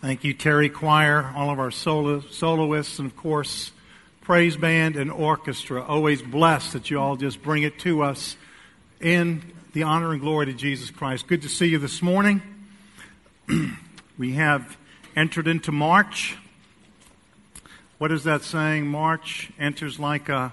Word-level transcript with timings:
Thank 0.00 0.22
you, 0.22 0.32
Terry 0.32 0.68
Choir, 0.68 1.32
all 1.34 1.50
of 1.50 1.58
our 1.58 1.72
solo, 1.72 2.20
soloists, 2.20 3.00
and 3.00 3.10
of 3.10 3.16
course, 3.16 3.72
praise 4.20 4.56
band 4.56 4.94
and 4.94 5.10
orchestra. 5.10 5.82
Always 5.82 6.22
blessed 6.22 6.74
that 6.74 6.88
you 6.88 7.00
all 7.00 7.16
just 7.16 7.42
bring 7.42 7.64
it 7.64 7.80
to 7.80 8.02
us 8.02 8.36
in 9.00 9.42
the 9.72 9.82
honor 9.82 10.12
and 10.12 10.20
glory 10.20 10.46
to 10.46 10.52
Jesus 10.52 10.92
Christ. 10.92 11.26
Good 11.26 11.42
to 11.42 11.48
see 11.48 11.66
you 11.66 11.78
this 11.78 12.00
morning. 12.00 12.42
we 14.18 14.34
have 14.34 14.76
entered 15.16 15.48
into 15.48 15.72
March. 15.72 16.36
What 17.98 18.12
is 18.12 18.22
that 18.22 18.44
saying? 18.44 18.86
March 18.86 19.50
enters 19.58 19.98
like 19.98 20.28
a 20.28 20.52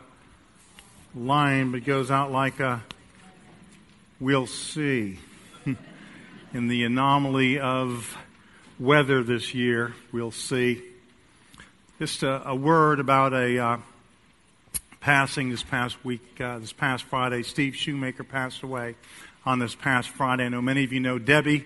lion, 1.13 1.71
but 1.71 1.85
goes 1.85 2.09
out 2.09 2.31
like 2.31 2.59
a 2.59 2.83
we'll 4.19 4.47
see. 4.47 5.19
in 6.53 6.67
the 6.67 6.83
anomaly 6.83 7.59
of 7.59 8.17
weather 8.79 9.23
this 9.23 9.53
year. 9.53 9.93
We'll 10.11 10.31
see. 10.31 10.81
Just 11.99 12.23
a, 12.23 12.49
a 12.49 12.55
word 12.55 12.99
about 12.99 13.33
a 13.33 13.57
uh, 13.57 13.77
passing 14.99 15.49
this 15.49 15.63
past 15.63 16.03
week, 16.03 16.41
uh, 16.41 16.59
this 16.59 16.73
past 16.73 17.05
Friday. 17.05 17.43
Steve 17.43 17.75
Shoemaker 17.75 18.23
passed 18.23 18.63
away 18.63 18.95
on 19.45 19.59
this 19.59 19.75
past 19.75 20.09
Friday. 20.09 20.45
I 20.45 20.49
know 20.49 20.61
many 20.61 20.83
of 20.83 20.91
you 20.91 20.99
know 20.99 21.19
Debbie. 21.19 21.65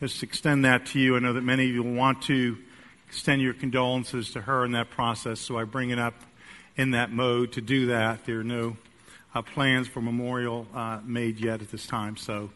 Just 0.00 0.22
extend 0.22 0.64
that 0.64 0.86
to 0.86 0.98
you. 0.98 1.16
I 1.16 1.20
know 1.20 1.32
that 1.32 1.44
many 1.44 1.68
of 1.68 1.70
you 1.70 1.82
will 1.82 1.94
want 1.94 2.22
to 2.22 2.58
extend 3.06 3.40
your 3.40 3.54
condolences 3.54 4.32
to 4.32 4.40
her 4.40 4.64
in 4.64 4.72
that 4.72 4.90
process, 4.90 5.40
so 5.40 5.58
I 5.58 5.64
bring 5.64 5.90
it 5.90 5.98
up 5.98 6.14
in 6.76 6.90
that 6.92 7.10
mode 7.10 7.52
to 7.52 7.60
do 7.60 7.86
that. 7.86 8.24
There 8.26 8.40
are 8.40 8.44
no 8.44 8.76
uh, 9.34 9.42
plans 9.42 9.86
for 9.86 10.00
memorial 10.00 10.66
uh, 10.74 11.00
made 11.04 11.38
yet 11.38 11.62
at 11.62 11.70
this 11.70 11.86
time, 11.86 12.16
so 12.16 12.50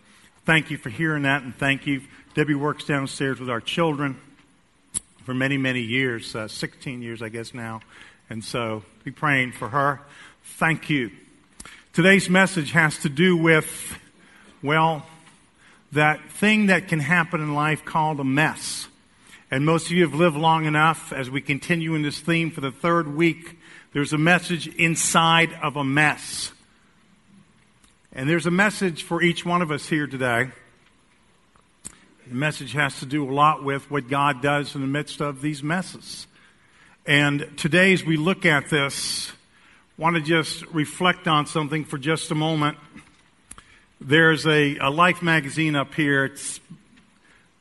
thank 0.44 0.70
you 0.70 0.78
for 0.78 0.90
hearing 0.90 1.22
that, 1.22 1.42
and 1.42 1.54
thank 1.54 1.86
you 1.86 2.02
Debbie 2.34 2.54
works 2.54 2.84
downstairs 2.84 3.38
with 3.38 3.50
our 3.50 3.60
children 3.60 4.18
for 5.24 5.34
many, 5.34 5.58
many 5.58 5.80
years, 5.80 6.34
uh, 6.34 6.48
16 6.48 7.02
years, 7.02 7.20
I 7.20 7.28
guess, 7.28 7.52
now. 7.52 7.80
And 8.30 8.42
so 8.42 8.84
be 9.04 9.10
praying 9.10 9.52
for 9.52 9.68
her. 9.68 10.00
Thank 10.42 10.88
you. 10.88 11.10
Today's 11.92 12.30
message 12.30 12.72
has 12.72 12.96
to 13.00 13.10
do 13.10 13.36
with, 13.36 13.98
well, 14.62 15.04
that 15.92 16.30
thing 16.30 16.66
that 16.66 16.88
can 16.88 17.00
happen 17.00 17.42
in 17.42 17.54
life 17.54 17.84
called 17.84 18.18
a 18.18 18.24
mess. 18.24 18.88
And 19.50 19.66
most 19.66 19.86
of 19.86 19.92
you 19.92 20.02
have 20.02 20.14
lived 20.14 20.36
long 20.36 20.64
enough 20.64 21.12
as 21.12 21.28
we 21.28 21.42
continue 21.42 21.94
in 21.94 22.00
this 22.00 22.18
theme 22.18 22.50
for 22.50 22.62
the 22.62 22.72
third 22.72 23.14
week. 23.14 23.58
There's 23.92 24.14
a 24.14 24.18
message 24.18 24.68
inside 24.68 25.52
of 25.62 25.76
a 25.76 25.84
mess. 25.84 26.52
And 28.14 28.28
there's 28.28 28.44
a 28.44 28.50
message 28.50 29.04
for 29.04 29.22
each 29.22 29.46
one 29.46 29.62
of 29.62 29.70
us 29.70 29.88
here 29.88 30.06
today. 30.06 30.50
The 32.28 32.34
message 32.34 32.74
has 32.74 32.98
to 33.00 33.06
do 33.06 33.26
a 33.26 33.32
lot 33.32 33.64
with 33.64 33.90
what 33.90 34.06
God 34.06 34.42
does 34.42 34.74
in 34.74 34.82
the 34.82 34.86
midst 34.86 35.22
of 35.22 35.40
these 35.40 35.62
messes. 35.62 36.26
And 37.06 37.48
today, 37.56 37.94
as 37.94 38.04
we 38.04 38.18
look 38.18 38.44
at 38.44 38.68
this, 38.68 39.32
want 39.96 40.16
to 40.16 40.20
just 40.20 40.62
reflect 40.66 41.26
on 41.26 41.46
something 41.46 41.86
for 41.86 41.96
just 41.96 42.30
a 42.30 42.34
moment. 42.34 42.76
There's 43.98 44.46
a, 44.46 44.76
a 44.76 44.90
Life 44.90 45.22
magazine 45.22 45.74
up 45.74 45.94
here. 45.94 46.26
It's 46.26 46.60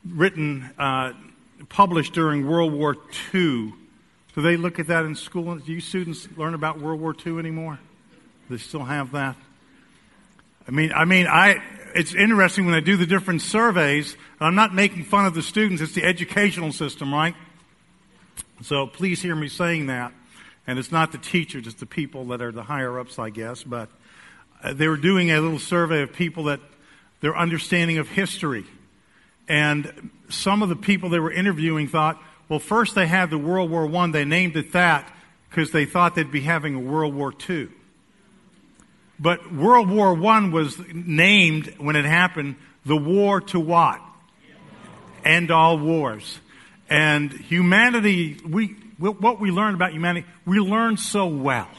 written, 0.05 0.69
uh, 0.77 1.13
published 1.69 2.11
during 2.11 2.45
World 2.45 2.73
War 2.73 2.97
II. 3.33 3.73
Do 4.35 4.41
they 4.41 4.57
look 4.57 4.79
at 4.79 4.87
that 4.87 5.05
in 5.05 5.15
school? 5.15 5.55
Do 5.55 5.71
you 5.71 5.79
students 5.79 6.27
learn 6.35 6.55
about 6.55 6.81
World 6.81 6.99
War 6.99 7.15
II 7.25 7.39
anymore? 7.39 7.79
Do 8.49 8.57
they 8.57 8.61
still 8.61 8.83
have 8.83 9.13
that? 9.13 9.37
I 10.67 10.71
mean, 10.71 10.91
I 10.93 11.05
mean, 11.05 11.27
I, 11.27 11.61
it's 11.95 12.13
interesting 12.13 12.65
when 12.65 12.73
they 12.73 12.81
do 12.81 12.97
the 12.97 13.05
different 13.05 13.41
surveys, 13.41 14.15
I'm 14.39 14.55
not 14.55 14.73
making 14.73 15.03
fun 15.05 15.25
of 15.25 15.33
the 15.33 15.41
students, 15.41 15.81
it's 15.81 15.93
the 15.93 16.03
educational 16.03 16.71
system, 16.71 17.13
right? 17.13 17.35
So 18.61 18.87
please 18.87 19.21
hear 19.21 19.35
me 19.35 19.47
saying 19.47 19.87
that. 19.87 20.13
And 20.67 20.77
it's 20.77 20.91
not 20.91 21.11
the 21.11 21.17
teachers, 21.17 21.65
it's 21.65 21.79
the 21.79 21.85
people 21.87 22.25
that 22.25 22.41
are 22.41 22.51
the 22.51 22.63
higher 22.63 22.99
ups, 22.99 23.17
I 23.17 23.31
guess. 23.31 23.63
But 23.63 23.89
uh, 24.63 24.73
they 24.73 24.87
were 24.87 24.97
doing 24.97 25.31
a 25.31 25.39
little 25.41 25.59
survey 25.59 26.03
of 26.03 26.13
people 26.13 26.45
that 26.45 26.59
their 27.21 27.35
understanding 27.37 27.97
of 27.97 28.07
history. 28.09 28.65
And 29.47 30.11
some 30.29 30.61
of 30.61 30.69
the 30.69 30.75
people 30.75 31.09
they 31.09 31.19
were 31.19 31.31
interviewing 31.31 31.87
thought, 31.87 32.21
well, 32.49 32.59
first 32.59 32.95
they 32.95 33.07
had 33.07 33.29
the 33.29 33.37
World 33.37 33.71
War 33.71 33.93
I, 33.95 34.11
they 34.11 34.25
named 34.25 34.55
it 34.55 34.73
that 34.73 35.11
because 35.49 35.71
they 35.71 35.85
thought 35.85 36.15
they'd 36.15 36.31
be 36.31 36.41
having 36.41 36.75
a 36.75 36.79
World 36.79 37.15
War 37.15 37.33
II. 37.49 37.69
But 39.21 39.53
World 39.53 39.87
War 39.87 40.17
I 40.17 40.49
was 40.49 40.79
named 40.91 41.75
when 41.77 41.95
it 41.95 42.05
happened 42.05 42.55
the 42.85 42.97
war 42.97 43.39
to 43.41 43.59
what? 43.59 44.01
End 45.23 45.51
all 45.51 45.77
wars. 45.77 46.39
And 46.89 47.31
humanity, 47.31 48.39
we, 48.43 48.75
what 48.97 49.39
we 49.39 49.51
learned 49.51 49.75
about 49.75 49.93
humanity, 49.93 50.25
we 50.45 50.59
learned 50.59 50.99
so 50.99 51.27
well. 51.27 51.69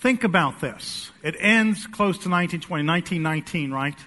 Think 0.00 0.22
about 0.22 0.60
this. 0.60 1.10
It 1.22 1.34
ends 1.40 1.86
close 1.86 2.18
to 2.18 2.28
1920, 2.28 2.86
1919, 2.86 3.72
right? 3.72 3.98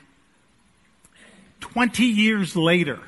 20 1.59 2.05
years 2.05 2.55
later, 2.55 2.99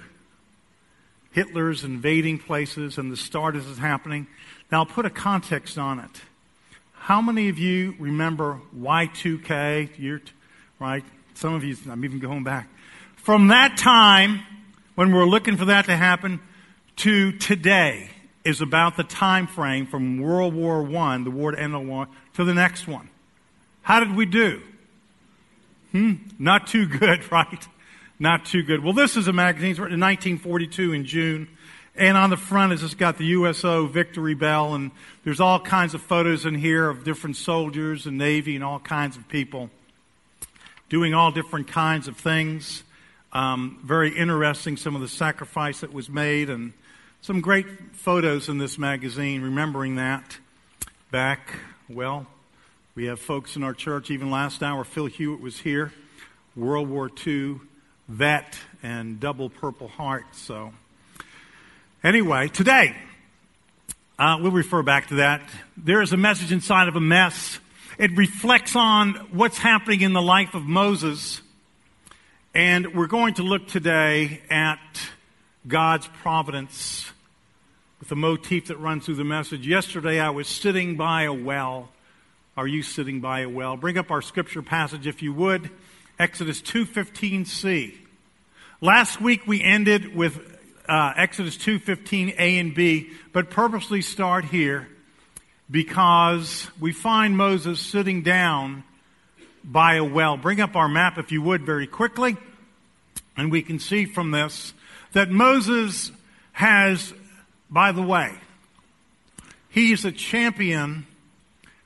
Hitler's 1.31 1.83
invading 1.83 2.39
places 2.39 2.97
and 2.97 3.11
the 3.11 3.17
start 3.17 3.55
is 3.55 3.77
happening. 3.77 4.27
Now, 4.71 4.79
I'll 4.79 4.85
put 4.85 5.05
a 5.05 5.09
context 5.09 5.77
on 5.77 5.99
it. 5.99 6.21
How 7.03 7.21
many 7.21 7.49
of 7.49 7.59
you 7.59 7.95
remember 7.99 8.61
Y2K? 8.79 9.99
Year, 9.99 10.21
right? 10.79 11.03
Some 11.33 11.53
of 11.53 11.61
you, 11.61 11.75
I'm 11.91 12.05
even 12.05 12.19
going 12.19 12.45
back. 12.45 12.69
From 13.17 13.49
that 13.49 13.75
time, 13.75 14.39
when 14.95 15.11
we're 15.11 15.25
looking 15.25 15.57
for 15.57 15.65
that 15.65 15.83
to 15.87 15.97
happen, 15.97 16.39
to 16.95 17.33
today 17.33 18.09
is 18.45 18.61
about 18.61 18.95
the 18.95 19.03
time 19.03 19.47
frame 19.47 19.85
from 19.85 20.21
World 20.21 20.53
War 20.53 20.89
I, 20.95 21.17
the 21.17 21.29
war 21.29 21.51
to 21.51 21.59
end 21.59 21.73
the 21.73 21.79
war, 21.79 22.07
to 22.35 22.45
the 22.45 22.53
next 22.53 22.87
one. 22.87 23.09
How 23.81 23.99
did 23.99 24.15
we 24.15 24.25
do? 24.25 24.61
Hmm? 25.91 26.13
Not 26.39 26.67
too 26.67 26.85
good, 26.85 27.29
right? 27.33 27.67
Not 28.17 28.45
too 28.45 28.63
good. 28.63 28.81
Well, 28.81 28.93
this 28.93 29.17
is 29.17 29.27
a 29.27 29.33
magazine. 29.33 29.71
It's 29.71 29.79
written 29.79 29.95
in 29.95 29.99
1942 29.99 30.93
in 30.93 31.03
June. 31.03 31.49
And 31.95 32.17
on 32.17 32.31
the 32.31 32.37
front 32.37 32.73
it's 32.73 32.93
got 32.95 33.17
the 33.17 33.25
USO 33.25 33.85
Victory 33.85 34.33
Bell, 34.33 34.73
and 34.73 34.91
there's 35.23 35.39
all 35.39 35.59
kinds 35.59 35.93
of 35.93 36.01
photos 36.01 36.45
in 36.45 36.55
here 36.55 36.89
of 36.89 37.03
different 37.03 37.35
soldiers 37.35 38.07
and 38.07 38.17
Navy 38.17 38.55
and 38.55 38.63
all 38.63 38.79
kinds 38.79 39.15
of 39.15 39.27
people 39.27 39.69
doing 40.89 41.13
all 41.13 41.31
different 41.31 41.67
kinds 41.67 42.07
of 42.07 42.17
things. 42.17 42.83
Um, 43.31 43.79
very 43.83 44.15
interesting, 44.15 44.77
some 44.77 44.95
of 44.95 45.01
the 45.01 45.07
sacrifice 45.07 45.81
that 45.81 45.93
was 45.93 46.09
made, 46.09 46.49
and 46.49 46.73
some 47.21 47.41
great 47.41 47.65
photos 47.93 48.49
in 48.49 48.57
this 48.57 48.77
magazine, 48.77 49.41
remembering 49.41 49.95
that 49.95 50.37
back, 51.11 51.55
well, 51.89 52.27
we 52.95 53.05
have 53.05 53.19
folks 53.19 53.55
in 53.55 53.63
our 53.63 53.73
church, 53.73 54.11
even 54.11 54.29
last 54.29 54.61
hour, 54.61 54.83
Phil 54.83 55.07
Hewitt 55.07 55.41
was 55.41 55.59
here, 55.59 55.91
World 56.55 56.89
War 56.89 57.09
II 57.25 57.59
vet 58.07 58.59
and 58.83 59.19
double 59.19 59.49
Purple 59.49 59.87
Heart, 59.87 60.25
so. 60.33 60.73
Anyway, 62.03 62.49
today, 62.49 62.93
uh, 64.19 64.37
we'll 64.41 64.51
refer 64.51 64.83
back 64.83 65.07
to 65.07 65.15
that. 65.15 65.41
There 65.77 66.01
is 66.01 66.11
a 66.11 66.17
message 66.17 66.51
inside 66.51 66.89
of 66.89 66.97
a 66.97 66.99
mess. 66.99 67.59
It 67.97 68.11
reflects 68.17 68.75
on 68.75 69.13
what's 69.31 69.57
happening 69.57 70.01
in 70.01 70.11
the 70.11 70.21
life 70.21 70.53
of 70.53 70.63
Moses. 70.63 71.41
And 72.53 72.93
we're 72.93 73.07
going 73.07 73.35
to 73.35 73.43
look 73.43 73.69
today 73.69 74.41
at 74.49 74.81
God's 75.65 76.05
providence 76.21 77.09
with 78.01 78.11
a 78.11 78.17
motif 78.17 78.67
that 78.67 78.79
runs 78.79 79.05
through 79.05 79.15
the 79.15 79.23
message. 79.23 79.65
Yesterday 79.65 80.19
I 80.19 80.31
was 80.31 80.49
sitting 80.49 80.97
by 80.97 81.23
a 81.23 81.33
well. 81.33 81.87
Are 82.57 82.67
you 82.67 82.83
sitting 82.83 83.21
by 83.21 83.43
a 83.43 83.49
well? 83.49 83.77
Bring 83.77 83.97
up 83.97 84.11
our 84.11 84.21
scripture 84.21 84.61
passage 84.61 85.07
if 85.07 85.21
you 85.21 85.31
would. 85.31 85.69
Exodus 86.19 86.61
2:15c. 86.61 87.95
Last 88.81 89.21
week 89.21 89.47
we 89.47 89.63
ended 89.63 90.13
with 90.13 90.52
uh, 90.87 91.13
Exodus 91.15 91.57
2:15 91.57 92.35
A 92.37 92.59
and 92.59 92.73
B, 92.73 93.11
but 93.31 93.49
purposely 93.49 94.01
start 94.01 94.45
here 94.45 94.87
because 95.69 96.67
we 96.79 96.91
find 96.91 97.37
Moses 97.37 97.79
sitting 97.79 98.21
down 98.21 98.83
by 99.63 99.95
a 99.95 100.03
well. 100.03 100.37
Bring 100.37 100.61
up 100.61 100.75
our 100.75 100.89
map 100.89 101.17
if 101.17 101.31
you 101.31 101.41
would 101.41 101.63
very 101.63 101.87
quickly, 101.87 102.37
and 103.37 103.51
we 103.51 103.61
can 103.61 103.79
see 103.79 104.05
from 104.05 104.31
this 104.31 104.73
that 105.13 105.29
Moses 105.29 106.11
has, 106.53 107.13
by 107.69 107.91
the 107.91 108.01
way, 108.01 108.33
he's 109.69 110.05
a 110.05 110.11
champion 110.11 111.05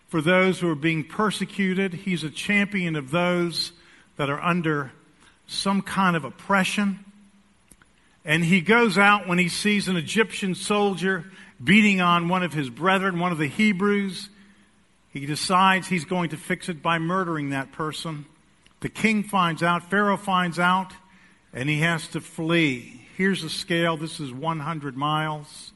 for 0.08 0.22
those 0.22 0.60
who 0.60 0.70
are 0.70 0.76
being 0.76 1.04
persecuted. 1.04 1.94
He's 1.94 2.24
a 2.24 2.30
champion 2.30 2.96
of 2.96 3.12
those 3.12 3.74
that 4.16 4.30
are 4.30 4.42
under 4.42 4.92
some 5.46 5.82
kind 5.82 6.16
of 6.16 6.24
oppression. 6.24 7.00
And 8.28 8.44
he 8.44 8.60
goes 8.60 8.98
out 8.98 9.26
when 9.26 9.38
he 9.38 9.48
sees 9.48 9.88
an 9.88 9.96
Egyptian 9.96 10.54
soldier 10.54 11.24
beating 11.64 12.02
on 12.02 12.28
one 12.28 12.44
of 12.44 12.54
his 12.54 12.70
brethren, 12.70 13.20
one 13.20 13.32
of 13.32 13.38
the 13.38 13.48
Hebrews. 13.48 14.28
He 15.10 15.26
decides 15.26 15.88
he's 15.88 16.04
going 16.04 16.32
to 16.32 16.38
fix 16.38 16.68
it 16.68 16.84
by 16.84 17.00
murdering 17.00 17.52
that 17.52 17.72
person. 17.72 18.26
The 18.82 18.90
king 18.90 19.24
finds 19.24 19.64
out, 19.64 19.90
Pharaoh 19.90 20.18
finds 20.18 20.60
out, 20.60 20.92
and 21.54 21.70
he 21.70 21.80
has 21.80 22.06
to 22.10 22.20
flee. 22.20 23.08
Here's 23.16 23.46
a 23.46 23.50
scale. 23.50 23.96
This 23.96 24.20
is 24.20 24.34
100 24.34 24.98
miles. 24.98 25.72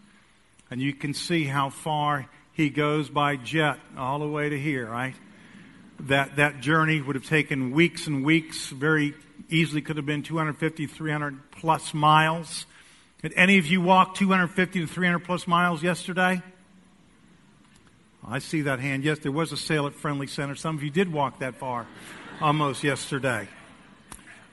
And 0.70 0.82
you 0.82 0.94
can 0.94 1.14
see 1.14 1.46
how 1.46 1.70
far 1.70 2.28
he 2.52 2.70
goes 2.70 3.10
by 3.10 3.38
jet 3.38 3.80
all 3.98 4.20
the 4.20 4.28
way 4.28 4.50
to 4.50 4.60
here, 4.60 4.88
right? 4.88 5.16
That, 6.02 6.36
that 6.36 6.60
journey 6.60 7.02
would 7.02 7.16
have 7.16 7.26
taken 7.26 7.72
weeks 7.72 8.08
and 8.08 8.26
weeks, 8.26 8.68
very 8.68 9.14
easily 9.52 9.82
could 9.82 9.98
have 9.98 10.06
been 10.06 10.24
250, 10.24 10.88
300 10.88 11.52
plus 11.52 11.94
miles. 11.94 12.66
Did 13.22 13.34
any 13.36 13.58
of 13.58 13.68
you 13.68 13.82
walk 13.82 14.16
250 14.16 14.82
to 14.82 14.88
300 14.88 15.20
plus 15.20 15.48
miles 15.48 15.84
yesterday? 15.84 16.42
I 18.28 18.40
see 18.40 18.62
that 18.62 18.80
hand. 18.80 19.04
Yes, 19.04 19.20
there 19.20 19.32
was 19.32 19.52
a 19.52 19.58
sale 19.58 19.88
at 19.88 19.94
Friendly 19.94 20.28
Center. 20.28 20.56
Some 20.56 20.76
of 20.76 20.84
you 20.84 20.90
did 20.90 21.12
walk 21.12 21.40
that 21.40 21.56
far 21.56 21.88
almost 22.42 22.84
yesterday. 22.84 23.48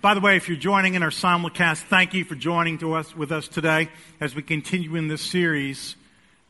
By 0.01 0.15
the 0.15 0.21
way, 0.21 0.37
if 0.37 0.49
you're 0.49 0.57
joining 0.57 0.95
in 0.95 1.03
our 1.03 1.11
simulcast, 1.11 1.83
thank 1.83 2.15
you 2.15 2.25
for 2.25 2.35
joining 2.35 2.79
to 2.79 2.95
us 2.95 3.17
with 3.17 3.33
us 3.33 3.49
today 3.49 3.89
as 4.21 4.35
we 4.35 4.43
continue 4.43 4.95
in 4.95 5.09
this 5.09 5.23
series 5.23 5.97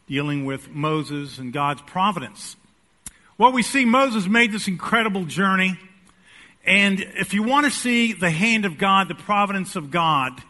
dealing 0.07 0.45
with 0.45 0.71
Moses 0.71 1.39
and 1.39 1.53
God's 1.53 1.83
providence. 1.83 2.57
Well, 3.37 3.53
we 3.53 3.63
see 3.63 3.85
Moses 3.85 4.27
made 4.27 4.53
this 4.53 4.67
incredible 4.67 5.25
journey. 5.25 5.79
And 6.65 7.01
if 7.01 7.33
you 7.33 7.43
want 7.43 7.65
to 7.65 7.71
see 7.71 8.13
the 8.13 8.31
hand 8.31 8.65
of 8.65 8.79
God, 8.79 9.09
the 9.09 9.15
providence 9.15 9.77
of 9.77 9.91
God, 9.91 10.43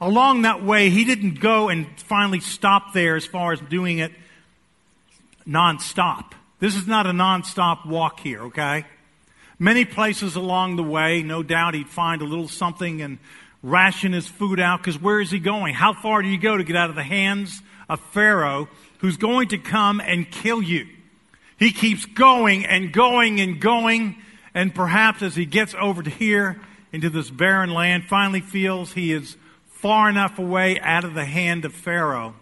along 0.00 0.42
that 0.42 0.62
way, 0.62 0.90
he 0.90 1.04
didn't 1.04 1.40
go 1.40 1.68
and 1.68 1.86
finally 2.00 2.40
stop 2.40 2.92
there 2.92 3.16
as 3.16 3.26
far 3.26 3.52
as 3.52 3.60
doing 3.60 3.98
it 3.98 4.12
nonstop. 5.46 6.32
This 6.60 6.76
is 6.76 6.86
not 6.86 7.06
a 7.06 7.10
nonstop 7.10 7.86
walk 7.86 8.20
here, 8.20 8.42
okay? 8.44 8.84
Many 9.58 9.84
places 9.84 10.36
along 10.36 10.76
the 10.76 10.82
way, 10.82 11.22
no 11.22 11.42
doubt 11.42 11.74
he'd 11.74 11.88
find 11.88 12.22
a 12.22 12.24
little 12.24 12.48
something 12.48 13.02
and 13.02 13.18
ration 13.62 14.12
his 14.12 14.26
food 14.26 14.60
out 14.60 14.80
because 14.80 15.00
where 15.00 15.20
is 15.20 15.30
he 15.30 15.38
going? 15.38 15.74
How 15.74 15.92
far 15.92 16.22
do 16.22 16.28
you 16.28 16.38
go 16.38 16.56
to 16.56 16.64
get 16.64 16.76
out 16.76 16.90
of 16.90 16.96
the 16.96 17.02
hands 17.02 17.62
of 17.88 18.00
Pharaoh 18.12 18.68
who's 18.98 19.16
going 19.16 19.48
to 19.48 19.58
come 19.58 20.00
and 20.00 20.30
kill 20.30 20.62
you? 20.62 20.86
He 21.58 21.70
keeps 21.70 22.04
going 22.04 22.66
and 22.66 22.92
going 22.92 23.40
and 23.40 23.60
going, 23.60 24.16
and 24.54 24.74
perhaps 24.74 25.22
as 25.22 25.34
he 25.34 25.44
gets 25.44 25.74
over 25.74 26.02
to 26.02 26.10
here 26.10 26.60
into 26.92 27.10
this 27.10 27.28
barren 27.28 27.70
land, 27.70 28.04
finally 28.04 28.40
feels 28.40 28.92
he 28.92 29.12
is 29.12 29.36
far 29.66 30.08
enough 30.08 30.38
away 30.38 30.78
out 30.80 31.04
of 31.04 31.14
the 31.14 31.24
hand 31.24 31.64
of 31.64 31.74
Pharaoh 31.74 32.34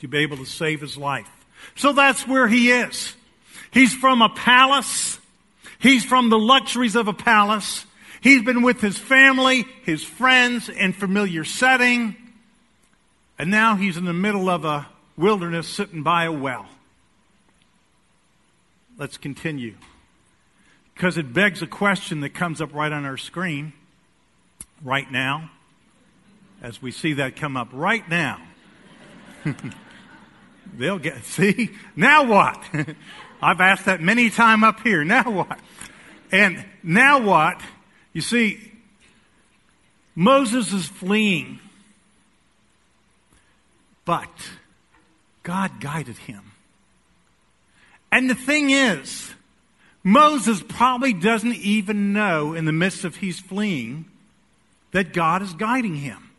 to 0.00 0.08
be 0.08 0.18
able 0.18 0.36
to 0.36 0.44
save 0.44 0.80
his 0.80 0.96
life. 0.96 1.30
So 1.76 1.92
that's 1.92 2.26
where 2.26 2.48
he 2.48 2.70
is. 2.70 3.14
He's 3.70 3.94
from 3.94 4.20
a 4.20 4.28
palace. 4.28 5.18
He's 5.78 6.04
from 6.04 6.28
the 6.28 6.38
luxuries 6.38 6.96
of 6.96 7.08
a 7.08 7.12
palace. 7.12 7.86
He's 8.20 8.42
been 8.42 8.62
with 8.62 8.80
his 8.80 8.98
family, 8.98 9.64
his 9.84 10.02
friends, 10.02 10.68
in 10.68 10.92
familiar 10.92 11.44
setting. 11.44 12.16
And 13.38 13.50
now 13.50 13.76
he's 13.76 13.96
in 13.96 14.04
the 14.04 14.12
middle 14.12 14.48
of 14.48 14.64
a 14.64 14.88
wilderness 15.16 15.68
sitting 15.68 16.02
by 16.02 16.24
a 16.24 16.32
well. 16.32 16.66
Let's 18.98 19.18
continue. 19.18 19.74
Because 20.96 21.18
it 21.18 21.34
begs 21.34 21.60
a 21.60 21.66
question 21.66 22.20
that 22.22 22.30
comes 22.30 22.62
up 22.62 22.72
right 22.72 22.90
on 22.90 23.04
our 23.04 23.18
screen 23.18 23.74
right 24.82 25.10
now, 25.12 25.50
as 26.62 26.80
we 26.80 26.90
see 26.90 27.12
that 27.14 27.36
come 27.36 27.54
up 27.54 27.68
right 27.70 28.08
now. 28.08 28.40
They'll 30.74 30.98
get, 30.98 31.22
see? 31.24 31.70
Now 31.94 32.24
what? 32.24 32.64
I've 33.42 33.60
asked 33.60 33.84
that 33.84 34.00
many 34.00 34.30
time 34.30 34.64
up 34.64 34.80
here. 34.80 35.04
Now 35.06 35.30
what? 35.30 35.60
And 36.32 36.64
now 36.82 37.20
what? 37.20 37.60
You 38.14 38.22
see, 38.22 38.72
Moses 40.14 40.72
is 40.72 40.86
fleeing, 40.86 41.60
but 44.06 44.30
God 45.42 45.78
guided 45.78 46.16
him. 46.16 46.52
And 48.10 48.30
the 48.30 48.34
thing 48.34 48.70
is, 48.70 49.34
Moses 50.06 50.62
probably 50.62 51.12
doesn't 51.12 51.56
even 51.56 52.12
know 52.12 52.54
in 52.54 52.64
the 52.64 52.70
midst 52.70 53.04
of 53.04 53.16
he's 53.16 53.40
fleeing 53.40 54.04
that 54.92 55.12
God 55.12 55.42
is 55.42 55.52
guiding 55.52 55.96
him. 55.96 56.30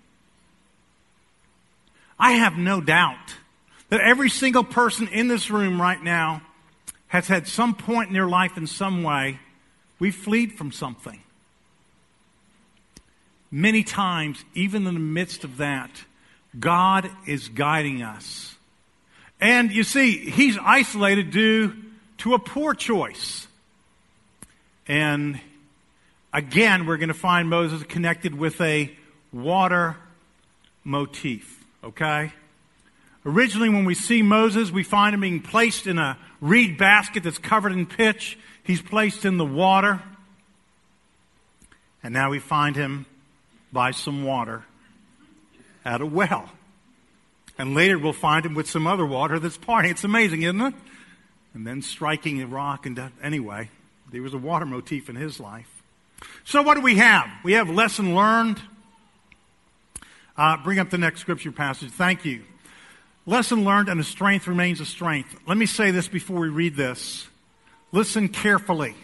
I 2.17 2.31
have 2.31 2.57
no 2.57 2.79
doubt 2.79 3.35
that 3.89 3.99
every 3.99 4.29
single 4.29 4.63
person 4.63 5.09
in 5.09 5.27
this 5.27 5.51
room 5.51 5.81
right 5.81 6.01
now 6.01 6.43
has 7.07 7.27
had 7.27 7.45
some 7.45 7.75
point 7.75 8.07
in 8.07 8.13
their 8.13 8.29
life 8.29 8.55
in 8.55 8.67
some 8.67 9.03
way 9.03 9.37
we 9.99 10.11
fled 10.11 10.53
from 10.53 10.71
something. 10.71 11.21
Many 13.51 13.83
times, 13.83 14.45
even 14.53 14.87
in 14.87 14.93
the 14.93 14.99
midst 15.01 15.43
of 15.43 15.57
that, 15.57 15.91
God 16.57 17.11
is 17.25 17.49
guiding 17.49 18.01
us. 18.01 18.55
And 19.41 19.73
you 19.73 19.83
see, 19.83 20.29
he's 20.29 20.57
isolated 20.57 21.31
due 21.31 21.75
to 22.19 22.33
a 22.33 22.39
poor 22.39 22.73
choice. 22.73 23.46
And 24.87 25.39
again, 26.33 26.85
we're 26.85 26.97
going 26.97 27.09
to 27.09 27.13
find 27.13 27.49
Moses 27.49 27.83
connected 27.83 28.35
with 28.35 28.59
a 28.61 28.91
water 29.33 29.97
motif. 30.83 31.65
Okay? 31.83 32.31
Originally, 33.25 33.69
when 33.69 33.83
we 33.83 33.93
see 33.93 34.21
Moses, 34.21 34.71
we 34.71 34.83
find 34.83 35.13
him 35.13 35.21
being 35.21 35.41
placed 35.41 35.85
in 35.87 35.97
a 35.97 36.17
reed 36.39 36.77
basket 36.77 37.23
that's 37.23 37.37
covered 37.37 37.73
in 37.73 37.85
pitch. 37.85 38.39
He's 38.63 38.81
placed 38.81 39.25
in 39.25 39.37
the 39.37 39.45
water. 39.45 40.01
And 42.01 42.13
now 42.13 42.29
we 42.29 42.39
find 42.39 42.75
him 42.75 43.05
by 43.73 43.91
some 43.91 44.23
water 44.23 44.63
at 45.83 45.99
a 45.99 46.05
well. 46.05 46.49
And 47.57 47.73
later 47.73 47.97
we'll 47.97 48.13
find 48.13 48.45
him 48.45 48.53
with 48.53 48.69
some 48.69 48.87
other 48.87 49.05
water 49.05 49.39
that's 49.39 49.57
parting. 49.57 49.91
It's 49.91 50.03
amazing, 50.03 50.43
isn't 50.43 50.61
it? 50.61 50.73
And 51.53 51.67
then 51.67 51.81
striking 51.81 52.41
a 52.41 52.47
rock. 52.47 52.85
And 52.85 52.97
uh, 52.97 53.09
anyway, 53.21 53.69
there 54.11 54.21
was 54.21 54.33
a 54.33 54.37
water 54.37 54.65
motif 54.65 55.09
in 55.09 55.15
his 55.15 55.39
life. 55.39 55.69
So 56.43 56.61
what 56.61 56.75
do 56.75 56.81
we 56.81 56.95
have? 56.95 57.29
We 57.43 57.53
have 57.53 57.69
lesson 57.69 58.15
learned. 58.15 58.61
Uh, 60.35 60.57
bring 60.63 60.79
up 60.79 60.89
the 60.89 60.97
next 60.97 61.21
scripture 61.21 61.51
passage. 61.51 61.91
Thank 61.91 62.25
you. 62.25 62.43
Lesson 63.25 63.65
learned 63.65 63.89
and 63.89 63.99
a 63.99 64.03
strength 64.03 64.47
remains 64.47 64.79
a 64.79 64.85
strength. 64.85 65.35
Let 65.45 65.57
me 65.57 65.65
say 65.65 65.91
this 65.91 66.07
before 66.07 66.39
we 66.39 66.49
read 66.49 66.75
this. 66.75 67.27
Listen 67.91 68.29
carefully. 68.29 68.95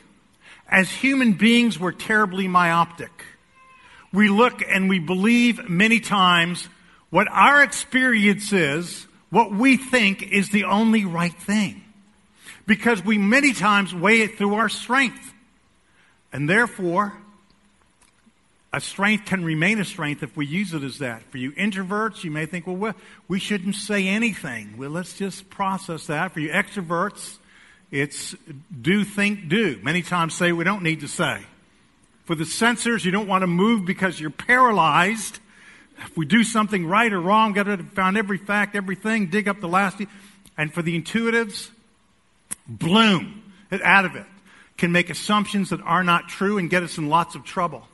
As 0.69 0.89
human 0.89 1.33
beings, 1.33 1.79
we're 1.79 1.91
terribly 1.91 2.47
myopic. 2.47 3.11
We 4.13 4.29
look 4.29 4.61
and 4.67 4.89
we 4.89 4.99
believe 4.99 5.67
many 5.67 5.99
times 5.99 6.69
what 7.09 7.27
our 7.29 7.61
experience 7.61 8.53
is, 8.53 9.07
what 9.29 9.51
we 9.51 9.75
think 9.77 10.23
is 10.31 10.49
the 10.49 10.63
only 10.63 11.05
right 11.05 11.33
thing. 11.33 11.82
Because 12.65 13.03
we 13.03 13.17
many 13.17 13.53
times 13.53 13.93
weigh 13.93 14.21
it 14.21 14.37
through 14.37 14.55
our 14.55 14.69
strength. 14.69 15.33
And 16.31 16.49
therefore, 16.49 17.13
a 18.71 18.81
strength 18.81 19.25
can 19.25 19.45
remain 19.45 19.79
a 19.79 19.85
strength 19.85 20.23
if 20.23 20.35
we 20.35 20.47
use 20.47 20.73
it 20.73 20.81
as 20.81 20.97
that. 20.97 21.21
For 21.29 21.37
you 21.37 21.51
introverts, 21.51 22.23
you 22.23 22.31
may 22.31 22.47
think, 22.47 22.65
well, 22.65 22.95
we 23.27 23.39
shouldn't 23.39 23.75
say 23.75 24.07
anything. 24.07 24.77
Well, 24.77 24.89
let's 24.89 25.15
just 25.15 25.49
process 25.51 26.07
that. 26.07 26.31
For 26.31 26.39
you 26.39 26.49
extroverts, 26.49 27.37
it's 27.91 28.35
do, 28.81 29.03
think, 29.03 29.47
do. 29.47 29.79
Many 29.83 30.01
times 30.01 30.33
say 30.33 30.51
we 30.51 30.63
don't 30.63 30.81
need 30.81 31.01
to 31.01 31.07
say. 31.07 31.43
For 32.25 32.33
the 32.33 32.45
sensors, 32.45 33.05
you 33.05 33.11
don't 33.11 33.27
want 33.27 33.43
to 33.43 33.47
move 33.47 33.85
because 33.85 34.19
you're 34.19 34.31
paralyzed. 34.31 35.37
If 35.99 36.17
we 36.17 36.25
do 36.25 36.43
something 36.43 36.87
right 36.87 37.13
or 37.13 37.21
wrong, 37.21 37.53
got 37.53 37.63
to 37.63 37.77
find 37.77 38.17
every 38.17 38.39
fact, 38.39 38.75
everything, 38.75 39.27
dig 39.27 39.47
up 39.47 39.59
the 39.59 39.67
last. 39.67 40.01
And 40.57 40.73
for 40.73 40.81
the 40.81 40.99
intuitives, 40.99 41.69
bloom 42.67 43.43
out 43.83 44.05
of 44.05 44.15
it. 44.15 44.25
Can 44.77 44.91
make 44.91 45.09
assumptions 45.09 45.69
that 45.69 45.81
are 45.81 46.03
not 46.03 46.29
true 46.29 46.57
and 46.57 46.69
get 46.69 46.83
us 46.83 46.97
in 46.97 47.07
lots 47.07 47.35
of 47.35 47.43
trouble. 47.43 47.87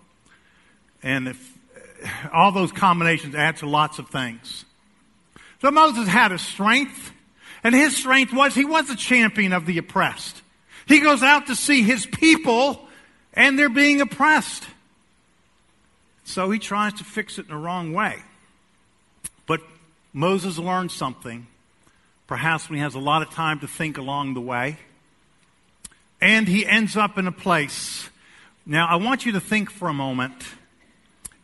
And 1.04 1.28
if 1.28 1.58
uh, 2.04 2.30
all 2.34 2.52
those 2.52 2.72
combinations 2.72 3.36
add 3.36 3.58
to 3.58 3.68
lots 3.68 4.00
of 4.00 4.10
things. 4.10 4.66
So 5.62 5.72
Moses 5.72 6.08
had 6.08 6.32
a 6.32 6.40
strength, 6.40 7.12
and 7.64 7.76
his 7.76 7.98
strength 7.98 8.34
was 8.34 8.56
he 8.56 8.66
was 8.66 8.90
a 8.90 8.96
champion 8.96 9.52
of 9.52 9.66
the 9.66 9.78
oppressed. 9.78 10.42
He 10.88 11.02
goes 11.02 11.22
out 11.22 11.48
to 11.48 11.56
see 11.56 11.84
his 11.84 12.06
people, 12.06 12.88
and 13.34 13.60
they're 13.60 13.70
being 13.70 14.02
oppressed. 14.02 14.66
So 16.24 16.50
he 16.50 16.60
tries 16.60 16.94
to 16.96 17.04
fix 17.04 17.38
it 17.38 17.48
in 17.48 17.52
the 17.52 17.58
wrong 17.58 17.92
way. 17.92 18.20
But 19.46 19.62
Moses 20.14 20.58
learned 20.58 20.92
something, 20.92 21.48
perhaps 22.30 22.70
when 22.70 22.78
he 22.78 22.84
has 22.84 22.94
a 22.94 23.00
lot 23.00 23.24
of 23.24 23.32
time 23.32 23.60
to 23.60 23.68
think 23.68 23.98
along 23.98 24.36
the 24.36 24.40
way. 24.40 24.78
And 26.22 26.48
he 26.48 26.64
ends 26.64 26.96
up 26.96 27.18
in 27.18 27.26
a 27.26 27.32
place. 27.32 28.08
Now, 28.68 28.88
I 28.88 28.98
want 28.98 29.26
you 29.26 29.32
to 29.32 29.40
think 29.40 29.72
for 29.72 29.90
a 29.90 29.94
moment 29.94 30.36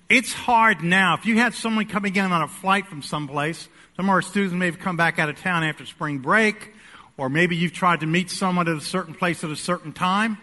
it's 0.08 0.32
hard 0.32 0.84
now. 0.84 1.16
If 1.16 1.26
you 1.26 1.40
had 1.40 1.56
someone 1.56 1.88
coming 1.88 2.16
in 2.16 2.32
on 2.32 2.44
a 2.44 2.48
flight 2.48 2.86
from 2.86 3.02
someplace, 3.02 3.68
some 3.96 4.06
of 4.06 4.12
our 4.12 4.22
students 4.22 4.54
may 4.54 4.68
have 4.68 4.78
come 4.78 4.96
back 4.96 5.18
out 5.18 5.28
of 5.28 5.42
town 5.42 5.64
after 5.64 5.88
spring 5.88 6.20
break, 6.20 6.72
or 7.18 7.30
maybe 7.30 7.56
you've 7.56 7.74
tried 7.74 8.02
to 8.02 8.06
meet 8.06 8.30
someone 8.30 8.68
at 8.68 8.78
a 8.78 8.82
certain 8.82 9.16
place 9.16 9.44
at 9.44 9.50
a 9.50 9.56
certain 9.56 9.92
time. 9.92 10.38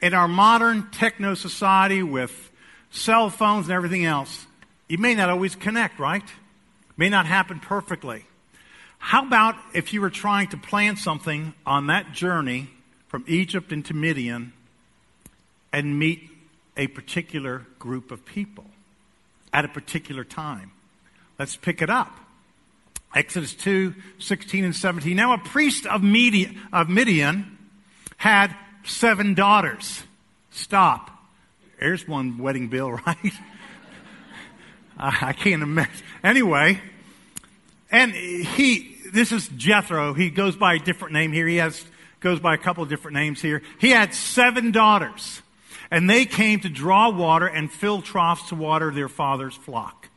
In 0.00 0.14
our 0.14 0.28
modern 0.28 0.90
techno 0.92 1.34
society 1.34 2.04
with 2.04 2.52
cell 2.92 3.30
phones 3.30 3.66
and 3.66 3.74
everything 3.74 4.04
else, 4.04 4.46
you 4.86 4.98
may 4.98 5.16
not 5.16 5.28
always 5.28 5.56
connect, 5.56 5.98
right? 5.98 6.22
May 6.96 7.08
not 7.08 7.26
happen 7.26 7.58
perfectly. 7.58 8.26
How 9.04 9.26
about 9.26 9.56
if 9.74 9.92
you 9.92 10.00
were 10.00 10.10
trying 10.10 10.46
to 10.50 10.56
plan 10.56 10.96
something 10.96 11.54
on 11.66 11.88
that 11.88 12.12
journey 12.12 12.70
from 13.08 13.24
Egypt 13.26 13.72
into 13.72 13.94
Midian 13.94 14.52
and 15.72 15.98
meet 15.98 16.30
a 16.76 16.86
particular 16.86 17.66
group 17.80 18.12
of 18.12 18.24
people 18.24 18.64
at 19.52 19.64
a 19.64 19.68
particular 19.68 20.22
time? 20.22 20.70
Let's 21.36 21.56
pick 21.56 21.82
it 21.82 21.90
up. 21.90 22.16
Exodus 23.12 23.54
2, 23.54 23.92
16 24.20 24.64
and 24.64 24.74
17. 24.74 25.16
Now 25.16 25.34
a 25.34 25.38
priest 25.38 25.84
of 25.84 26.04
Midian, 26.04 26.60
of 26.72 26.88
Midian 26.88 27.58
had 28.18 28.54
seven 28.84 29.34
daughters. 29.34 30.04
Stop. 30.52 31.10
There's 31.80 32.06
one 32.06 32.38
wedding 32.38 32.68
bill, 32.68 32.92
right? 33.06 33.34
I 34.96 35.32
can't 35.32 35.64
imagine. 35.64 36.06
Anyway, 36.22 36.80
and 37.92 38.12
he, 38.12 38.96
this 39.12 39.30
is 39.30 39.46
Jethro. 39.48 40.14
He 40.14 40.30
goes 40.30 40.56
by 40.56 40.74
a 40.74 40.78
different 40.78 41.12
name 41.12 41.30
here. 41.30 41.46
He 41.46 41.56
has, 41.56 41.84
goes 42.20 42.40
by 42.40 42.54
a 42.54 42.58
couple 42.58 42.82
of 42.82 42.88
different 42.88 43.14
names 43.14 43.40
here. 43.40 43.62
He 43.78 43.90
had 43.90 44.14
seven 44.14 44.72
daughters, 44.72 45.42
and 45.90 46.08
they 46.08 46.24
came 46.24 46.60
to 46.60 46.70
draw 46.70 47.10
water 47.10 47.46
and 47.46 47.70
fill 47.70 48.00
troughs 48.00 48.48
to 48.48 48.54
water 48.54 48.90
their 48.90 49.10
father's 49.10 49.54
flock. 49.54 50.08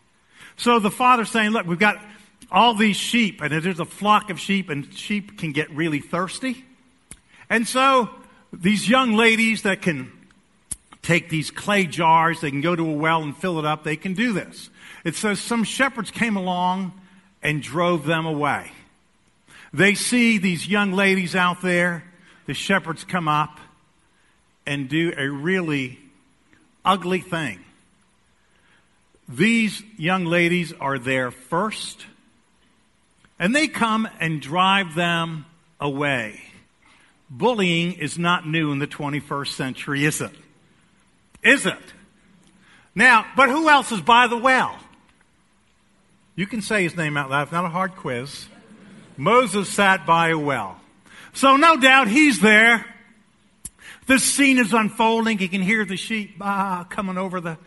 So 0.55 0.79
the 0.79 0.89
father's 0.89 1.29
saying, 1.29 1.51
look, 1.51 1.67
we've 1.67 1.77
got 1.77 2.01
all 2.49 2.75
these 2.75 2.95
sheep, 2.95 3.41
and 3.41 3.51
there's 3.51 3.81
a 3.81 3.85
flock 3.85 4.29
of 4.29 4.39
sheep, 4.39 4.69
and 4.69 4.91
sheep 4.93 5.37
can 5.37 5.51
get 5.51 5.69
really 5.71 5.99
thirsty. 5.99 6.63
And 7.49 7.67
so 7.67 8.09
these 8.53 8.87
young 8.87 9.17
ladies 9.17 9.63
that 9.63 9.81
can 9.81 10.11
take 11.01 11.29
these 11.29 11.51
clay 11.51 11.85
jars, 11.85 12.39
they 12.39 12.49
can 12.49 12.61
go 12.61 12.75
to 12.75 12.89
a 12.89 12.93
well 12.93 13.21
and 13.21 13.35
fill 13.35 13.59
it 13.59 13.65
up, 13.65 13.83
they 13.83 13.97
can 13.97 14.13
do 14.13 14.31
this. 14.31 14.69
It 15.03 15.15
says 15.15 15.41
some 15.41 15.65
shepherds 15.65 16.09
came 16.09 16.37
along 16.37 16.93
and 17.45 17.61
drove 17.61 18.07
them 18.07 18.25
away. 18.25 18.71
They 19.71 19.93
see 19.93 20.39
these 20.39 20.67
young 20.67 20.93
ladies 20.93 21.35
out 21.35 21.61
there, 21.61 22.03
the 22.47 22.55
shepherds 22.55 23.03
come 23.03 23.27
up 23.27 23.59
and 24.65 24.89
do 24.89 25.13
a 25.15 25.29
really 25.29 25.99
ugly 26.83 27.19
thing. 27.19 27.59
These 29.29 29.83
young 29.95 30.25
ladies 30.25 30.73
are 30.73 30.97
there 30.97 31.29
first, 31.29 32.07
and 33.37 33.55
they 33.55 33.67
come 33.67 34.09
and 34.19 34.41
drive 34.41 34.95
them 34.95 35.45
away. 35.79 36.41
Bullying 37.29 37.93
is 37.93 38.17
not 38.17 38.47
new 38.47 38.71
in 38.71 38.79
the 38.79 38.87
21st 38.87 39.49
century, 39.49 40.03
is 40.03 40.19
it? 40.19 40.33
Is 41.43 41.67
it? 41.67 41.77
Now, 42.95 43.23
but 43.35 43.49
who 43.49 43.69
else 43.69 43.91
is 43.91 44.01
by 44.01 44.25
the 44.25 44.37
well? 44.37 44.79
You 46.35 46.45
can 46.47 46.61
say 46.61 46.83
his 46.83 46.97
name 46.97 47.15
out 47.15 47.29
loud. 47.29 47.43
It's 47.43 47.51
not 47.51 47.65
a 47.65 47.69
hard 47.69 47.95
quiz. 47.95 48.47
Moses 49.15 49.69
sat 49.69 50.05
by 50.05 50.29
a 50.29 50.37
well. 50.37 50.79
So 51.33 51.55
no 51.55 51.77
doubt 51.77 52.09
he's 52.09 52.41
there. 52.41 52.85
The 54.07 54.19
scene 54.19 54.57
is 54.57 54.73
unfolding. 54.73 55.37
He 55.37 55.47
can 55.47 55.61
hear 55.61 55.85
the 55.85 55.95
sheep 55.95 56.35
ah, 56.41 56.85
coming 56.89 57.17
over 57.17 57.39
the, 57.39 57.57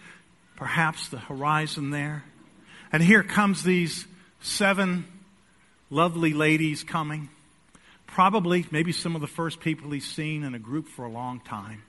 perhaps 0.56 1.08
the 1.08 1.18
horizon 1.18 1.90
there. 1.90 2.24
And 2.92 3.02
here 3.02 3.22
comes 3.22 3.62
these 3.62 4.06
seven 4.40 5.06
lovely 5.90 6.34
ladies 6.34 6.84
coming. 6.84 7.30
Probably, 8.06 8.66
maybe 8.70 8.92
some 8.92 9.14
of 9.14 9.20
the 9.20 9.26
first 9.26 9.60
people 9.60 9.90
he's 9.90 10.06
seen 10.06 10.44
in 10.44 10.54
a 10.54 10.58
group 10.58 10.88
for 10.88 11.04
a 11.04 11.10
long 11.10 11.40
time. 11.40 11.82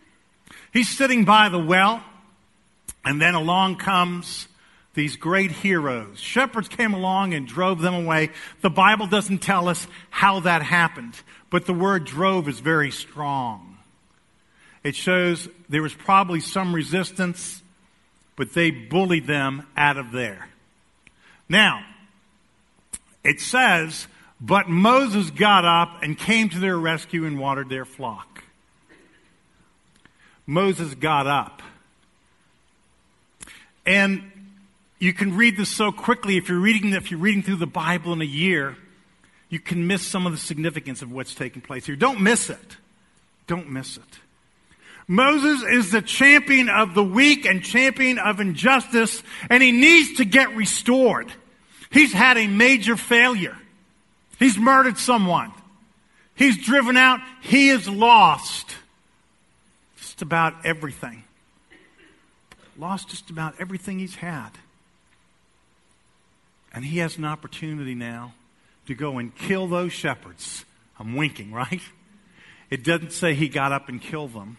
He's 0.72 0.90
sitting 0.90 1.26
by 1.26 1.50
the 1.50 1.60
well, 1.60 2.04
and 3.06 3.22
then 3.22 3.36
along 3.36 3.78
comes 3.78 4.48
these 4.94 5.16
great 5.16 5.52
heroes. 5.52 6.20
Shepherds 6.20 6.68
came 6.68 6.94
along 6.94 7.34
and 7.34 7.48
drove 7.48 7.80
them 7.80 7.94
away. 7.94 8.32
The 8.62 8.70
Bible 8.70 9.08
doesn't 9.08 9.40
tell 9.40 9.68
us 9.68 9.88
how 10.10 10.42
that 10.42 10.62
happened, 10.62 11.16
but 11.50 11.66
the 11.66 11.74
word 11.74 12.06
drove 12.06 12.48
is 12.48 12.60
very 12.60 12.92
strong. 12.92 13.78
It 14.84 14.96
shows 14.96 15.48
there 15.68 15.82
was 15.82 15.94
probably 15.94 16.40
some 16.40 16.74
resistance, 16.74 17.62
but 18.36 18.54
they 18.54 18.72
bullied 18.72 19.28
them 19.28 19.68
out 19.76 19.98
of 19.98 20.12
there. 20.12 20.50
Now, 21.48 21.84
it 23.24 23.42
says, 23.42 24.08
but 24.42 24.70
Moses 24.70 25.32
got 25.32 25.66
up 25.66 26.02
and 26.02 26.18
came 26.18 26.50
to 26.50 26.60
their 26.60 26.78
rescue 26.78 27.26
and 27.26 27.38
watered 27.38 27.70
their 27.70 27.86
flock. 27.86 28.44
Moses 30.48 30.96
got 30.96 31.28
up. 31.28 31.62
And 33.86 34.32
you 35.00 35.14
can 35.14 35.36
read 35.36 35.58
this 35.58 35.70
so 35.70 35.92
quickly 35.92 36.38
if 36.38 36.50
you're 36.50 36.60
reading 36.60 36.94
if 36.94 37.10
you're 37.10 37.20
reading 37.20 37.42
through 37.42 37.56
the 37.56 37.68
Bible 37.68 38.14
in 38.14 38.22
a 38.22 38.26
year, 38.26 38.78
you 39.50 39.60
can 39.60 39.88
miss 39.88 40.06
some 40.06 40.26
of 40.26 40.34
the 40.34 40.38
significance 40.38 41.02
of 41.02 41.12
what's 41.12 41.34
taking 41.34 41.62
place 41.62 41.86
here. 41.86 41.96
Don't 41.96 42.22
miss 42.22 42.50
it. 42.50 42.78
Don't 43.48 43.70
miss 43.70 43.98
it. 43.98 44.20
Moses 45.08 45.64
is 45.64 45.92
the 45.92 46.04
champion 46.04 46.70
of 46.70 46.94
the 46.94 47.04
weak 47.04 47.46
and 47.46 47.64
champion 47.64 48.20
of 48.20 48.40
injustice, 48.40 49.24
and 49.50 49.64
he 49.64 49.72
needs 49.72 50.18
to 50.18 50.26
get 50.26 50.56
restored. 50.56 51.32
He's 51.90 52.14
had 52.14 52.38
a 52.38 52.46
major 52.46 52.96
failure. 52.96 53.58
He's 54.38 54.58
murdered 54.58 55.00
someone. 55.00 55.52
He's 56.36 56.64
driven 56.64 56.96
out. 56.96 57.22
He 57.42 57.70
is 57.70 57.90
lost 57.90 58.76
just 59.98 60.22
about 60.22 60.54
everything. 60.64 61.24
Lost 62.78 63.10
just 63.10 63.32
about 63.32 63.56
everything 63.60 63.98
he's 63.98 64.16
had. 64.16 64.52
And 66.74 66.86
he 66.86 67.00
has 67.00 67.18
an 67.18 67.26
opportunity 67.26 67.96
now 67.96 68.34
to 68.86 68.96
go 68.96 69.18
and 69.18 69.36
kill 69.36 69.68
those 69.68 69.94
shepherds. 69.94 70.66
I'm 71.00 71.16
winking, 71.16 71.52
right? 71.52 71.82
It 72.70 72.84
doesn't 72.84 73.14
say 73.14 73.34
he 73.34 73.50
got 73.50 73.72
up 73.72 73.90
and 73.90 74.02
killed 74.02 74.34
them. 74.34 74.58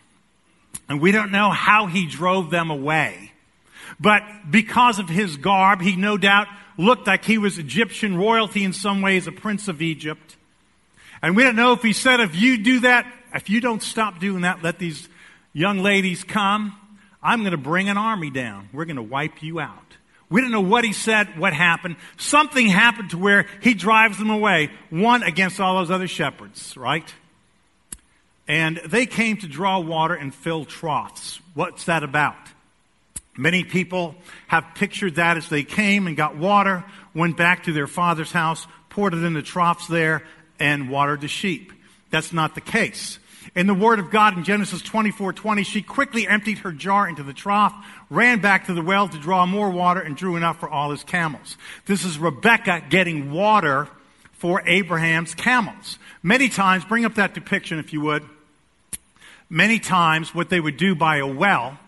And 0.88 1.00
we 1.00 1.12
don't 1.12 1.32
know 1.32 1.50
how 1.50 1.86
he 1.86 2.06
drove 2.06 2.50
them 2.50 2.70
away. 2.70 3.32
But 3.98 4.22
because 4.50 4.98
of 4.98 5.08
his 5.08 5.36
garb, 5.36 5.80
he 5.80 5.96
no 5.96 6.16
doubt 6.16 6.48
looked 6.78 7.06
like 7.06 7.24
he 7.24 7.38
was 7.38 7.58
Egyptian 7.58 8.16
royalty 8.16 8.64
in 8.64 8.72
some 8.72 9.02
ways, 9.02 9.26
a 9.26 9.32
prince 9.32 9.68
of 9.68 9.82
Egypt. 9.82 10.36
And 11.22 11.36
we 11.36 11.42
don't 11.42 11.56
know 11.56 11.72
if 11.72 11.82
he 11.82 11.92
said, 11.92 12.20
if 12.20 12.34
you 12.34 12.62
do 12.62 12.80
that, 12.80 13.06
if 13.34 13.50
you 13.50 13.60
don't 13.60 13.82
stop 13.82 14.18
doing 14.18 14.42
that, 14.42 14.62
let 14.62 14.78
these 14.78 15.08
young 15.52 15.78
ladies 15.78 16.24
come, 16.24 16.76
I'm 17.22 17.40
going 17.40 17.52
to 17.52 17.58
bring 17.58 17.88
an 17.88 17.98
army 17.98 18.30
down. 18.30 18.68
We're 18.72 18.86
going 18.86 18.96
to 18.96 19.02
wipe 19.02 19.42
you 19.42 19.60
out. 19.60 19.89
We 20.30 20.40
don't 20.40 20.52
know 20.52 20.60
what 20.60 20.84
he 20.84 20.92
said, 20.92 21.38
what 21.38 21.52
happened. 21.52 21.96
Something 22.16 22.68
happened 22.68 23.10
to 23.10 23.18
where 23.18 23.46
he 23.60 23.74
drives 23.74 24.16
them 24.16 24.30
away, 24.30 24.70
one 24.88 25.22
against 25.24 25.60
all 25.60 25.78
those 25.78 25.90
other 25.90 26.08
shepherds, 26.08 26.76
right? 26.76 27.12
And 28.46 28.80
they 28.86 29.06
came 29.06 29.36
to 29.38 29.46
draw 29.46 29.80
water 29.80 30.14
and 30.14 30.34
fill 30.34 30.64
troughs. 30.64 31.40
What's 31.54 31.84
that 31.84 32.02
about? 32.02 32.36
Many 33.36 33.64
people 33.64 34.16
have 34.48 34.64
pictured 34.74 35.14
that 35.14 35.36
as 35.36 35.48
they 35.48 35.62
came 35.62 36.06
and 36.06 36.16
got 36.16 36.36
water, 36.36 36.84
went 37.14 37.36
back 37.36 37.64
to 37.64 37.72
their 37.72 37.86
father's 37.86 38.32
house, 38.32 38.66
poured 38.88 39.14
it 39.14 39.22
in 39.22 39.34
the 39.34 39.42
troughs 39.42 39.86
there, 39.86 40.24
and 40.58 40.90
watered 40.90 41.20
the 41.20 41.28
sheep. 41.28 41.72
That's 42.10 42.32
not 42.32 42.56
the 42.56 42.60
case. 42.60 43.19
In 43.54 43.66
the 43.66 43.74
Word 43.74 43.98
of 43.98 44.10
God 44.10 44.36
in 44.36 44.44
Genesis 44.44 44.80
24 44.80 45.32
20, 45.32 45.62
she 45.64 45.82
quickly 45.82 46.26
emptied 46.26 46.58
her 46.58 46.70
jar 46.70 47.08
into 47.08 47.22
the 47.22 47.32
trough, 47.32 47.74
ran 48.08 48.40
back 48.40 48.66
to 48.66 48.74
the 48.74 48.82
well 48.82 49.08
to 49.08 49.18
draw 49.18 49.44
more 49.44 49.70
water, 49.70 50.00
and 50.00 50.16
drew 50.16 50.36
enough 50.36 50.60
for 50.60 50.68
all 50.68 50.90
his 50.90 51.02
camels. 51.02 51.56
This 51.86 52.04
is 52.04 52.18
Rebecca 52.18 52.84
getting 52.88 53.32
water 53.32 53.88
for 54.32 54.62
Abraham's 54.66 55.34
camels. 55.34 55.98
Many 56.22 56.48
times, 56.48 56.84
bring 56.84 57.04
up 57.04 57.16
that 57.16 57.34
depiction 57.34 57.78
if 57.78 57.92
you 57.92 58.00
would. 58.02 58.24
Many 59.48 59.80
times, 59.80 60.32
what 60.32 60.48
they 60.48 60.60
would 60.60 60.76
do 60.76 60.94
by 60.94 61.16
a 61.16 61.26
well 61.26 61.78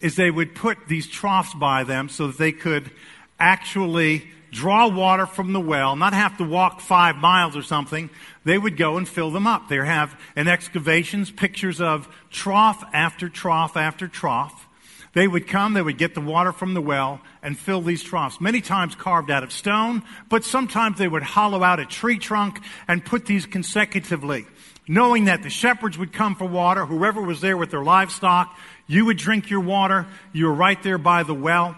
is 0.00 0.16
they 0.16 0.30
would 0.30 0.54
put 0.54 0.88
these 0.88 1.06
troughs 1.06 1.54
by 1.54 1.84
them 1.84 2.08
so 2.08 2.26
that 2.26 2.38
they 2.38 2.52
could 2.52 2.90
actually 3.38 4.28
draw 4.54 4.86
water 4.86 5.26
from 5.26 5.52
the 5.52 5.60
well, 5.60 5.96
not 5.96 6.14
have 6.14 6.38
to 6.38 6.44
walk 6.44 6.80
five 6.80 7.16
miles 7.16 7.56
or 7.56 7.62
something. 7.62 8.08
They 8.44 8.56
would 8.56 8.76
go 8.76 8.96
and 8.96 9.06
fill 9.06 9.30
them 9.30 9.46
up. 9.46 9.68
They 9.68 9.76
have 9.76 10.18
in 10.36 10.46
excavations 10.48 11.30
pictures 11.30 11.80
of 11.80 12.08
trough 12.30 12.82
after 12.92 13.28
trough 13.28 13.76
after 13.76 14.06
trough. 14.06 14.68
They 15.12 15.28
would 15.28 15.46
come, 15.46 15.74
they 15.74 15.82
would 15.82 15.98
get 15.98 16.14
the 16.14 16.20
water 16.20 16.52
from 16.52 16.74
the 16.74 16.80
well 16.80 17.20
and 17.42 17.58
fill 17.58 17.82
these 17.82 18.02
troughs, 18.02 18.40
many 18.40 18.60
times 18.60 18.94
carved 18.94 19.30
out 19.30 19.44
of 19.44 19.52
stone, 19.52 20.02
but 20.28 20.44
sometimes 20.44 20.98
they 20.98 21.06
would 21.06 21.22
hollow 21.22 21.62
out 21.62 21.78
a 21.78 21.86
tree 21.86 22.18
trunk 22.18 22.60
and 22.88 23.04
put 23.04 23.26
these 23.26 23.46
consecutively, 23.46 24.44
knowing 24.88 25.26
that 25.26 25.44
the 25.44 25.50
shepherds 25.50 25.98
would 25.98 26.12
come 26.12 26.34
for 26.34 26.46
water, 26.46 26.84
whoever 26.84 27.22
was 27.22 27.40
there 27.40 27.56
with 27.56 27.70
their 27.70 27.84
livestock, 27.84 28.56
you 28.86 29.04
would 29.04 29.16
drink 29.16 29.50
your 29.50 29.60
water. 29.60 30.06
You 30.32 30.46
were 30.46 30.54
right 30.54 30.82
there 30.82 30.98
by 30.98 31.22
the 31.22 31.34
well. 31.34 31.76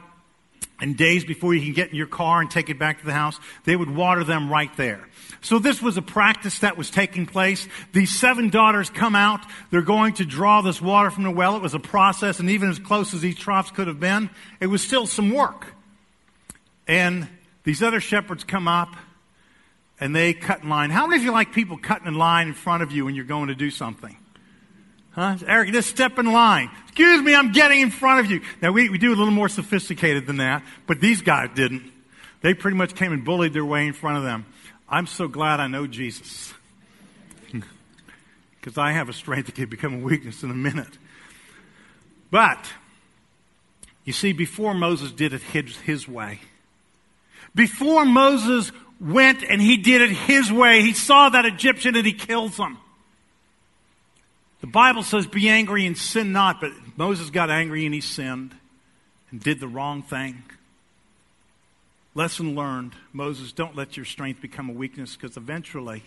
And 0.80 0.97
days 0.97 1.25
before 1.25 1.54
you 1.54 1.62
can 1.62 1.73
get 1.73 1.90
in 1.90 1.97
your 1.97 2.06
car 2.06 2.40
and 2.40 2.50
take 2.50 2.68
it 2.68 2.78
back 2.78 3.00
to 3.00 3.06
the 3.06 3.12
house, 3.12 3.38
they 3.64 3.76
would 3.76 3.90
water 3.90 4.25
them 4.25 4.50
right 4.50 4.75
there. 4.76 5.09
So 5.40 5.59
this 5.59 5.80
was 5.80 5.97
a 5.97 6.02
practice 6.02 6.59
that 6.61 6.76
was 6.76 6.90
taking 6.90 7.26
place. 7.26 7.68
These 7.92 8.18
seven 8.18 8.50
daughters 8.50 8.90
come 8.90 9.14
out. 9.14 9.40
They're 9.71 9.83
going 9.83 10.14
to 10.14 10.25
draw 10.25 10.61
this 10.61 10.80
water 10.80 11.11
from 11.11 11.25
the 11.25 11.30
well. 11.30 11.56
It 11.56 11.62
was 11.62 11.75
a 11.75 11.78
process, 11.78 12.40
and 12.40 12.50
even 12.50 12.68
as 12.68 12.78
close 12.78 13.14
as 13.14 13.21
these 13.21 13.37
troughs 13.37 13.71
could 13.71 13.87
have 13.87 14.00
been, 14.00 14.30
it 14.61 14.66
was 14.66 14.83
still 14.83 15.06
some 15.06 15.30
work. 15.30 15.66
And 16.87 17.28
these 17.64 17.83
other 17.83 18.00
shepherds 18.00 18.45
come 18.45 18.68
up 18.68 18.95
and 19.99 20.14
they 20.14 20.35
cut 20.35 20.62
in 20.62 20.68
line. 20.68 20.90
How 20.90 21.06
many 21.06 21.21
of 21.21 21.25
you 21.25 21.33
like 21.33 21.52
people 21.52 21.78
cutting 21.78 22.06
in 22.06 22.14
line 22.14 22.49
in 22.49 22.54
front 22.54 22.83
of 22.83 22.92
you 22.92 23.04
when 23.04 23.14
you're 23.14 23.25
going 23.25 23.49
to 23.49 23.54
do 23.54 23.71
something? 23.71 24.16
Huh? 25.16 25.38
Eric, 25.46 25.73
just 25.73 25.88
step 25.88 26.18
in 26.18 26.26
line. 26.30 26.70
Excuse 26.85 27.23
me, 27.23 27.35
I'm 27.35 27.50
getting 27.50 27.80
in 27.80 27.90
front 27.90 28.20
of 28.20 28.30
you. 28.30 28.42
Now, 28.61 28.73
we, 28.73 28.90
we 28.90 28.99
do 28.99 29.08
a 29.08 29.16
little 29.16 29.32
more 29.32 29.49
sophisticated 29.49 30.26
than 30.26 30.37
that, 30.37 30.62
but 30.87 31.00
these 31.00 31.23
guys 31.23 31.49
didn't. 31.54 31.90
They 32.42 32.52
pretty 32.52 32.76
much 32.76 32.94
came 32.94 33.14
and 33.14 33.25
bullied 33.25 33.54
their 33.54 33.64
way 33.64 33.87
in 33.87 33.94
front 33.94 34.18
of 34.18 34.25
them. 34.25 34.44
I'm 34.87 35.06
so 35.06 35.26
glad 35.26 35.58
I 35.58 35.66
know 35.66 35.87
Jesus. 35.87 36.52
Because 38.61 38.78
I 38.78 38.90
have 38.90 39.08
a 39.08 39.12
strength 39.12 39.46
that 39.46 39.54
can 39.54 39.68
become 39.68 39.94
a 39.94 39.99
weakness 39.99 40.42
in 40.42 40.50
a 40.50 40.54
minute. 40.54 40.99
But, 42.32 42.66
you 44.04 44.12
see, 44.12 44.32
before 44.32 44.75
Moses 44.75 45.12
did 45.12 45.32
it 45.32 45.40
his, 45.40 45.76
his 45.76 46.08
way, 46.08 46.40
before 47.54 48.04
Moses 48.04 48.73
went 49.00 49.44
and 49.44 49.62
he 49.62 49.76
did 49.76 50.02
it 50.02 50.11
his 50.11 50.52
way, 50.52 50.82
he 50.82 50.94
saw 50.94 51.28
that 51.28 51.46
Egyptian 51.46 51.94
and 51.94 52.04
he 52.04 52.12
kills 52.12 52.56
him. 52.56 52.76
The 54.66 54.73
Bible 54.73 55.04
says, 55.04 55.28
be 55.28 55.49
angry 55.49 55.87
and 55.87 55.96
sin 55.96 56.32
not, 56.32 56.61
but 56.61 56.73
Moses 56.96 57.30
got 57.30 57.50
angry 57.50 57.85
and 57.85 57.94
he 57.94 58.00
sinned 58.00 58.52
and 59.30 59.40
did 59.40 59.61
the 59.61 59.68
wrong 59.68 60.02
thing. 60.02 60.42
Lesson 62.16 62.56
learned 62.56 62.92
Moses, 63.12 63.52
don't 63.52 63.76
let 63.76 63.96
your 63.96 64.04
strength 64.04 64.42
become 64.42 64.68
a 64.68 64.73
weakness 64.73 65.14
because 65.14 65.37
eventually 65.37 66.02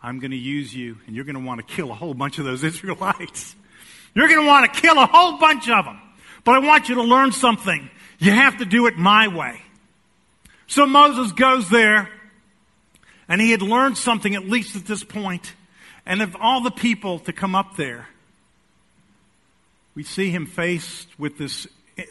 I'm 0.00 0.20
going 0.20 0.30
to 0.30 0.36
use 0.36 0.72
you 0.72 0.98
and 1.08 1.16
you're 1.16 1.24
going 1.24 1.34
to 1.34 1.44
want 1.44 1.58
to 1.58 1.74
kill 1.74 1.90
a 1.90 1.94
whole 1.94 2.14
bunch 2.14 2.38
of 2.38 2.44
those 2.44 2.62
Israelites. 2.64 3.56
You're 4.14 4.28
going 4.28 4.42
to 4.42 4.46
want 4.46 4.72
to 4.72 4.80
kill 4.80 4.96
a 4.96 5.06
whole 5.06 5.36
bunch 5.38 5.68
of 5.68 5.86
them. 5.86 6.00
But 6.44 6.54
I 6.54 6.58
want 6.60 6.88
you 6.88 6.94
to 6.94 7.02
learn 7.02 7.32
something. 7.32 7.90
You 8.20 8.30
have 8.30 8.58
to 8.58 8.64
do 8.64 8.86
it 8.86 8.96
my 8.96 9.26
way. 9.26 9.60
So 10.68 10.86
Moses 10.86 11.32
goes 11.32 11.68
there 11.68 12.10
and 13.28 13.40
he 13.40 13.50
had 13.50 13.60
learned 13.60 13.98
something 13.98 14.36
at 14.36 14.48
least 14.48 14.76
at 14.76 14.84
this 14.84 15.02
point. 15.02 15.52
And 16.06 16.22
of 16.22 16.36
all 16.40 16.60
the 16.60 16.70
people 16.70 17.18
to 17.20 17.32
come 17.32 17.54
up 17.54 17.76
there, 17.76 18.08
we 19.94 20.04
see 20.04 20.30
him 20.30 20.46
faced 20.46 21.08
with 21.18 21.36
this 21.36 21.66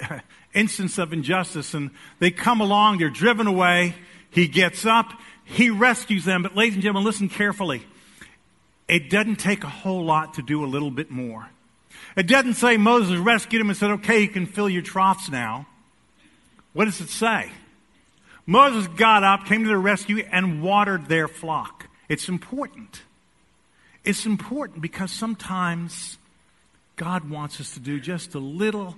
instance 0.53 0.97
of 0.97 1.13
injustice 1.13 1.73
and 1.73 1.91
they 2.19 2.31
come 2.31 2.59
along, 2.59 2.97
they're 2.97 3.09
driven 3.09 3.47
away. 3.47 3.95
He 4.31 4.47
gets 4.47 4.85
up, 4.85 5.13
he 5.45 5.69
rescues 5.69 6.25
them. 6.25 6.43
But 6.43 6.55
ladies 6.55 6.73
and 6.73 6.83
gentlemen, 6.83 7.05
listen 7.05 7.29
carefully. 7.29 7.85
It 8.87 9.09
doesn't 9.09 9.37
take 9.37 9.63
a 9.63 9.69
whole 9.69 10.03
lot 10.03 10.35
to 10.35 10.41
do 10.41 10.63
a 10.63 10.67
little 10.67 10.91
bit 10.91 11.09
more. 11.09 11.49
It 12.17 12.27
doesn't 12.27 12.55
say 12.55 12.77
Moses 12.77 13.17
rescued 13.17 13.61
him 13.61 13.69
and 13.69 13.77
said, 13.77 13.91
okay, 13.91 14.21
you 14.21 14.27
can 14.27 14.45
fill 14.45 14.69
your 14.69 14.81
troughs 14.81 15.29
now. 15.29 15.67
What 16.73 16.85
does 16.85 16.99
it 17.01 17.09
say? 17.09 17.49
Moses 18.45 18.87
got 18.87 19.23
up, 19.23 19.45
came 19.45 19.63
to 19.63 19.67
their 19.67 19.79
rescue, 19.79 20.23
and 20.31 20.61
watered 20.61 21.07
their 21.07 21.27
flock. 21.27 21.87
It's 22.09 22.29
important. 22.29 23.01
It's 24.05 24.27
important 24.27 24.81
because 24.81 25.11
sometimes 25.11 26.19
God 26.95 27.27
wants 27.27 27.59
us 27.59 27.73
to 27.73 27.79
do 27.79 27.99
just 27.99 28.35
a 28.35 28.39
little 28.39 28.95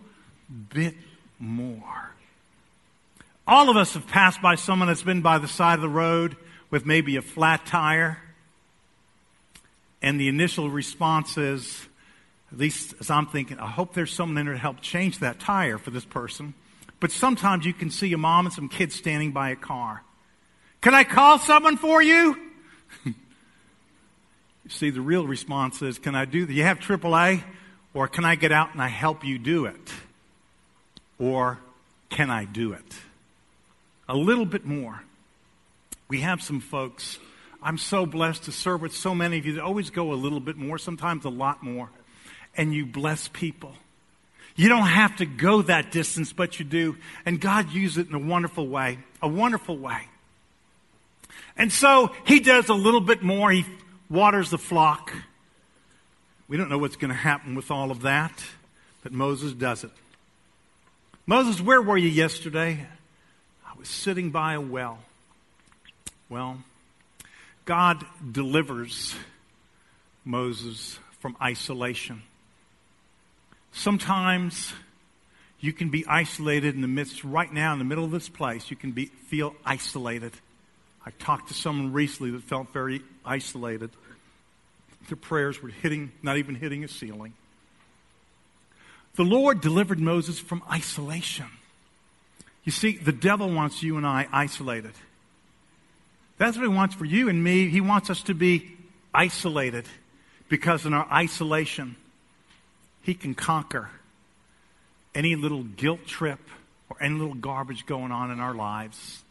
bit 0.70 0.96
more. 1.40 2.12
All 3.48 3.70
of 3.70 3.78
us 3.78 3.94
have 3.94 4.06
passed 4.08 4.42
by 4.42 4.56
someone 4.56 4.90
that's 4.90 5.04
been 5.04 5.22
by 5.22 5.38
the 5.38 5.48
side 5.48 5.76
of 5.76 5.82
the 5.82 5.88
road 5.88 6.36
with 6.70 6.86
maybe 6.86 7.16
a 7.16 7.22
flat 7.22 7.66
tire. 7.66 8.18
And 10.02 10.20
the 10.20 10.28
initial 10.28 10.70
response 10.70 11.38
is, 11.38 11.88
at 12.52 12.58
least 12.58 12.94
as 13.00 13.10
I'm 13.10 13.28
thinking, 13.28 13.60
I 13.60 13.68
hope 13.68 13.94
there's 13.94 14.12
someone 14.12 14.38
in 14.38 14.46
there 14.46 14.56
to 14.56 14.60
help 14.60 14.82
change 14.82 15.20
that 15.20 15.40
tire 15.40 15.78
for 15.78 15.92
this 15.92 16.06
person. 16.06 16.54
But 17.00 17.12
sometimes 17.12 17.66
you 17.66 17.74
can 17.74 17.92
see 17.92 18.12
a 18.12 18.18
mom 18.18 18.46
and 18.48 18.54
some 18.54 18.68
kids 18.68 18.96
standing 18.96 19.32
by 19.32 19.52
a 19.52 19.56
car. 19.56 20.04
Can 20.82 20.94
I 20.94 21.06
call 21.06 21.40
someone 21.40 21.78
for 21.78 22.02
you? 22.02 22.38
See, 24.70 24.90
the 24.90 25.02
real 25.02 25.26
response 25.26 25.82
is, 25.82 26.00
can 26.00 26.16
I 26.16 26.26
do 26.26 26.46
that? 26.46 26.54
You 26.54 26.64
have 26.64 26.80
AAA? 26.80 27.44
Or 27.94 28.08
can 28.08 28.26
I 28.26 28.36
get 28.36 28.52
out 28.52 28.74
and 28.74 28.82
I 28.82 28.88
help 28.88 29.26
you 29.26 29.40
do 29.40 29.66
it? 29.66 29.94
Or 31.20 31.60
can 32.10 32.30
I 32.30 32.46
do 32.46 32.74
it? 32.74 32.96
A 34.08 34.16
little 34.16 34.46
bit 34.46 34.66
more. 34.66 35.02
We 36.08 36.22
have 36.22 36.42
some 36.42 36.60
folks. 36.60 37.18
I'm 37.62 37.78
so 37.78 38.06
blessed 38.06 38.44
to 38.44 38.52
serve 38.52 38.82
with 38.82 38.96
so 38.96 39.16
many 39.16 39.40
of 39.40 39.46
you 39.46 39.54
that 39.54 39.64
always 39.64 39.90
go 39.90 40.14
a 40.14 40.16
little 40.16 40.40
bit 40.40 40.58
more, 40.58 40.78
sometimes 40.78 41.26
a 41.26 41.30
lot 41.30 41.64
more. 41.64 41.90
And 42.56 42.74
you 42.74 42.86
bless 42.86 43.28
people. 43.28 43.74
You 44.56 44.70
don't 44.70 44.88
have 44.88 45.18
to 45.18 45.26
go 45.26 45.62
that 45.64 45.92
distance, 45.92 46.34
but 46.34 46.60
you 46.60 46.66
do. 46.66 46.98
And 47.26 47.40
God 47.40 47.72
uses 47.72 47.98
it 48.00 48.10
in 48.10 48.16
a 48.16 48.20
wonderful 48.20 48.68
way. 48.68 49.00
A 49.22 49.28
wonderful 49.28 49.78
way. 49.78 50.02
And 51.58 51.72
so 51.72 52.12
he 52.26 52.40
does 52.40 52.70
a 52.70 52.74
little 52.74 53.02
bit 53.02 53.24
more. 53.24 53.52
He 53.52 53.66
waters 54.10 54.50
the 54.50 54.58
flock. 54.58 55.12
We 56.48 56.58
don't 56.58 56.70
know 56.70 56.78
what's 56.78 56.96
going 56.96 57.10
to 57.10 57.18
happen 57.18 57.56
with 57.56 57.72
all 57.72 57.92
of 57.92 58.02
that, 58.02 58.44
but 59.04 59.12
Moses 59.12 59.54
does 59.54 59.84
it. 59.84 59.92
Moses, 61.26 61.60
where 61.60 61.82
were 61.82 61.98
you 61.98 62.10
yesterday? 62.10 62.86
I 63.66 63.78
was 63.78 63.90
sitting 63.90 64.32
by 64.32 64.54
a 64.54 64.62
well. 64.62 65.00
Well, 66.30 66.60
God 67.66 68.06
delivers 68.32 69.14
Moses 70.24 71.00
from 71.20 71.36
isolation. 71.42 72.22
Sometimes 73.74 74.74
you 75.60 75.74
can 75.74 75.90
be 75.90 76.06
isolated 76.08 76.76
in 76.76 76.82
the 76.82 76.88
midst, 76.88 77.24
right 77.24 77.52
now 77.52 77.74
in 77.74 77.80
the 77.80 77.86
middle 77.86 78.06
of 78.06 78.12
this 78.12 78.30
place, 78.30 78.70
you 78.70 78.78
can 78.78 78.92
be, 78.92 79.06
feel 79.06 79.56
isolated. 79.66 80.32
I 81.08 81.12
talked 81.20 81.48
to 81.48 81.54
someone 81.54 81.94
recently 81.94 82.32
that 82.32 82.44
felt 82.44 82.74
very 82.74 83.02
isolated. 83.24 83.92
Their 85.08 85.16
prayers 85.16 85.64
were 85.64 85.70
hitting, 85.70 86.12
not 86.22 86.36
even 86.36 86.54
hitting 86.54 86.84
a 86.84 86.90
ceiling. 86.90 87.32
The 89.16 89.24
Lord 89.24 89.62
delivered 89.62 90.02
Moses 90.02 90.38
from 90.38 90.62
isolation. 90.70 91.46
You 92.66 92.74
see, 92.74 92.98
the 92.98 93.14
devil 93.14 93.50
wants 93.50 93.82
you 93.82 93.96
and 93.96 94.06
I 94.06 94.28
isolated. 94.34 94.92
That's 96.40 96.58
what 96.58 96.64
he 96.64 96.76
wants 96.76 96.94
for 96.94 97.06
you 97.06 97.30
and 97.30 97.42
me. 97.42 97.70
He 97.70 97.80
wants 97.80 98.10
us 98.10 98.22
to 98.24 98.34
be 98.34 98.76
isolated 99.14 99.86
because 100.50 100.86
in 100.86 100.94
our 100.94 101.08
isolation, 101.10 101.96
he 103.02 103.14
can 103.14 103.34
conquer 103.34 103.90
any 105.16 105.38
little 105.38 105.64
guilt 105.64 106.06
trip 106.06 106.42
or 106.90 107.02
any 107.02 107.16
little 107.16 107.34
garbage 107.34 107.86
going 107.86 108.12
on 108.12 108.30
in 108.30 108.42
our 108.42 108.54
lives. 108.54 109.24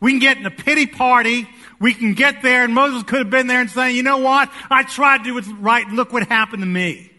We 0.00 0.12
can 0.12 0.20
get 0.20 0.36
in 0.36 0.46
a 0.46 0.50
pity 0.50 0.86
party. 0.86 1.48
We 1.80 1.94
can 1.94 2.14
get 2.14 2.42
there, 2.42 2.64
and 2.64 2.74
Moses 2.74 3.02
could 3.04 3.18
have 3.18 3.30
been 3.30 3.46
there 3.46 3.60
and 3.60 3.70
saying, 3.70 3.96
you 3.96 4.02
know 4.02 4.18
what? 4.18 4.50
I 4.70 4.82
tried 4.82 5.18
to 5.18 5.24
do 5.24 5.38
it 5.38 5.46
right. 5.60 5.86
Look 5.88 6.12
what 6.12 6.26
happened 6.26 6.62
to 6.62 6.66
me. 6.66 7.10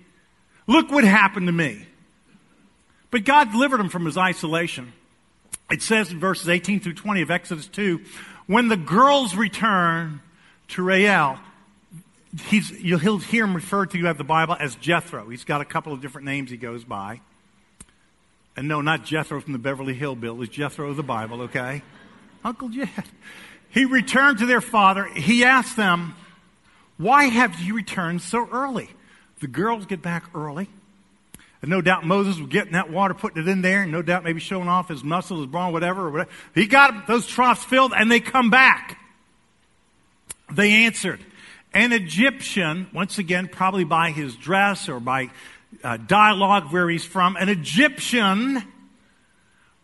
Look 0.67 0.91
what 0.91 1.03
happened 1.03 1.47
to 1.47 1.53
me. 1.53 1.85
But 3.11 3.23
God 3.23 3.51
delivered 3.51 3.79
him 3.79 3.89
from 3.89 4.05
his 4.05 4.17
isolation. 4.17 4.93
It 5.71 5.81
says 5.81 6.11
in 6.11 6.19
verses 6.19 6.49
18 6.49 6.79
through 6.79 6.93
20 6.93 7.21
of 7.21 7.31
Exodus 7.31 7.67
2, 7.67 8.01
when 8.47 8.67
the 8.67 8.77
girls 8.77 9.35
return 9.35 10.21
to 10.69 10.83
Reuel, 10.83 11.39
he's, 12.47 12.71
you'll 12.71 12.99
hear 12.99 13.45
him 13.45 13.55
referred 13.55 13.91
to 13.91 13.97
you 13.97 14.07
have 14.07 14.17
the 14.17 14.23
Bible 14.23 14.55
as 14.59 14.75
Jethro. 14.75 15.29
He's 15.29 15.43
got 15.43 15.61
a 15.61 15.65
couple 15.65 15.93
of 15.93 16.01
different 16.01 16.25
names 16.25 16.49
he 16.49 16.57
goes 16.57 16.83
by. 16.83 17.21
And 18.55 18.67
no, 18.67 18.81
not 18.81 19.05
Jethro 19.05 19.39
from 19.41 19.53
the 19.53 19.59
Beverly 19.59 19.95
Hillbillies, 19.95 20.49
Jethro 20.49 20.89
of 20.89 20.97
the 20.97 21.03
Bible, 21.03 21.43
okay? 21.43 21.81
Uncle 22.43 22.69
Jed. 22.69 22.89
He 23.69 23.85
returned 23.85 24.39
to 24.39 24.45
their 24.45 24.61
father. 24.61 25.05
He 25.05 25.43
asked 25.43 25.77
them, 25.77 26.15
Why 26.97 27.25
have 27.25 27.59
you 27.59 27.75
returned 27.75 28.21
so 28.21 28.47
early? 28.51 28.89
The 29.41 29.47
girls 29.47 29.85
get 29.85 30.01
back 30.01 30.25
early. 30.33 30.69
And 31.61 31.69
no 31.69 31.81
doubt 31.81 32.05
Moses 32.05 32.39
was 32.39 32.47
getting 32.47 32.73
that 32.73 32.89
water, 32.89 33.13
putting 33.13 33.41
it 33.43 33.47
in 33.47 33.61
there, 33.61 33.83
and 33.83 33.91
no 33.91 34.01
doubt 34.01 34.23
maybe 34.23 34.39
showing 34.39 34.69
off 34.69 34.87
his 34.87 35.03
muscles, 35.03 35.41
his 35.41 35.47
brawn, 35.47 35.73
whatever, 35.73 36.09
whatever. 36.09 36.29
He 36.55 36.67
got 36.67 37.05
those 37.05 37.27
troughs 37.27 37.63
filled, 37.63 37.93
and 37.95 38.09
they 38.09 38.19
come 38.19 38.49
back. 38.49 38.97
They 40.51 40.85
answered. 40.85 41.19
An 41.73 41.91
Egyptian, 41.91 42.87
once 42.93 43.19
again, 43.19 43.47
probably 43.47 43.83
by 43.83 44.11
his 44.11 44.35
dress 44.35 44.89
or 44.89 44.99
by 44.99 45.29
uh, 45.83 45.97
dialogue 45.97 46.71
where 46.71 46.89
he's 46.89 47.05
from, 47.05 47.35
an 47.35 47.49
Egyptian 47.49 48.63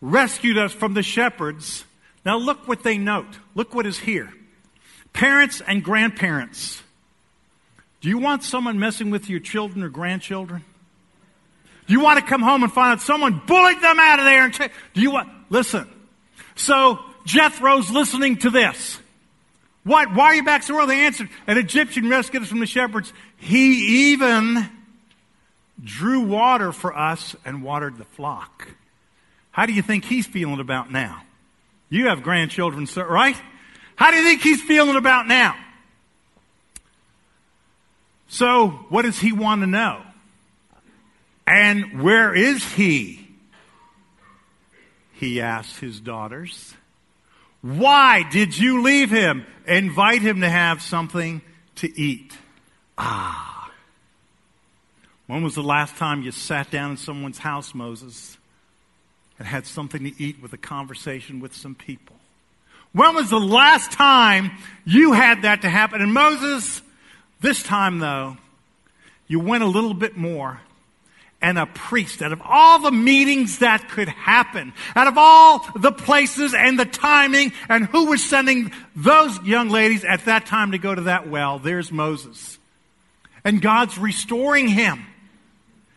rescued 0.01 0.57
us 0.57 0.71
from 0.71 0.93
the 0.93 1.03
shepherds 1.03 1.83
now 2.25 2.37
look 2.37 2.67
what 2.67 2.83
they 2.83 2.97
note. 2.97 3.37
Look 3.53 3.73
what 3.75 3.85
is 3.85 3.99
here. 3.99 4.33
Parents 5.13 5.61
and 5.65 5.83
grandparents. 5.83 6.81
Do 8.01 8.09
you 8.09 8.17
want 8.17 8.43
someone 8.43 8.79
messing 8.79 9.11
with 9.11 9.29
your 9.29 9.39
children 9.39 9.83
or 9.83 9.89
grandchildren? 9.89 10.63
Do 11.87 11.93
you 11.93 11.99
want 11.99 12.19
to 12.19 12.25
come 12.25 12.41
home 12.41 12.63
and 12.63 12.71
find 12.71 12.93
out 12.93 13.01
someone 13.01 13.41
bullied 13.45 13.79
them 13.81 13.99
out 13.99 14.19
of 14.19 14.25
there? 14.25 14.45
And 14.45 14.71
do 14.93 15.01
you 15.01 15.11
want? 15.11 15.29
listen. 15.49 15.87
So 16.55 16.99
Jethro's 17.25 17.89
listening 17.89 18.37
to 18.37 18.49
this. 18.49 18.99
What? 19.83 20.13
Why 20.13 20.25
are 20.25 20.35
you 20.35 20.43
back 20.43 20.63
so 20.63 20.77
early? 20.77 20.95
They 20.95 21.05
answered, 21.05 21.29
an 21.47 21.57
Egyptian 21.57 22.09
rescued 22.09 22.43
us 22.43 22.49
from 22.49 22.59
the 22.59 22.65
shepherds. 22.65 23.13
He 23.37 24.11
even 24.11 24.67
drew 25.83 26.21
water 26.21 26.71
for 26.71 26.97
us 26.97 27.35
and 27.45 27.61
watered 27.61 27.97
the 27.97 28.05
flock. 28.05 28.67
How 29.51 29.65
do 29.65 29.73
you 29.73 29.81
think 29.81 30.05
he's 30.05 30.25
feeling 30.25 30.59
about 30.59 30.91
now? 30.91 31.21
You 31.95 32.07
have 32.07 32.23
grandchildren, 32.23 32.87
sir, 32.87 33.07
right? 33.07 33.37
How 33.95 34.11
do 34.11 34.17
you 34.17 34.23
think 34.23 34.41
he's 34.41 34.61
feeling 34.61 34.97
about 34.97 35.27
now? 35.27 35.55
So, 38.27 38.67
what 38.89 39.03
does 39.03 39.17
he 39.17 39.31
want 39.31 39.61
to 39.61 39.67
know? 39.67 40.01
And 41.47 42.03
where 42.03 42.35
is 42.35 42.65
he? 42.73 43.25
He 45.13 45.39
asks 45.39 45.79
his 45.79 46.01
daughters. 46.01 46.73
Why 47.61 48.23
did 48.29 48.57
you 48.57 48.81
leave 48.81 49.09
him? 49.09 49.45
Invite 49.65 50.21
him 50.21 50.41
to 50.41 50.49
have 50.49 50.81
something 50.81 51.41
to 51.75 51.97
eat. 51.97 52.33
Ah. 52.97 53.71
When 55.27 55.43
was 55.43 55.55
the 55.55 55.63
last 55.63 55.95
time 55.95 56.23
you 56.23 56.31
sat 56.31 56.69
down 56.69 56.91
in 56.91 56.97
someone's 56.97 57.37
house, 57.37 57.73
Moses, 57.73 58.37
and 59.37 59.47
had 59.47 59.65
something 59.65 60.03
to 60.03 60.23
eat 60.23 60.41
with 60.41 60.53
a 60.53 60.57
conversation 60.57 61.39
with 61.39 61.55
some 61.55 61.75
people? 61.75 62.15
When 62.93 63.13
was 63.13 63.29
the 63.29 63.39
last 63.39 63.91
time 63.91 64.51
you 64.85 65.11
had 65.11 65.41
that 65.41 65.63
to 65.63 65.69
happen? 65.69 66.01
And 66.01 66.13
Moses, 66.13 66.81
this 67.41 67.61
time 67.61 67.99
though, 67.99 68.37
you 69.27 69.39
went 69.39 69.63
a 69.63 69.67
little 69.67 69.93
bit 69.93 70.15
more 70.15 70.61
and 71.41 71.59
a 71.59 71.65
priest 71.65 72.21
out 72.21 72.31
of 72.31 72.41
all 72.41 72.79
the 72.79 72.91
meetings 72.91 73.59
that 73.59 73.89
could 73.89 74.07
happen, 74.07 74.73
out 74.95 75.07
of 75.07 75.17
all 75.17 75.65
the 75.75 75.91
places 75.91 76.53
and 76.53 76.79
the 76.79 76.85
timing 76.85 77.51
and 77.69 77.85
who 77.85 78.05
was 78.05 78.23
sending 78.23 78.71
those 78.95 79.39
young 79.43 79.69
ladies 79.69 80.05
at 80.05 80.25
that 80.25 80.45
time 80.45 80.71
to 80.71 80.77
go 80.77 80.95
to 80.95 81.01
that 81.01 81.29
well, 81.29 81.59
there's 81.59 81.91
Moses. 81.91 82.57
And 83.43 83.61
God's 83.61 83.97
restoring 83.97 84.67
him. 84.67 85.05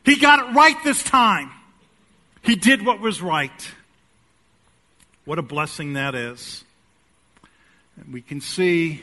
He 0.05 0.17
got 0.17 0.51
it 0.51 0.55
right 0.55 0.77
this 0.85 1.03
time. 1.03 1.51
He 2.43 2.57
did 2.57 2.85
what 2.85 3.01
was 3.01 3.21
right. 3.21 3.71
What 5.25 5.39
a 5.39 5.43
blessing 5.43 5.93
that 5.95 6.15
is. 6.15 6.65
And 7.97 8.13
we 8.13 8.23
can 8.23 8.41
see 8.41 9.03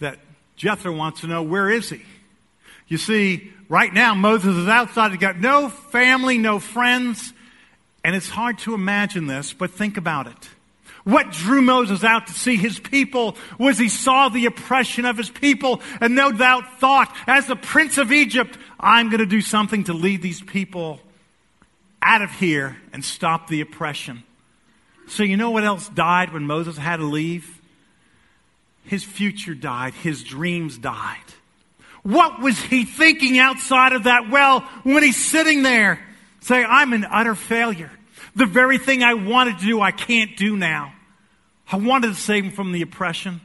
that 0.00 0.18
Jethro 0.56 0.92
wants 0.92 1.22
to 1.22 1.26
know 1.26 1.42
where 1.42 1.70
is 1.70 1.88
he? 1.88 2.02
You 2.88 2.98
see, 2.98 3.52
right 3.68 3.92
now 3.92 4.14
Moses 4.14 4.56
is 4.56 4.68
outside. 4.68 5.12
He's 5.12 5.20
got 5.20 5.38
no 5.38 5.68
family, 5.68 6.36
no 6.36 6.58
friends. 6.58 7.32
And 8.04 8.16
it's 8.16 8.28
hard 8.28 8.58
to 8.60 8.74
imagine 8.74 9.26
this, 9.26 9.52
but 9.52 9.70
think 9.70 9.96
about 9.96 10.26
it. 10.26 10.50
What 11.04 11.30
drew 11.30 11.62
Moses 11.62 12.04
out 12.04 12.26
to 12.26 12.34
see 12.34 12.56
his 12.56 12.78
people 12.78 13.36
was 13.58 13.78
he 13.78 13.88
saw 13.88 14.28
the 14.28 14.46
oppression 14.46 15.06
of 15.06 15.16
his 15.16 15.30
people 15.30 15.80
and 16.00 16.14
no 16.14 16.30
doubt 16.30 16.78
thought, 16.78 17.14
as 17.26 17.46
the 17.46 17.56
prince 17.56 17.96
of 17.96 18.12
Egypt, 18.12 18.58
I'm 18.78 19.08
going 19.08 19.20
to 19.20 19.26
do 19.26 19.40
something 19.40 19.84
to 19.84 19.94
lead 19.94 20.20
these 20.20 20.42
people 20.42 21.00
out 22.02 22.22
of 22.22 22.30
here 22.30 22.76
and 22.92 23.04
stop 23.04 23.48
the 23.48 23.60
oppression. 23.60 24.22
So 25.08 25.22
you 25.22 25.36
know 25.36 25.50
what 25.50 25.64
else 25.64 25.88
died 25.88 26.32
when 26.32 26.46
Moses 26.46 26.76
had 26.76 26.98
to 26.98 27.04
leave? 27.04 27.60
His 28.84 29.04
future 29.04 29.54
died. 29.54 29.94
His 29.94 30.22
dreams 30.22 30.78
died. 30.78 31.18
What 32.02 32.40
was 32.40 32.58
he 32.58 32.84
thinking 32.84 33.38
outside 33.38 33.92
of 33.92 34.04
that 34.04 34.30
well 34.30 34.60
when 34.84 35.02
he's 35.02 35.22
sitting 35.22 35.62
there 35.62 36.00
saying, 36.40 36.66
I'm 36.68 36.92
an 36.92 37.04
utter 37.04 37.34
failure. 37.34 37.90
The 38.34 38.46
very 38.46 38.78
thing 38.78 39.02
I 39.02 39.14
wanted 39.14 39.58
to 39.58 39.64
do, 39.64 39.80
I 39.80 39.90
can't 39.90 40.36
do 40.36 40.56
now. 40.56 40.94
I 41.70 41.76
wanted 41.76 42.08
to 42.08 42.14
save 42.14 42.44
him 42.44 42.50
from 42.50 42.72
the 42.72 42.82
oppression, 42.82 43.40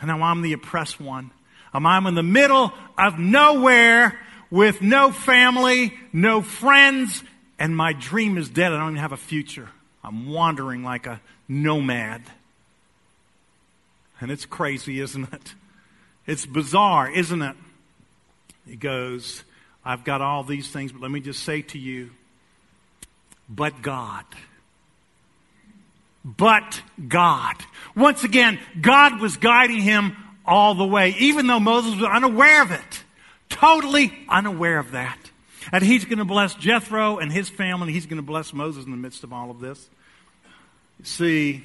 and 0.00 0.08
now 0.08 0.22
I'm 0.22 0.42
the 0.42 0.52
oppressed 0.52 1.00
one. 1.00 1.30
Um, 1.72 1.86
I'm 1.86 2.06
in 2.06 2.14
the 2.14 2.22
middle 2.22 2.72
of 2.98 3.18
nowhere 3.18 4.18
with 4.50 4.82
no 4.82 5.10
family, 5.10 5.94
no 6.12 6.42
friends, 6.42 7.22
and 7.58 7.76
my 7.76 7.92
dream 7.92 8.36
is 8.38 8.48
dead. 8.48 8.72
I 8.72 8.78
don't 8.78 8.90
even 8.90 8.96
have 8.96 9.12
a 9.12 9.16
future. 9.16 9.68
I'm 10.04 10.30
wandering 10.30 10.82
like 10.82 11.06
a 11.06 11.20
nomad. 11.48 12.22
And 14.20 14.30
it's 14.30 14.46
crazy, 14.46 15.00
isn't 15.00 15.32
it? 15.32 15.54
It's 16.26 16.46
bizarre, 16.46 17.10
isn't 17.10 17.42
it? 17.42 17.56
He 18.66 18.76
goes, 18.76 19.44
I've 19.84 20.04
got 20.04 20.20
all 20.20 20.42
these 20.42 20.68
things, 20.68 20.92
but 20.92 21.00
let 21.00 21.10
me 21.10 21.20
just 21.20 21.44
say 21.44 21.62
to 21.62 21.78
you, 21.78 22.10
but 23.48 23.82
God. 23.82 24.24
But 26.24 26.82
God. 27.06 27.54
Once 27.94 28.24
again, 28.24 28.58
God 28.80 29.20
was 29.20 29.36
guiding 29.36 29.80
him 29.80 30.16
all 30.44 30.74
the 30.74 30.86
way, 30.86 31.14
even 31.18 31.46
though 31.46 31.60
Moses 31.60 31.94
was 31.94 32.04
unaware 32.04 32.62
of 32.62 32.72
it. 32.72 33.04
Totally 33.48 34.12
unaware 34.28 34.78
of 34.78 34.92
that. 34.92 35.18
And 35.72 35.82
he's 35.82 36.04
going 36.04 36.18
to 36.18 36.24
bless 36.24 36.54
Jethro 36.54 37.18
and 37.18 37.32
his 37.32 37.48
family, 37.48 37.92
he's 37.92 38.06
going 38.06 38.18
to 38.18 38.26
bless 38.26 38.52
Moses 38.52 38.84
in 38.84 38.90
the 38.90 38.96
midst 38.96 39.24
of 39.24 39.32
all 39.32 39.50
of 39.50 39.60
this. 39.60 39.88
See, 41.02 41.64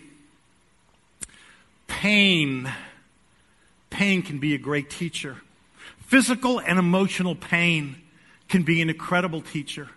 pain, 1.87 2.71
pain 3.89 4.21
can 4.21 4.39
be 4.39 4.55
a 4.55 4.57
great 4.57 4.89
teacher. 4.89 5.37
Physical 6.07 6.59
and 6.59 6.77
emotional 6.77 7.35
pain 7.35 7.95
can 8.49 8.63
be 8.63 8.81
an 8.81 8.89
incredible 8.89 9.41
teacher. 9.41 9.89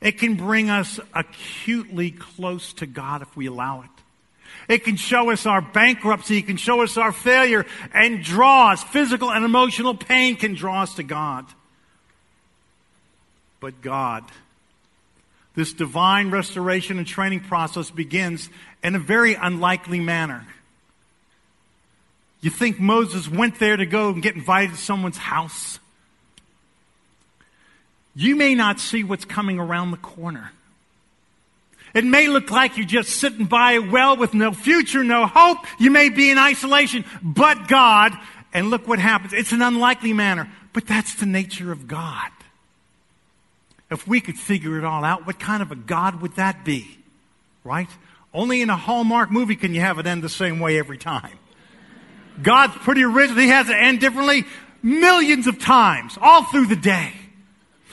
It 0.00 0.18
can 0.18 0.36
bring 0.36 0.70
us 0.70 1.00
acutely 1.14 2.10
close 2.12 2.72
to 2.74 2.86
God 2.86 3.22
if 3.22 3.36
we 3.36 3.46
allow 3.46 3.80
it. 3.82 3.90
It 4.68 4.84
can 4.84 4.96
show 4.96 5.30
us 5.30 5.46
our 5.46 5.60
bankruptcy, 5.60 6.38
it 6.38 6.46
can 6.46 6.56
show 6.56 6.82
us 6.82 6.96
our 6.96 7.12
failure, 7.12 7.66
and 7.92 8.22
draw 8.22 8.72
us. 8.72 8.82
Physical 8.82 9.30
and 9.30 9.44
emotional 9.44 9.94
pain 9.94 10.36
can 10.36 10.54
draw 10.54 10.82
us 10.82 10.94
to 10.94 11.02
God. 11.02 11.46
But 13.60 13.80
God, 13.80 14.24
this 15.54 15.72
divine 15.72 16.30
restoration 16.30 16.98
and 16.98 17.06
training 17.06 17.40
process 17.40 17.90
begins 17.90 18.50
in 18.82 18.94
a 18.94 18.98
very 18.98 19.34
unlikely 19.34 20.00
manner. 20.00 20.46
You 22.40 22.50
think 22.50 22.78
Moses 22.78 23.28
went 23.28 23.58
there 23.58 23.76
to 23.76 23.86
go 23.86 24.10
and 24.10 24.22
get 24.22 24.36
invited 24.36 24.72
to 24.72 24.80
someone's 24.80 25.16
house? 25.16 25.78
You 28.14 28.36
may 28.36 28.54
not 28.54 28.78
see 28.80 29.02
what's 29.02 29.24
coming 29.24 29.58
around 29.58 29.90
the 29.90 29.96
corner. 29.96 30.52
It 31.94 32.04
may 32.04 32.28
look 32.28 32.50
like 32.50 32.76
you're 32.76 32.86
just 32.86 33.10
sitting 33.10 33.46
by 33.46 33.72
a 33.72 33.78
well 33.80 34.16
with 34.18 34.34
no 34.34 34.52
future, 34.52 35.02
no 35.02 35.26
hope. 35.26 35.58
You 35.78 35.90
may 35.90 36.10
be 36.10 36.30
in 36.30 36.36
isolation, 36.36 37.06
but 37.22 37.68
God, 37.68 38.12
and 38.52 38.68
look 38.68 38.86
what 38.86 38.98
happens. 38.98 39.32
It's 39.32 39.52
an 39.52 39.62
unlikely 39.62 40.12
manner, 40.12 40.50
but 40.74 40.86
that's 40.86 41.14
the 41.14 41.26
nature 41.26 41.72
of 41.72 41.88
God. 41.88 42.30
If 43.90 44.06
we 44.06 44.20
could 44.20 44.38
figure 44.38 44.78
it 44.78 44.84
all 44.84 45.04
out, 45.04 45.26
what 45.26 45.38
kind 45.38 45.62
of 45.62 45.70
a 45.70 45.76
God 45.76 46.20
would 46.20 46.36
that 46.36 46.64
be? 46.64 46.98
Right? 47.62 47.88
Only 48.34 48.60
in 48.60 48.70
a 48.70 48.76
Hallmark 48.76 49.30
movie 49.30 49.56
can 49.56 49.74
you 49.74 49.80
have 49.80 49.98
it 49.98 50.06
end 50.06 50.22
the 50.22 50.28
same 50.28 50.60
way 50.60 50.78
every 50.78 50.98
time. 50.98 51.38
God's 52.42 52.74
pretty 52.76 53.02
original. 53.02 53.40
He 53.40 53.48
has 53.48 53.68
it 53.68 53.76
end 53.76 54.00
differently 54.00 54.44
millions 54.82 55.46
of 55.46 55.58
times, 55.58 56.18
all 56.20 56.44
through 56.44 56.66
the 56.66 56.76
day. 56.76 57.12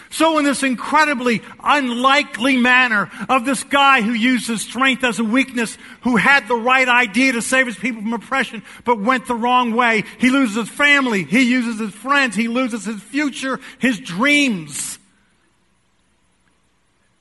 So 0.10 0.38
in 0.38 0.45
this 0.45 0.62
incredibly 0.62 1.41
unlikely 1.63 2.58
manner 2.58 3.10
of 3.29 3.45
this 3.45 3.63
guy 3.63 4.01
who 4.03 4.12
used 4.12 4.47
his 4.47 4.62
strength 4.62 5.03
as 5.03 5.17
a 5.17 5.23
weakness, 5.23 5.75
who 6.01 6.17
had 6.17 6.47
the 6.47 6.56
right 6.56 6.88
idea 6.88 7.32
to 7.32 7.41
save 7.41 7.65
his 7.65 7.77
people 7.77 8.03
from 8.03 8.13
oppression, 8.13 8.62
but 8.86 8.99
went 8.99 9.25
the 9.25 9.34
wrong 9.34 9.73
way. 9.73 10.03
He 10.19 10.29
loses 10.29 10.56
his 10.56 10.69
family. 10.69 11.23
He 11.23 11.49
uses 11.49 11.79
his 11.79 11.93
friends. 11.93 12.36
He 12.36 12.47
loses 12.47 12.86
his 12.86 13.01
future, 13.01 13.60
his 13.79 13.99
dreams. 13.99 14.99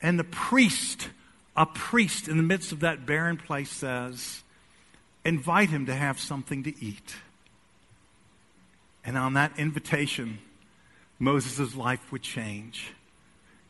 And 0.03 0.19
the 0.19 0.25
priest, 0.25 1.09
a 1.57 1.65
priest 1.65 2.29
in 2.29 2.37
the 2.37 2.43
midst 2.43 2.73
of 2.73 2.81
that 2.81 3.07
barren 3.07 3.37
place 3.37 3.71
says, 3.71 4.43
invite 5.25 5.71
him 5.71 5.87
to 5.87 5.95
have 5.95 6.19
something 6.19 6.65
to 6.65 6.85
eat. 6.85 7.15
And 9.05 9.17
on 9.17 9.35
that 9.35 9.59
invitation, 9.59 10.39
Moses' 11.19 11.77
life 11.77 12.11
would 12.11 12.23
change. 12.23 12.93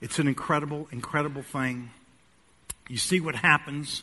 It's 0.00 0.18
an 0.18 0.26
incredible, 0.26 0.88
incredible 0.90 1.42
thing. 1.42 1.90
You 2.88 2.96
see 2.96 3.20
what 3.20 3.34
happens 3.34 4.02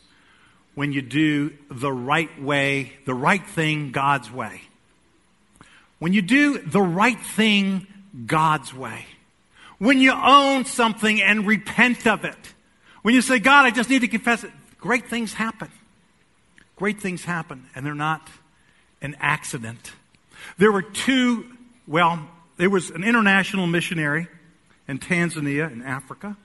when 0.74 0.92
you 0.92 1.02
do 1.02 1.52
the 1.68 1.92
right 1.92 2.40
way, 2.40 2.92
the 3.04 3.14
right 3.14 3.44
thing 3.44 3.90
God's 3.90 4.30
way. 4.30 4.62
When 5.98 6.12
you 6.12 6.22
do 6.22 6.58
the 6.58 6.80
right 6.80 7.20
thing 7.20 7.86
God's 8.26 8.72
way. 8.72 9.04
When 9.80 9.98
you 9.98 10.12
own 10.12 10.64
something 10.64 11.20
and 11.20 11.44
repent 11.44 12.06
of 12.06 12.24
it. 12.24 12.38
When 13.02 13.14
you 13.14 13.22
say, 13.22 13.40
God, 13.40 13.66
I 13.66 13.70
just 13.72 13.90
need 13.90 14.02
to 14.02 14.08
confess 14.08 14.44
it, 14.44 14.52
great 14.78 15.08
things 15.08 15.32
happen 15.32 15.70
great 16.80 16.98
things 16.98 17.24
happen, 17.24 17.66
and 17.74 17.84
they're 17.84 17.94
not 17.94 18.26
an 19.02 19.14
accident. 19.20 19.92
There 20.56 20.72
were 20.72 20.80
two, 20.80 21.44
well, 21.86 22.26
there 22.56 22.70
was 22.70 22.88
an 22.88 23.04
international 23.04 23.66
missionary 23.66 24.28
in 24.88 24.98
Tanzania 24.98 25.70
in 25.70 25.82
Africa. 25.82 26.38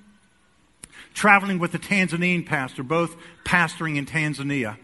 traveling 1.13 1.57
with 1.59 1.73
a 1.73 1.79
Tanzanian 1.79 2.45
pastor, 2.45 2.83
both 2.83 3.15
pastoring 3.45 3.95
in 3.95 4.05
Tanzania 4.05 4.75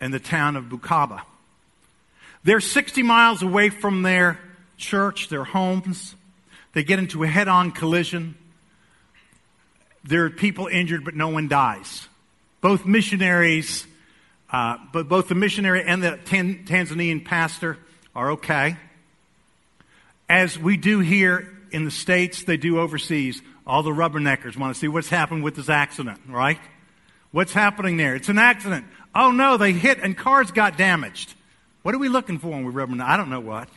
and 0.00 0.14
the 0.14 0.18
town 0.18 0.56
of 0.56 0.64
Bukoba. 0.64 1.20
They're 2.42 2.60
60 2.60 3.02
miles 3.02 3.42
away 3.42 3.68
from 3.68 4.00
their 4.00 4.40
church, 4.78 5.28
their 5.28 5.44
homes. 5.44 6.14
They 6.76 6.84
get 6.84 6.98
into 6.98 7.22
a 7.22 7.26
head 7.26 7.48
on 7.48 7.70
collision. 7.70 8.34
There 10.04 10.26
are 10.26 10.30
people 10.30 10.66
injured, 10.66 11.06
but 11.06 11.14
no 11.14 11.28
one 11.28 11.48
dies. 11.48 12.06
Both 12.60 12.84
missionaries, 12.84 13.86
uh, 14.52 14.76
but 14.92 15.08
both 15.08 15.28
the 15.28 15.34
missionary 15.34 15.82
and 15.82 16.02
the 16.02 16.18
Tan- 16.26 16.66
Tanzanian 16.66 17.24
pastor 17.24 17.78
are 18.14 18.32
okay. 18.32 18.76
As 20.28 20.58
we 20.58 20.76
do 20.76 20.98
here 20.98 21.50
in 21.70 21.86
the 21.86 21.90
States, 21.90 22.44
they 22.44 22.58
do 22.58 22.78
overseas. 22.78 23.40
All 23.66 23.82
the 23.82 23.88
rubberneckers 23.88 24.58
want 24.58 24.74
to 24.74 24.78
see 24.78 24.88
what's 24.88 25.08
happened 25.08 25.44
with 25.44 25.56
this 25.56 25.70
accident, 25.70 26.20
right? 26.28 26.60
What's 27.30 27.54
happening 27.54 27.96
there? 27.96 28.16
It's 28.16 28.28
an 28.28 28.36
accident. 28.36 28.84
Oh 29.14 29.30
no, 29.30 29.56
they 29.56 29.72
hit 29.72 30.00
and 30.02 30.14
cars 30.14 30.50
got 30.50 30.76
damaged. 30.76 31.32
What 31.84 31.94
are 31.94 31.98
we 31.98 32.10
looking 32.10 32.38
for 32.38 32.48
when 32.48 32.66
we 32.66 32.72
rubberneck? 32.74 33.00
I 33.00 33.16
don't 33.16 33.30
know 33.30 33.40
what. 33.40 33.70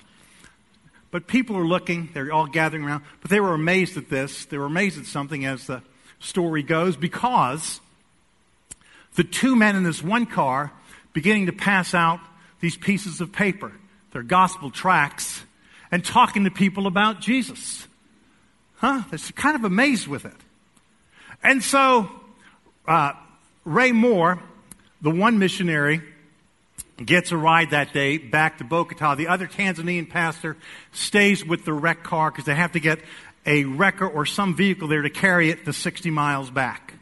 But 1.12 1.28
people 1.28 1.58
are 1.58 1.66
looking, 1.66 2.10
they're 2.14 2.32
all 2.32 2.48
gathering 2.48 2.84
around, 2.84 3.04
but 3.22 3.32
they 3.32 3.40
were 3.40 3.54
amazed 3.54 3.98
at 3.98 4.10
this. 4.10 4.46
They 4.46 4.58
were 4.58 4.66
amazed 4.66 5.00
at 5.00 5.06
something 5.06 5.46
as 5.46 5.66
the 5.66 5.82
story 6.20 6.62
goes 6.62 6.96
because 6.96 7.82
the 9.16 9.24
two 9.24 9.56
men 9.56 9.76
in 9.76 9.84
this 9.84 10.04
one 10.04 10.26
car 10.26 10.72
beginning 11.14 11.48
to 11.48 11.52
pass 11.52 11.94
out 11.94 12.20
these 12.60 12.78
pieces 12.78 13.22
of 13.22 13.32
paper, 13.32 13.72
their 14.12 14.24
gospel 14.24 14.70
tracts, 14.70 15.44
and 15.92 16.06
talking 16.06 16.44
to 16.44 16.52
people 16.52 16.86
about 16.86 17.22
Jesus. 17.22 17.88
Huh? 18.76 19.04
They're 19.10 19.20
kind 19.36 19.56
of 19.56 19.64
amazed 19.64 20.08
with 20.08 20.26
it. 20.26 20.36
And 21.42 21.64
so, 21.64 22.10
uh, 22.88 23.14
Ray 23.66 23.92
Moore, 23.92 24.40
the 25.02 25.10
one 25.10 25.40
missionary, 25.40 26.02
gets 27.06 27.32
a 27.32 27.38
ride 27.38 27.72
that 27.72 27.94
day 27.94 28.18
back 28.18 28.58
to 28.58 28.64
Bukoba. 28.64 29.16
The 29.16 29.28
other 29.28 29.48
Tanzanian 29.48 30.10
pastor 30.10 30.58
stays 30.92 31.46
with 31.46 31.66
the 31.66 31.74
wrecked 31.74 32.04
car 32.04 32.32
because 32.32 32.46
they 32.46 32.56
have 32.56 32.74
to 32.74 32.80
get 32.80 33.00
a 33.46 33.64
wrecker 33.64 34.08
or 34.08 34.26
some 34.26 34.56
vehicle 34.56 34.88
there 34.88 35.02
to 35.02 35.10
carry 35.10 35.50
it 35.50 35.66
the 35.66 35.74
60 35.74 36.10
miles 36.10 36.50
back. 36.50 36.94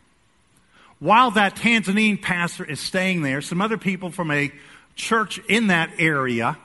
While 0.99 1.31
that 1.31 1.55
Tanzanian 1.55 2.21
pastor 2.21 2.65
is 2.65 2.79
staying 2.79 3.21
there, 3.21 3.41
some 3.41 3.62
other 3.62 3.77
people 3.77 4.12
from 4.12 4.31
a 4.31 4.51
church 4.95 5.39
in 5.47 5.67
that 5.67 5.91
area, 5.99 6.57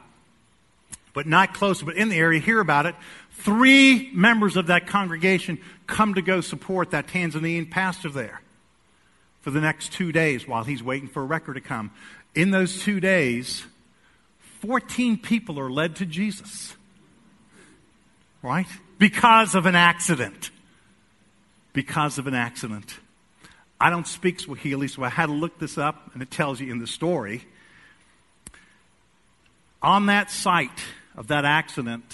but 1.13 1.27
not 1.27 1.53
close, 1.53 1.83
but 1.83 1.97
in 1.97 2.09
the 2.09 2.17
area, 2.17 2.41
hear 2.41 2.61
about 2.61 2.87
it. 2.87 2.95
Three 3.33 4.11
members 4.15 4.57
of 4.57 4.69
that 4.69 4.87
congregation 4.87 5.59
come 5.87 6.15
to 6.15 6.23
go 6.23 6.41
support 6.41 6.93
that 6.93 7.09
Tanzanian 7.09 7.71
pastor 7.71 8.09
there 8.09 8.41
for 9.41 9.51
the 9.51 9.61
next 9.61 9.93
two 9.93 10.13
days 10.13 10.47
while 10.47 10.65
he's 10.65 10.83
waiting 10.83 11.09
for 11.09 11.23
a 11.23 11.27
wrecker 11.27 11.53
to 11.53 11.61
come. 11.61 11.91
In 12.35 12.51
those 12.51 12.81
two 12.83 13.01
days, 13.01 13.65
14 14.61 15.19
people 15.19 15.59
are 15.61 15.71
led 15.71 15.97
to 15.97 16.07
Jesus. 16.07 16.75
Right? 18.43 18.67
Because 18.99 19.55
of 19.55 19.67
an 19.67 19.75
accident. 19.75 20.51
Because 21.73 22.19
of 22.19 22.27
an 22.27 22.35
accident. 22.35 22.97
I 23.81 23.91
don't 23.91 24.07
speak 24.07 24.39
Swahili, 24.39 24.89
so 24.89 25.03
I 25.03 25.09
had 25.09 25.27
to 25.27 25.33
look 25.33 25.59
this 25.59 25.77
up, 25.77 26.11
and 26.15 26.23
it 26.23 26.31
tells 26.31 26.61
you 26.61 26.71
in 26.71 26.79
the 26.79 26.87
story. 26.87 27.45
On 29.83 30.07
that 30.07 30.31
site 30.31 30.85
of 31.17 31.27
that 31.29 31.45
accident, 31.45 32.05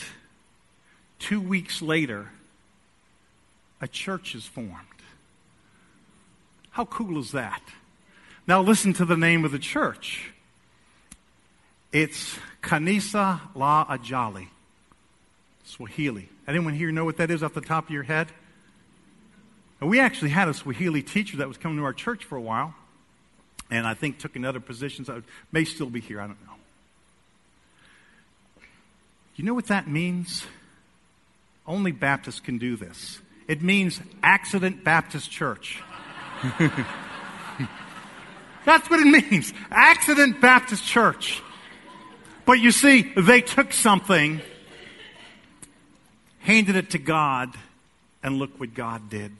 two 1.19 1.41
weeks 1.41 1.83
later, 1.83 2.31
a 3.81 3.87
church 3.87 4.35
is 4.35 4.47
formed. 4.47 4.73
How 6.71 6.87
cool 6.87 7.19
is 7.19 7.33
that? 7.33 7.63
Now 8.49 8.63
listen 8.63 8.95
to 8.95 9.05
the 9.05 9.17
name 9.17 9.45
of 9.45 9.53
the 9.53 9.59
church. 9.59 10.31
It's 11.93 12.39
Kanisa 12.63 13.41
La 13.55 13.85
Ajali, 13.85 14.49
Swahili. 15.65 16.31
Anyone 16.47 16.73
here 16.73 16.91
know 16.91 17.05
what 17.05 17.19
that 17.19 17.31
is 17.31 17.43
off 17.43 17.53
the 17.53 17.61
top 17.61 17.85
of 17.85 17.91
your 17.91 18.05
head? 18.05 18.29
And 19.83 19.91
we 19.91 20.01
actually 20.01 20.31
had 20.31 20.49
a 20.49 20.55
Swahili 20.55 21.03
teacher 21.03 21.37
that 21.37 21.47
was 21.47 21.59
coming 21.59 21.77
to 21.77 21.85
our 21.85 21.93
church 21.93 22.25
for 22.25 22.37
a 22.37 22.41
while, 22.41 22.75
and 23.71 23.87
I 23.87 23.93
think 23.93 24.19
took 24.19 24.35
another 24.35 24.61
position, 24.61 25.05
so 25.05 25.23
may 25.53 25.65
still 25.65 25.91
be 25.91 26.01
here. 26.01 26.19
I 26.19 26.27
don't 26.27 26.47
know. 26.47 26.55
You 29.37 29.45
know 29.45 29.53
what 29.53 29.67
that 29.67 29.89
means? 29.89 30.47
Only 31.67 31.93
Baptists 31.93 32.41
can 32.41 32.57
do 32.57 32.77
this. 32.77 33.21
It 33.47 33.61
means 33.61 34.01
Accident 34.23 34.85
Baptist 34.85 35.31
Church. 35.31 35.83
That's 38.69 38.91
what 38.91 39.01
it 39.01 39.07
means. 39.07 39.55
Accident 39.71 40.43
Baptist 40.43 40.85
Church. 40.85 41.43
But 42.45 42.61
you 42.61 42.71
see, 42.71 43.11
they 43.17 43.41
took 43.41 43.73
something, 43.73 44.43
handed 46.41 46.77
it 46.77 46.91
to 46.91 46.99
God, 46.99 47.55
and 48.23 48.39
look 48.39 48.61
what 48.61 48.75
God 48.75 49.09
did. 49.09 49.33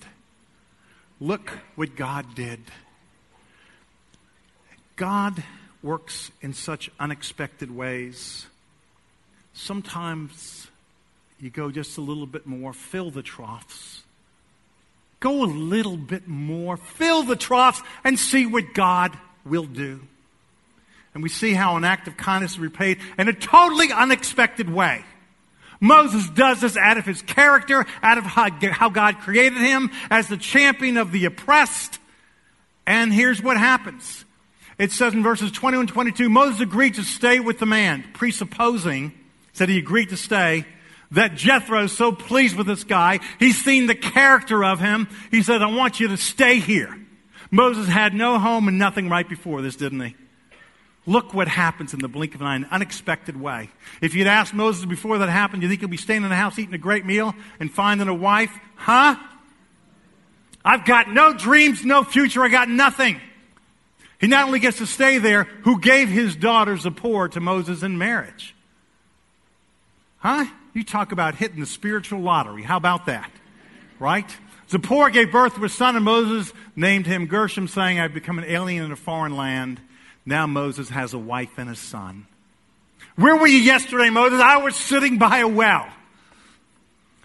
Look 1.21 1.51
what 1.75 1.95
God 1.95 2.35
did. 2.35 2.61
God 4.97 5.45
works 5.83 6.31
in 6.41 6.55
such 6.55 6.91
unexpected 6.99 7.71
ways. 7.71 8.47
Sometimes 9.53 10.69
you 11.39 11.51
go 11.51 11.71
just 11.71 11.99
a 11.99 12.01
little 12.01 12.25
bit 12.25 12.47
more, 12.47 12.73
fill 12.73 13.11
the 13.11 13.23
troughs. 13.23 14.05
Go 15.21 15.43
a 15.43 15.47
little 15.47 15.97
bit 15.97 16.29
more, 16.29 16.77
fill 16.77 17.25
the 17.25 17.37
troughs, 17.37 17.83
and 18.05 18.19
see 18.19 18.47
what 18.47 18.75
God 18.75 19.19
will 19.45 19.65
do. 19.65 20.01
And 21.15 21.23
we 21.23 21.29
see 21.29 21.55
how 21.55 21.77
an 21.77 21.85
act 21.85 22.07
of 22.07 22.17
kindness 22.17 22.53
is 22.53 22.59
repaid 22.61 22.99
in 23.19 23.29
a 23.29 23.33
totally 23.33 23.91
unexpected 23.91 24.71
way. 24.71 25.05
Moses 25.81 26.29
does 26.31 26.61
this 26.61 26.77
out 26.77 26.99
of 26.99 27.07
his 27.07 27.23
character, 27.23 27.87
out 28.03 28.19
of 28.19 28.25
how 28.25 28.89
God 28.89 29.19
created 29.19 29.59
him 29.59 29.91
as 30.11 30.29
the 30.29 30.37
champion 30.37 30.97
of 30.97 31.13
the 31.13 31.25
oppressed. 31.25 31.99
And 32.87 33.13
here's 33.13 33.43
what 33.43 33.57
happens. 33.57 34.25
It 34.79 34.93
says 34.93 35.15
in 35.15 35.23
verses 35.25 35.51
21 35.51 35.83
and 35.83 35.89
22, 35.89 36.29
Moses 36.29 36.61
agreed 36.61 36.95
to 36.95 37.03
stay 37.03 37.41
with 37.41 37.59
the 37.59 37.67
man, 37.67 38.05
presupposing, 38.13 39.13
said 39.53 39.69
he 39.69 39.79
agreed 39.79 40.11
to 40.11 40.17
stay, 40.17 40.65
that 41.13 41.35
Jethro 41.35 41.85
is 41.85 41.93
so 41.97 42.13
pleased 42.13 42.57
with 42.57 42.67
this 42.67 42.85
guy. 42.85 43.21
He's 43.39 43.63
seen 43.63 43.87
the 43.87 43.95
character 43.95 44.65
of 44.65 44.81
him. 44.81 45.09
He 45.31 45.43
said, 45.43 45.63
I 45.63 45.67
want 45.67 46.01
you 46.01 46.09
to 46.09 46.17
stay 46.17 46.59
here. 46.59 46.99
Moses 47.51 47.89
had 47.89 48.15
no 48.15 48.39
home 48.39 48.69
and 48.69 48.79
nothing 48.79 49.09
right 49.09 49.29
before 49.29 49.63
this, 49.63 49.77
didn't 49.77 50.01
he? 50.01 50.15
Look 51.07 51.33
what 51.33 51.49
happens 51.49 51.95
in 51.95 52.01
the 52.01 52.09
blink 52.09 52.35
of 52.35 52.43
an 52.43 52.47
eye, 52.47 52.57
an 52.57 52.67
unexpected 52.71 53.41
way. 53.41 53.71
If 54.03 54.15
you'd 54.15 54.27
asked 54.27 54.53
Moses 54.53 54.85
before 54.85 55.17
that 55.19 55.31
happened, 55.31 55.63
you 55.63 55.69
think 55.71 55.81
he'd 55.81 55.89
be 55.89 55.97
staying 55.97 56.23
in 56.23 56.29
the 56.29 56.37
house 56.37 56.59
eating 56.59 56.75
a 56.75 56.79
great 56.79 57.07
meal 57.07 57.35
and 57.59 57.73
finding 57.73 58.09
a 58.09 58.15
wife? 58.15 58.53
Huh? 58.75 59.17
I've 60.63 60.85
got 60.85 61.09
no 61.09 61.33
dreams, 61.33 61.83
no 61.83 62.05
future, 62.05 62.45
I 62.45 62.49
got 62.49 62.69
nothing. 62.69 63.19
He 64.21 64.27
not 64.27 64.45
only 64.47 64.59
gets 64.59 64.79
to 64.79 64.87
stay 64.87 65.17
there, 65.17 65.45
who 65.63 65.81
gave 65.81 66.11
his 66.11 66.37
daughter 66.37 66.77
Zipporah 66.77 67.31
to 67.31 67.41
Moses 67.41 67.83
in 67.83 67.97
marriage? 67.97 68.55
Huh? 70.19 70.45
You 70.79 70.85
talk 70.85 71.11
about 71.11 71.35
hitting 71.35 71.59
the 71.59 71.67
spiritual 71.67 72.21
lottery. 72.21 72.63
How 72.63 72.77
about 72.77 73.07
that? 73.07 73.33
Right? 73.99 74.31
Zipporah 74.71 75.11
gave 75.11 75.33
birth 75.33 75.57
to 75.57 75.65
a 75.65 75.69
son, 75.69 75.97
and 75.97 76.05
Moses 76.05 76.53
named 76.77 77.05
him 77.05 77.27
Gershom, 77.27 77.67
saying, 77.67 77.99
I've 77.99 78.15
become 78.15 78.39
an 78.39 78.45
alien 78.45 78.85
in 78.85 78.93
a 78.93 78.97
foreign 78.97 79.37
land. 79.37 79.81
Now 80.25 80.47
Moses 80.47 80.89
has 80.91 81.15
a 81.15 81.19
wife 81.19 81.59
and 81.59 81.69
a 81.69 81.75
son. 81.75 82.29
Where 83.17 83.35
were 83.35 83.49
you 83.49 83.59
yesterday, 83.59 84.09
Moses? 84.09 84.41
I 84.41 84.59
was 84.59 84.77
sitting 84.77 85.19
by 85.19 85.39
a 85.39 85.49
well. 85.49 85.89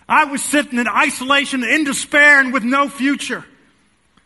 I 0.10 0.26
was 0.26 0.44
sitting 0.44 0.80
in 0.80 0.88
isolation, 0.88 1.64
in 1.64 1.84
despair, 1.84 2.40
and 2.40 2.54
with 2.54 2.64
no 2.64 2.90
future. 2.90 3.46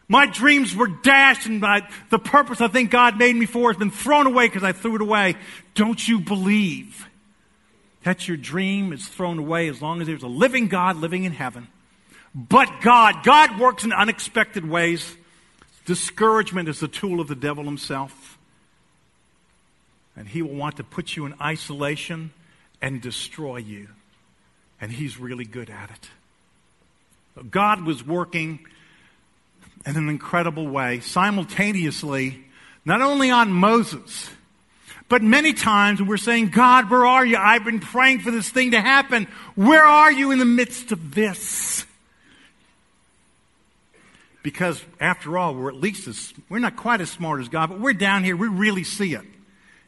My 0.08 0.26
dreams 0.26 0.74
were 0.74 0.88
dashed, 0.88 1.48
and 1.48 1.60
my, 1.60 1.86
the 2.12 2.20
purpose 2.20 2.62
I 2.62 2.70
think 2.70 2.92
God 2.92 3.18
made 3.18 3.36
me 3.36 3.46
for 3.46 3.74
has 3.74 3.78
been 3.78 3.92
thrown 3.92 4.26
away 4.26 4.48
because 4.48 4.63
I 4.63 4.72
threw 4.72 4.96
it 4.96 5.02
away. 5.02 5.36
Don't 5.74 6.08
you 6.08 6.22
believe 6.22 7.07
that 8.08 8.26
your 8.26 8.38
dream 8.38 8.93
is 8.93 9.06
thrown 9.06 9.38
away 9.38 9.67
as 9.67 9.82
long 9.82 10.00
as 10.00 10.08
there's 10.08 10.24
a 10.24 10.30
living 10.30 10.70
God 10.70 10.96
living 10.96 11.26
in 11.26 11.34
heaven? 11.34 11.67
But 12.34 12.80
God, 12.80 13.15
God 13.26 13.60
works 13.60 13.84
in 13.84 13.91
unexpected 13.91 14.65
ways. 14.65 15.17
Discouragement 15.86 16.70
is 16.70 16.80
the 16.80 16.88
tool 16.88 17.20
of 17.20 17.28
the 17.28 17.36
devil 17.36 17.65
himself. 17.65 18.38
And 20.15 20.26
he 20.26 20.41
will 20.41 20.56
want 20.56 20.78
to 20.78 20.86
put 20.86 21.17
you 21.17 21.26
in 21.26 21.34
isolation 21.41 22.32
and 22.82 23.02
destroy 23.02 23.58
you. 23.58 23.89
And 24.80 24.89
he's 24.89 25.20
really 25.20 25.43
good 25.43 25.70
at 25.70 25.89
it. 25.89 27.43
God 27.52 27.84
was 27.84 28.08
working 28.08 28.65
in 29.86 29.98
an 29.98 30.08
incredible 30.08 30.70
way 30.70 31.02
simultaneously, 31.02 32.46
not 32.86 33.02
only 33.02 33.32
on 33.32 33.52
Moses, 33.52 34.30
but 35.10 35.22
many 35.22 35.54
times 35.54 36.02
we're 36.02 36.17
saying, 36.17 36.50
God, 36.50 36.89
where 36.89 37.06
are 37.06 37.26
you? 37.26 37.38
I've 37.38 37.63
been 37.63 37.80
praying 37.80 38.20
for 38.20 38.32
this 38.32 38.50
thing 38.50 38.72
to 38.72 38.82
happen. 38.82 39.28
Where 39.56 39.86
are 39.86 40.12
you 40.12 40.32
in 40.32 40.39
the 40.39 40.46
midst 40.46 40.91
of 40.91 41.15
this? 41.15 41.86
because 44.48 44.82
after 45.02 45.38
all, 45.38 45.54
we're 45.54 45.67
at 45.67 45.76
least 45.76 46.08
as, 46.08 46.34
we're 46.48 46.60
not 46.60 46.78
quite 46.78 47.02
as 47.02 47.12
smart 47.12 47.41
as 47.41 47.50
God, 47.50 47.67
but 47.67 47.82
we're 47.82 47.91
down 47.91 48.24
here. 48.24 48.38
We 48.38 48.48
really 48.48 48.86
see 48.86 49.13
it. 49.13 49.26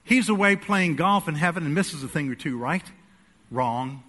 He's 0.04 0.28
away 0.28 0.58
playing 0.58 0.98
golf 0.98 1.30
in 1.30 1.36
heaven 1.36 1.64
and 1.64 1.74
misses 1.74 2.04
a 2.04 2.10
thing 2.10 2.30
or 2.30 2.36
two, 2.36 2.58
right? 2.58 2.84
Wrong. 3.50 4.04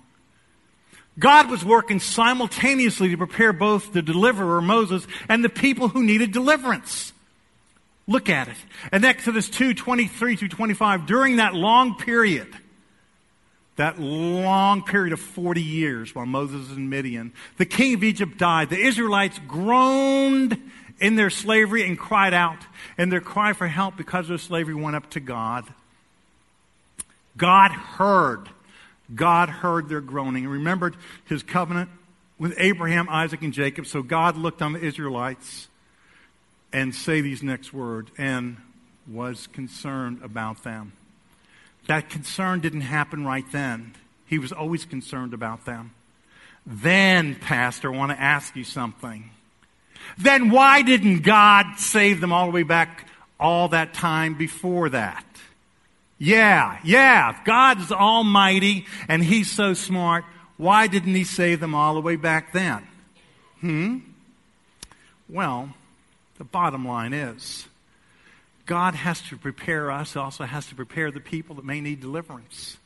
God 1.21 1.49
was 1.51 1.65
working 1.65 2.01
simultaneously 2.01 3.11
to 3.11 3.17
prepare 3.17 3.53
both 3.53 3.93
the 3.93 4.03
deliverer, 4.03 4.61
Moses, 4.61 5.07
and 5.29 5.45
the 5.45 5.49
people 5.49 5.87
who 5.87 6.03
needed 6.03 6.33
deliverance. 6.33 7.13
Look 8.07 8.29
at 8.29 8.49
it. 8.49 8.57
In 8.93 9.05
Exodus 9.05 9.49
2 9.49 9.75
23 9.75 10.37
through 10.37 10.49
25, 10.49 11.07
during 11.07 11.37
that 11.37 11.55
long 11.55 11.97
period, 11.97 12.49
that 13.77 14.01
long 14.01 14.83
period 14.83 15.13
of 15.13 15.21
40 15.21 15.63
years 15.63 16.15
while 16.15 16.27
Moses 16.27 16.69
was 16.69 16.77
in 16.77 16.89
Midian, 16.89 17.33
the 17.57 17.67
king 17.67 17.95
of 17.95 18.05
Egypt 18.05 18.37
died. 18.37 18.71
The 18.71 18.81
Israelites 18.81 19.41
groaned 19.47 20.61
in 21.01 21.17
their 21.17 21.31
slavery 21.31 21.87
and 21.87 21.99
cried 21.99 22.35
out, 22.35 22.59
and 22.99 23.11
their 23.11 23.21
cry 23.21 23.53
for 23.55 23.67
help 23.67 23.97
because 23.97 24.27
of 24.27 24.29
their 24.29 24.39
slavery 24.39 24.75
went 24.75 24.97
up 24.97 25.09
to 25.11 25.21
God. 25.21 25.65
God 27.37 27.71
heard. 27.71 28.49
God 29.15 29.49
heard 29.49 29.89
their 29.89 30.03
groaning 30.03 30.45
and 30.45 30.53
remembered 30.53 30.95
his 31.25 31.43
covenant 31.43 31.89
with 32.39 32.55
Abraham, 32.59 33.09
Isaac, 33.09 33.43
and 33.43 33.53
Jacob. 33.53 33.87
So 33.87 34.03
God 34.03 34.37
looked 34.37 34.63
on 34.63 34.75
the 34.75 34.81
Israelites 34.81 35.69
and 36.73 36.95
say 36.95 37.21
these 37.21 37.43
next 37.43 37.73
words 37.73 38.11
and 38.17 38.57
was 39.07 39.47
concerned 39.49 40.21
about 40.23 40.63
them. 40.63 40.93
That 41.87 42.09
concern 42.09 42.61
didn't 42.61 42.83
happen 42.83 43.25
right 43.25 43.45
then. 43.51 43.95
He 44.27 44.39
was 44.39 44.53
always 44.53 44.85
concerned 44.85 45.35
about 45.35 45.65
them. 45.65 45.93
Then, 46.67 47.35
Pastor, 47.35 47.93
I 47.93 47.97
want 47.97 48.13
to 48.13 48.21
ask 48.21 48.55
you 48.55 48.65
something. 48.65 49.31
Then 50.19 50.51
why 50.51 50.83
didn't 50.83 51.23
God 51.23 51.79
save 51.79 52.21
them 52.21 52.33
all 52.33 52.47
the 52.47 52.53
way 52.53 52.63
back 52.63 53.09
all 53.39 53.69
that 53.69 53.95
time 53.95 54.35
before 54.35 54.91
that? 54.91 55.25
Yeah, 56.19 56.79
yeah. 56.85 57.39
God's 57.45 57.91
almighty 57.91 58.87
and 59.09 59.25
he's 59.25 59.51
so 59.51 59.75
smart, 59.75 60.25
why 60.59 60.87
didn't 60.87 61.15
he 61.15 61.25
save 61.25 61.61
them 61.61 61.75
all 61.75 61.95
the 61.95 62.01
way 62.01 62.17
back 62.17 62.53
then? 62.53 62.87
Hmm? 63.61 63.99
Well, 65.29 65.71
the 66.41 66.45
bottom 66.45 66.89
line 66.89 67.13
is 67.13 67.69
God 68.65 68.95
has 68.95 69.21
to 69.29 69.37
prepare 69.37 69.91
us, 69.91 70.17
also 70.17 70.45
has 70.45 70.65
to 70.69 70.75
prepare 70.75 71.11
the 71.11 71.21
people 71.21 71.57
that 71.57 71.67
may 71.67 71.83
need 71.83 72.01
deliverance. 72.01 72.79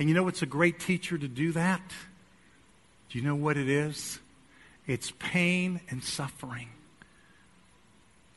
And 0.00 0.08
you 0.08 0.16
know 0.16 0.24
what's 0.24 0.42
a 0.42 0.46
great 0.46 0.80
teacher 0.80 1.16
to 1.16 1.28
do 1.28 1.52
that? 1.52 1.80
Do 3.08 3.18
you 3.20 3.24
know 3.24 3.36
what 3.36 3.56
it 3.56 3.68
is? 3.68 4.18
It's 4.88 5.12
pain 5.20 5.80
and 5.88 6.02
suffering. 6.02 6.70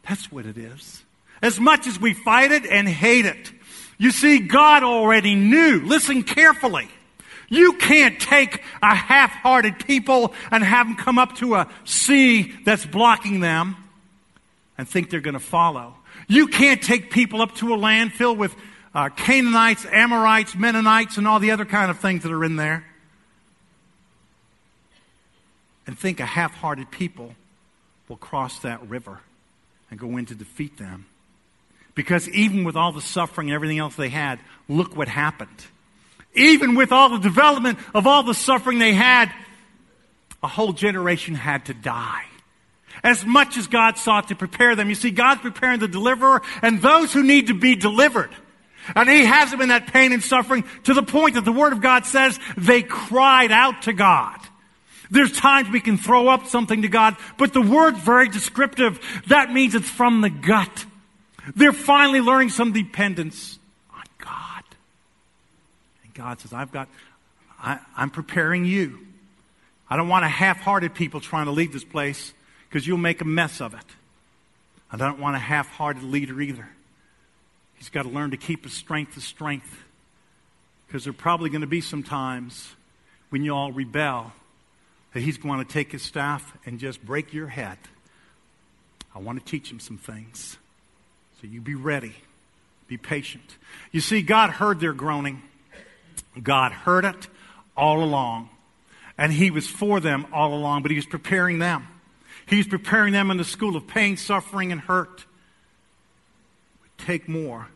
That's 0.08 0.32
what 0.32 0.46
it 0.46 0.60
is. 0.60 1.02
As 1.42 1.60
much 1.60 1.88
as 1.88 2.00
we 2.00 2.14
fight 2.14 2.52
it 2.52 2.68
and 2.68 2.88
hate 2.88 3.26
it, 3.26 3.52
you 3.98 4.12
see, 4.12 4.38
God 4.38 4.84
already 4.84 5.34
knew. 5.34 5.82
Listen 5.84 6.22
carefully. 6.22 6.88
You 7.50 7.74
can't 7.74 8.20
take 8.20 8.62
a 8.84 8.94
half-hearted 8.94 9.88
people 9.88 10.36
and 10.52 10.64
have 10.64 10.86
them 10.86 10.98
come 10.98 11.18
up 11.18 11.38
to 11.38 11.56
a 11.56 11.68
sea 11.84 12.54
that's 12.64 12.86
blocking 12.86 13.40
them 13.40 13.76
and 14.82 14.90
think 14.90 15.12
they're 15.12 15.22
going 15.22 15.36
to 15.36 15.40
follow. 15.40 15.94
You 16.28 16.48
can't 16.48 16.82
take 16.82 17.12
people 17.12 17.44
up 17.44 17.54
to 17.58 17.72
a 17.72 17.78
land 17.78 18.14
filled 18.14 18.40
with 18.40 18.56
uh, 18.96 19.10
Canaanites, 19.10 19.86
Amorites, 19.86 20.56
Mennonites, 20.56 21.18
and 21.18 21.28
all 21.28 21.40
the 21.40 21.52
other 21.52 21.66
kind 21.66 21.92
of 21.92 22.00
things 22.00 22.24
that 22.24 22.32
are 22.32 22.44
in 22.44 22.56
there 22.56 22.84
and 25.86 25.96
think 25.96 26.20
a 26.20 26.26
half-hearted 26.26 26.90
people 26.90 27.36
will 28.08 28.18
cross 28.18 28.58
that 28.62 28.82
river 28.90 29.20
and 29.92 30.00
go 30.00 30.18
in 30.18 30.26
to 30.26 30.34
defeat 30.34 30.80
them. 30.80 31.06
Because 31.94 32.28
even 32.30 32.64
with 32.64 32.76
all 32.76 32.92
the 32.92 33.02
suffering 33.02 33.50
and 33.50 33.56
everything 33.56 33.78
else 33.78 33.96
they 33.96 34.10
had, 34.10 34.40
look 34.68 34.98
what 34.98 35.08
happened. 35.08 35.64
Even 36.34 36.74
with 36.74 36.92
all 36.92 37.10
the 37.10 37.20
development 37.20 37.78
of 37.94 38.08
all 38.08 38.24
the 38.24 38.34
suffering 38.34 38.80
they 38.80 38.94
had, 38.94 39.32
a 40.42 40.48
whole 40.48 40.74
generation 40.74 41.36
had 41.36 41.66
to 41.66 41.76
die. 41.76 42.24
As 43.04 43.26
much 43.26 43.58
as 43.58 43.68
God 43.68 43.98
sought 43.98 44.28
to 44.28 44.36
prepare 44.36 44.76
them, 44.76 44.90
you 44.90 44.96
see, 44.96 45.12
God's 45.12 45.42
preparing 45.42 45.80
the 45.80 45.88
deliverer 45.88 46.42
and 46.62 46.82
those 46.82 47.14
who 47.14 47.24
need 47.24 47.48
to 47.48 47.54
be 47.54 47.76
delivered. 47.76 48.30
And 48.96 49.10
He 49.10 49.26
has 49.26 49.52
them 49.52 49.62
in 49.62 49.70
that 49.70 49.88
pain 49.88 50.12
and 50.12 50.24
suffering 50.24 50.64
to 50.84 50.94
the 50.94 51.04
point 51.04 51.36
that 51.36 51.46
the 51.46 51.52
Word 51.52 51.74
of 51.74 51.82
God 51.82 52.06
says 52.06 52.40
they 52.58 52.82
cried 52.82 53.52
out 53.52 53.84
to 53.84 53.94
God. 53.94 54.40
There's 55.10 55.32
times 55.32 55.70
we 55.70 55.82
can 55.82 55.98
throw 55.98 56.28
up 56.28 56.48
something 56.48 56.84
to 56.84 56.88
God, 56.88 57.18
but 57.38 57.54
the 57.54 57.62
Word's 57.62 58.00
very 58.00 58.30
descriptive. 58.30 59.00
That 59.28 59.52
means 59.52 59.76
it's 59.76 59.90
from 59.90 60.22
the 60.22 60.30
gut. 60.30 60.86
They're 61.56 61.74
finally 61.74 62.22
learning 62.22 62.50
some 62.50 62.72
dependence 62.72 63.60
on 63.94 64.04
God. 64.20 64.64
And 66.04 66.14
God 66.14 66.40
says, 66.40 66.54
I've 66.54 66.72
got, 66.72 66.88
I, 67.60 67.80
I'm 67.96 68.10
preparing 68.10 68.64
you. 68.64 69.00
I 69.90 69.98
don't 69.98 70.08
want 70.08 70.24
a 70.24 70.30
half-hearted 70.30 70.94
people 70.94 71.20
trying 71.20 71.46
to 71.46 71.52
leave 71.52 71.74
this 71.74 71.84
place 71.84 72.34
because 72.72 72.88
you'll 72.88 72.98
make 72.98 73.20
a 73.20 73.26
mess 73.26 73.60
of 73.60 73.74
it. 73.74 73.84
I 74.90 74.96
don't 74.96 75.20
want 75.20 75.36
a 75.36 75.40
half-hearted 75.40 76.04
leader 76.04 76.40
either. 76.40 76.70
He's 77.76 77.90
got 77.90 78.04
to 78.04 78.10
learn 78.10 78.32
to 78.32 78.38
keep 78.38 78.64
his 78.64 78.72
strength 78.72 79.16
to 79.16 79.22
strength 79.22 79.84
because 80.88 81.04
there 81.04 81.12
are 81.12 81.14
probably 81.14 81.50
going 81.50 81.62
to 81.62 81.68
be 81.68 81.82
some 81.82 82.02
times 82.02 82.74
when 83.30 83.44
you 83.44 83.54
all 83.54 83.74
rebel 83.74 84.32
that 85.14 85.20
he's 85.20 85.38
going 85.38 85.60
to 85.60 85.70
take 85.70 85.92
his 85.92 86.02
staff 86.02 86.58
and 86.66 86.80
just 86.80 87.06
break 87.06 87.34
your 87.34 87.48
head. 87.48 87.78
I 89.14 89.20
want 89.20 89.38
to 89.38 89.46
teach 89.46 89.70
him 89.70 89.82
some 89.82 89.98
things. 89.98 90.58
So 91.42 91.48
you 91.48 91.60
be 91.60 91.76
ready. 91.76 92.16
Be 92.88 92.98
patient. 92.98 93.58
You 93.92 94.00
see, 94.00 94.22
God 94.22 94.52
heard 94.52 94.80
their 94.80 94.94
groaning. 94.94 95.42
God 96.42 96.72
heard 96.72 97.04
it 97.04 97.28
all 97.76 98.02
along. 98.02 98.50
And 99.18 99.34
He 99.34 99.52
was 99.52 99.68
for 99.68 100.00
them 100.00 100.26
all 100.32 100.54
along, 100.54 100.84
but 100.84 100.92
He 100.92 100.98
was 100.98 101.06
preparing 101.06 101.60
them. 101.60 101.88
He 102.48 102.58
was 102.58 102.68
preparing 102.68 103.14
them 103.14 103.32
in 103.32 103.38
the 103.38 103.44
school 103.44 103.76
of 103.76 103.88
pain, 103.88 104.18
suffering, 104.18 104.72
and 104.72 104.82
hurt. 104.82 105.26
It 106.86 107.04
take 107.04 107.30
more 107.30 107.68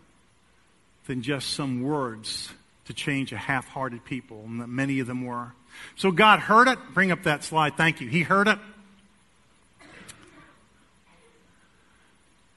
than 1.08 1.22
just 1.22 1.52
some 1.52 1.82
words 1.82 2.52
to 2.86 2.94
change 2.94 3.32
a 3.32 3.38
half 3.38 3.68
hearted 3.68 4.06
people, 4.06 4.44
and 4.46 4.68
many 4.68 5.00
of 5.00 5.08
them 5.08 5.26
were. 5.26 5.54
So 5.96 6.12
God 6.12 6.40
heard 6.40 6.68
it. 6.68 6.80
Bring 6.94 7.12
up 7.12 7.24
that 7.24 7.44
slide. 7.44 7.78
Thank 7.78 8.02
you. 8.02 8.08
He 8.08 8.22
heard 8.22 8.48
it. 8.48 8.60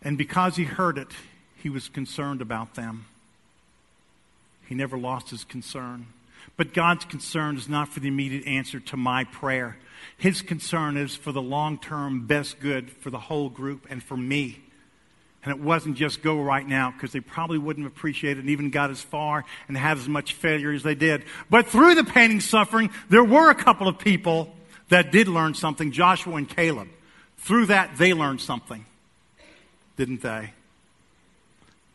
And 0.02 0.16
because 0.16 0.56
he 0.56 0.64
heard 0.64 0.98
it, 0.98 1.08
he 1.56 1.68
was 1.68 1.88
concerned 1.88 2.40
about 2.40 2.74
them. 2.74 3.06
He 4.66 4.74
never 4.74 4.96
lost 4.96 5.30
his 5.30 5.44
concern. 5.44 6.06
But 6.58 6.74
God's 6.74 7.06
concern 7.06 7.56
is 7.56 7.70
not 7.70 7.88
for 7.88 8.00
the 8.00 8.08
immediate 8.08 8.46
answer 8.46 8.80
to 8.80 8.98
my 8.98 9.24
prayer. 9.24 9.78
His 10.18 10.42
concern 10.42 10.98
is 10.98 11.16
for 11.16 11.32
the 11.32 11.40
long 11.40 11.78
term 11.78 12.26
best 12.26 12.60
good 12.60 12.90
for 12.90 13.08
the 13.08 13.18
whole 13.18 13.48
group 13.48 13.86
and 13.88 14.02
for 14.02 14.18
me. 14.18 14.62
And 15.42 15.56
it 15.56 15.62
wasn't 15.62 15.96
just 15.96 16.20
go 16.20 16.38
right 16.42 16.68
now 16.68 16.90
because 16.90 17.12
they 17.12 17.20
probably 17.20 17.56
wouldn't 17.56 17.86
have 17.86 17.92
appreciated 17.92 18.40
and 18.40 18.50
even 18.50 18.68
got 18.68 18.90
as 18.90 19.00
far 19.00 19.46
and 19.68 19.76
had 19.78 19.96
as 19.96 20.06
much 20.06 20.34
failure 20.34 20.72
as 20.72 20.82
they 20.82 20.94
did. 20.94 21.24
But 21.48 21.68
through 21.68 21.94
the 21.94 22.04
pain 22.04 22.30
and 22.30 22.42
suffering, 22.42 22.90
there 23.08 23.24
were 23.24 23.48
a 23.48 23.54
couple 23.54 23.88
of 23.88 23.98
people 23.98 24.54
that 24.90 25.10
did 25.10 25.28
learn 25.28 25.54
something 25.54 25.92
Joshua 25.92 26.34
and 26.34 26.48
Caleb. 26.48 26.88
Through 27.38 27.66
that, 27.66 27.96
they 27.96 28.12
learned 28.12 28.42
something 28.42 28.84
didn't 29.98 30.22
they? 30.22 30.52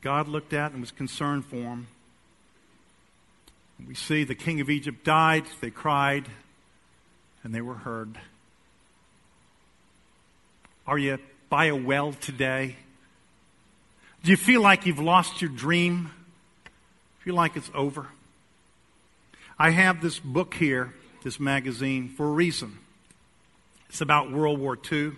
God 0.01 0.27
looked 0.27 0.51
at 0.51 0.73
and 0.73 0.81
was 0.81 0.91
concerned 0.91 1.45
for 1.45 1.55
them. 1.55 1.87
We 3.87 3.95
see 3.95 4.23
the 4.23 4.35
king 4.35 4.61
of 4.61 4.69
Egypt 4.69 5.03
died, 5.03 5.45
they 5.61 5.69
cried, 5.69 6.27
and 7.43 7.53
they 7.53 7.61
were 7.61 7.75
heard. 7.75 8.17
Are 10.87 10.97
you 10.97 11.19
by 11.49 11.65
a 11.65 11.75
well 11.75 12.13
today? 12.13 12.75
Do 14.23 14.31
you 14.31 14.37
feel 14.37 14.61
like 14.61 14.85
you've 14.85 14.99
lost 14.99 15.41
your 15.41 15.51
dream? 15.51 16.11
Feel 17.19 17.35
like 17.35 17.55
it's 17.55 17.69
over? 17.73 18.07
I 19.59 19.69
have 19.69 20.01
this 20.01 20.19
book 20.19 20.53
here, 20.53 20.93
this 21.23 21.39
magazine, 21.39 22.09
for 22.09 22.27
a 22.27 22.31
reason. 22.31 22.79
It's 23.89 24.01
about 24.01 24.31
World 24.31 24.59
War 24.59 24.77
II. 24.91 25.13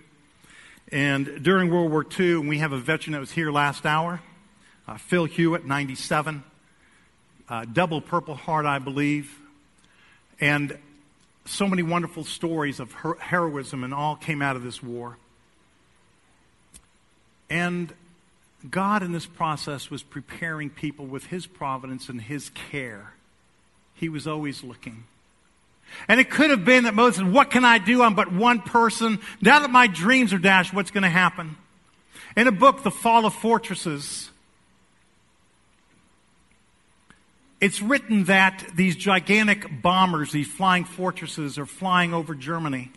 And 0.92 1.42
during 1.42 1.70
World 1.70 1.90
War 1.90 2.04
II, 2.18 2.38
we 2.38 2.58
have 2.58 2.72
a 2.72 2.78
veteran 2.78 3.12
that 3.12 3.20
was 3.20 3.32
here 3.32 3.50
last 3.50 3.86
hour, 3.86 4.20
uh, 4.86 4.98
Phil 4.98 5.24
Hewitt, 5.24 5.64
97, 5.64 6.44
uh, 7.48 7.64
double 7.64 8.00
Purple 8.00 8.34
Heart, 8.34 8.66
I 8.66 8.78
believe. 8.78 9.38
And 10.40 10.78
so 11.44 11.66
many 11.68 11.82
wonderful 11.82 12.24
stories 12.24 12.80
of 12.80 12.92
her- 12.92 13.18
heroism 13.20 13.84
and 13.84 13.94
all 13.94 14.16
came 14.16 14.42
out 14.42 14.56
of 14.56 14.62
this 14.62 14.82
war. 14.82 15.16
And 17.48 17.92
God, 18.68 19.02
in 19.02 19.12
this 19.12 19.26
process, 19.26 19.90
was 19.90 20.02
preparing 20.02 20.70
people 20.70 21.06
with 21.06 21.26
His 21.26 21.46
providence 21.46 22.08
and 22.08 22.20
His 22.20 22.50
care. 22.50 23.12
He 23.94 24.08
was 24.08 24.26
always 24.26 24.64
looking. 24.64 25.04
And 26.08 26.18
it 26.18 26.30
could 26.30 26.50
have 26.50 26.64
been 26.64 26.84
that 26.84 26.94
Moses 26.94 27.18
said, 27.18 27.32
What 27.32 27.50
can 27.50 27.64
I 27.64 27.78
do? 27.78 28.02
I'm 28.02 28.14
but 28.14 28.32
one 28.32 28.60
person. 28.60 29.20
Now 29.40 29.60
that 29.60 29.70
my 29.70 29.86
dreams 29.86 30.32
are 30.32 30.38
dashed, 30.38 30.74
what's 30.74 30.90
going 30.90 31.04
to 31.04 31.08
happen? 31.08 31.56
In 32.36 32.48
a 32.48 32.52
book, 32.52 32.82
The 32.82 32.90
Fall 32.90 33.24
of 33.24 33.34
Fortresses, 33.34 34.30
it's 37.66 37.82
written 37.82 38.22
that 38.26 38.64
these 38.76 38.94
gigantic 38.94 39.82
bombers, 39.82 40.30
these 40.30 40.46
flying 40.46 40.84
fortresses, 40.84 41.58
are 41.58 41.66
flying 41.66 42.14
over 42.14 42.32
Germany. 42.36 42.92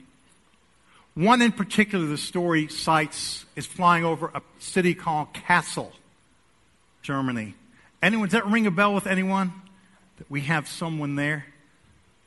One 1.16 1.42
in 1.42 1.52
particular, 1.52 2.06
the 2.06 2.20
story 2.20 2.68
cites, 2.68 3.48
is 3.56 3.66
flying 3.66 4.06
over 4.06 4.28
a 4.28 4.44
city 4.60 4.94
called 4.94 5.34
Kassel, 5.34 5.92
Germany. 7.02 7.56
Anyone, 8.04 8.28
does 8.28 8.34
that 8.34 8.46
ring 8.46 8.68
a 8.68 8.72
bell 8.72 8.94
with 8.94 9.08
anyone? 9.08 9.54
That 10.20 10.30
we 10.30 10.42
have 10.42 10.68
someone 10.68 11.16
there? 11.16 11.48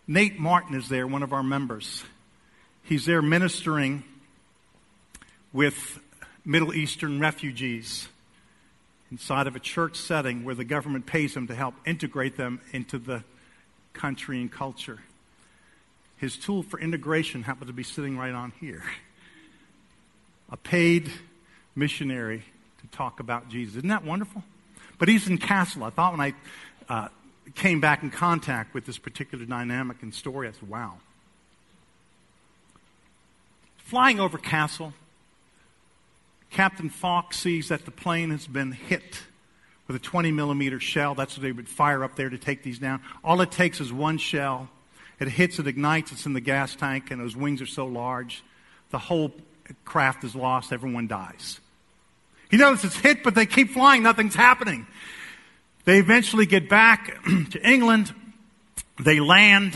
Nate 0.08 0.40
Martin 0.40 0.74
is 0.74 0.88
there, 0.88 1.06
one 1.06 1.22
of 1.22 1.32
our 1.32 1.44
members. 1.44 2.02
He's 2.82 3.06
there 3.06 3.22
ministering 3.22 4.02
with 5.52 6.00
Middle 6.44 6.74
Eastern 6.74 7.20
refugees 7.20 8.08
inside 9.12 9.46
of 9.46 9.54
a 9.54 9.60
church 9.60 9.96
setting 9.96 10.42
where 10.42 10.54
the 10.54 10.64
government 10.64 11.04
pays 11.04 11.36
him 11.36 11.46
to 11.46 11.54
help 11.54 11.74
integrate 11.84 12.38
them 12.38 12.58
into 12.72 12.98
the 12.98 13.22
country 13.92 14.40
and 14.40 14.50
culture. 14.50 15.00
His 16.16 16.38
tool 16.38 16.62
for 16.62 16.80
integration 16.80 17.42
happened 17.42 17.66
to 17.66 17.74
be 17.74 17.82
sitting 17.82 18.16
right 18.16 18.32
on 18.32 18.54
here. 18.58 18.82
A 20.50 20.56
paid 20.56 21.12
missionary 21.76 22.42
to 22.80 22.86
talk 22.96 23.20
about 23.20 23.50
Jesus. 23.50 23.76
Isn't 23.76 23.90
that 23.90 24.02
wonderful? 24.02 24.44
But 24.98 25.08
he's 25.08 25.28
in 25.28 25.36
Kassel. 25.36 25.82
I 25.82 25.90
thought 25.90 26.16
when 26.16 26.20
I 26.22 26.34
uh, 26.88 27.08
came 27.54 27.80
back 27.82 28.02
in 28.02 28.10
contact 28.10 28.72
with 28.72 28.86
this 28.86 28.96
particular 28.96 29.44
dynamic 29.44 30.02
and 30.02 30.14
story, 30.14 30.48
I 30.48 30.52
said, 30.52 30.70
wow. 30.70 30.94
Flying 33.76 34.20
over 34.20 34.38
Kassel, 34.38 34.94
Captain 36.52 36.90
Fawkes 36.90 37.38
sees 37.38 37.68
that 37.68 37.86
the 37.86 37.90
plane 37.90 38.30
has 38.30 38.46
been 38.46 38.72
hit 38.72 39.22
with 39.86 39.96
a 39.96 39.98
20 39.98 40.30
millimeter 40.32 40.78
shell. 40.78 41.14
That's 41.14 41.36
what 41.36 41.42
they 41.42 41.50
would 41.50 41.68
fire 41.68 42.04
up 42.04 42.14
there 42.14 42.28
to 42.28 42.38
take 42.38 42.62
these 42.62 42.78
down. 42.78 43.00
All 43.24 43.40
it 43.40 43.50
takes 43.50 43.80
is 43.80 43.92
one 43.92 44.18
shell. 44.18 44.68
It 45.18 45.28
hits, 45.28 45.58
it 45.58 45.66
ignites, 45.66 46.12
it's 46.12 46.26
in 46.26 46.34
the 46.34 46.40
gas 46.40 46.76
tank, 46.76 47.10
and 47.10 47.20
those 47.20 47.34
wings 47.34 47.62
are 47.62 47.66
so 47.66 47.86
large, 47.86 48.42
the 48.90 48.98
whole 48.98 49.32
craft 49.84 50.24
is 50.24 50.34
lost, 50.34 50.72
everyone 50.72 51.06
dies. 51.06 51.60
He 52.50 52.56
knows 52.58 52.84
it's 52.84 52.96
hit, 52.96 53.22
but 53.22 53.34
they 53.34 53.46
keep 53.46 53.70
flying, 53.70 54.02
nothing's 54.02 54.34
happening. 54.34 54.86
They 55.84 55.98
eventually 55.98 56.44
get 56.44 56.68
back 56.68 57.18
to 57.50 57.66
England. 57.66 58.14
They 59.00 59.20
land. 59.20 59.74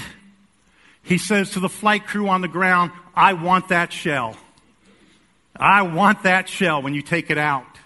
He 1.03 1.17
says 1.17 1.53
to 1.53 1.61
the 1.61 1.69
flight 1.69 2.07
crew 2.07 2.29
on 2.29 2.43
the 2.43 2.49
ground, 2.49 2.91
I 3.15 3.33
want 3.33 3.69
that 3.69 3.93
shell. 3.93 4.37
I 5.59 5.83
want 5.83 6.23
that 6.25 6.49
shell 6.49 6.83
when 6.83 6.95
you 6.95 7.03
take 7.03 7.31
it 7.31 7.39
out. 7.39 7.79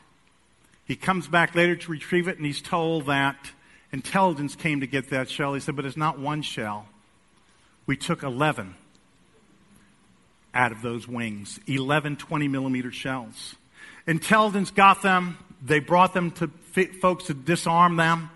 He 0.84 0.96
comes 0.96 1.28
back 1.28 1.54
later 1.54 1.76
to 1.76 1.90
retrieve 1.90 2.26
it, 2.26 2.36
and 2.36 2.44
he's 2.44 2.60
told 2.60 3.06
that 3.06 3.52
intelligence 3.92 4.56
came 4.56 4.80
to 4.80 4.86
get 4.86 5.10
that 5.10 5.30
shell. 5.30 5.54
He 5.54 5.60
said, 5.60 5.76
But 5.76 5.84
it's 5.84 5.96
not 5.96 6.18
one 6.18 6.42
shell. 6.42 6.86
We 7.86 7.96
took 7.96 8.22
11 8.22 8.74
out 10.52 10.72
of 10.72 10.82
those 10.82 11.06
wings 11.06 11.60
11 11.66 12.16
20 12.16 12.48
millimeter 12.48 12.90
shells. 12.90 13.54
Intelligence 14.06 14.70
got 14.70 15.02
them. 15.02 15.38
They 15.62 15.78
brought 15.78 16.14
them 16.14 16.32
to 16.32 16.48
folks 17.00 17.26
to 17.26 17.34
disarm 17.34 17.96
them 17.96 18.30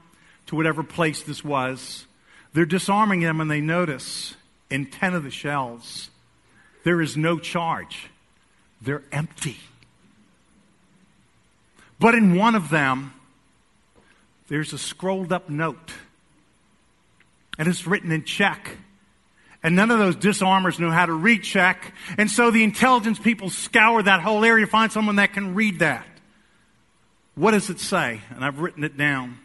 to 0.46 0.56
whatever 0.56 0.82
place 0.82 1.22
this 1.22 1.42
was. 1.42 2.06
They're 2.52 2.66
disarming 2.66 3.20
them, 3.20 3.40
and 3.40 3.50
they 3.50 3.60
notice 3.60 4.34
in 4.70 4.86
10 4.86 5.14
of 5.14 5.24
the 5.24 5.30
shells, 5.30 6.10
there 6.84 7.00
is 7.00 7.16
no 7.16 7.38
charge. 7.38 8.10
They're 8.84 9.02
empty. 9.10 9.56
But 11.98 12.14
in 12.14 12.36
one 12.36 12.54
of 12.54 12.68
them, 12.68 13.14
there's 14.48 14.72
a 14.72 14.78
scrolled 14.78 15.32
up 15.32 15.48
note. 15.48 15.92
And 17.58 17.66
it's 17.66 17.86
written 17.86 18.12
in 18.12 18.24
Czech. 18.24 18.76
And 19.62 19.74
none 19.74 19.90
of 19.90 19.98
those 19.98 20.16
disarmers 20.16 20.78
know 20.78 20.90
how 20.90 21.06
to 21.06 21.12
read. 21.14 21.46
And 22.18 22.30
so 22.30 22.50
the 22.50 22.62
intelligence 22.62 23.18
people 23.18 23.48
scour 23.48 24.02
that 24.02 24.20
whole 24.20 24.44
area 24.44 24.66
to 24.66 24.70
find 24.70 24.92
someone 24.92 25.16
that 25.16 25.32
can 25.32 25.54
read 25.54 25.78
that. 25.78 26.06
What 27.34 27.52
does 27.52 27.70
it 27.70 27.80
say? 27.80 28.20
And 28.34 28.44
I've 28.44 28.60
written 28.60 28.84
it 28.84 28.98
down. 28.98 29.38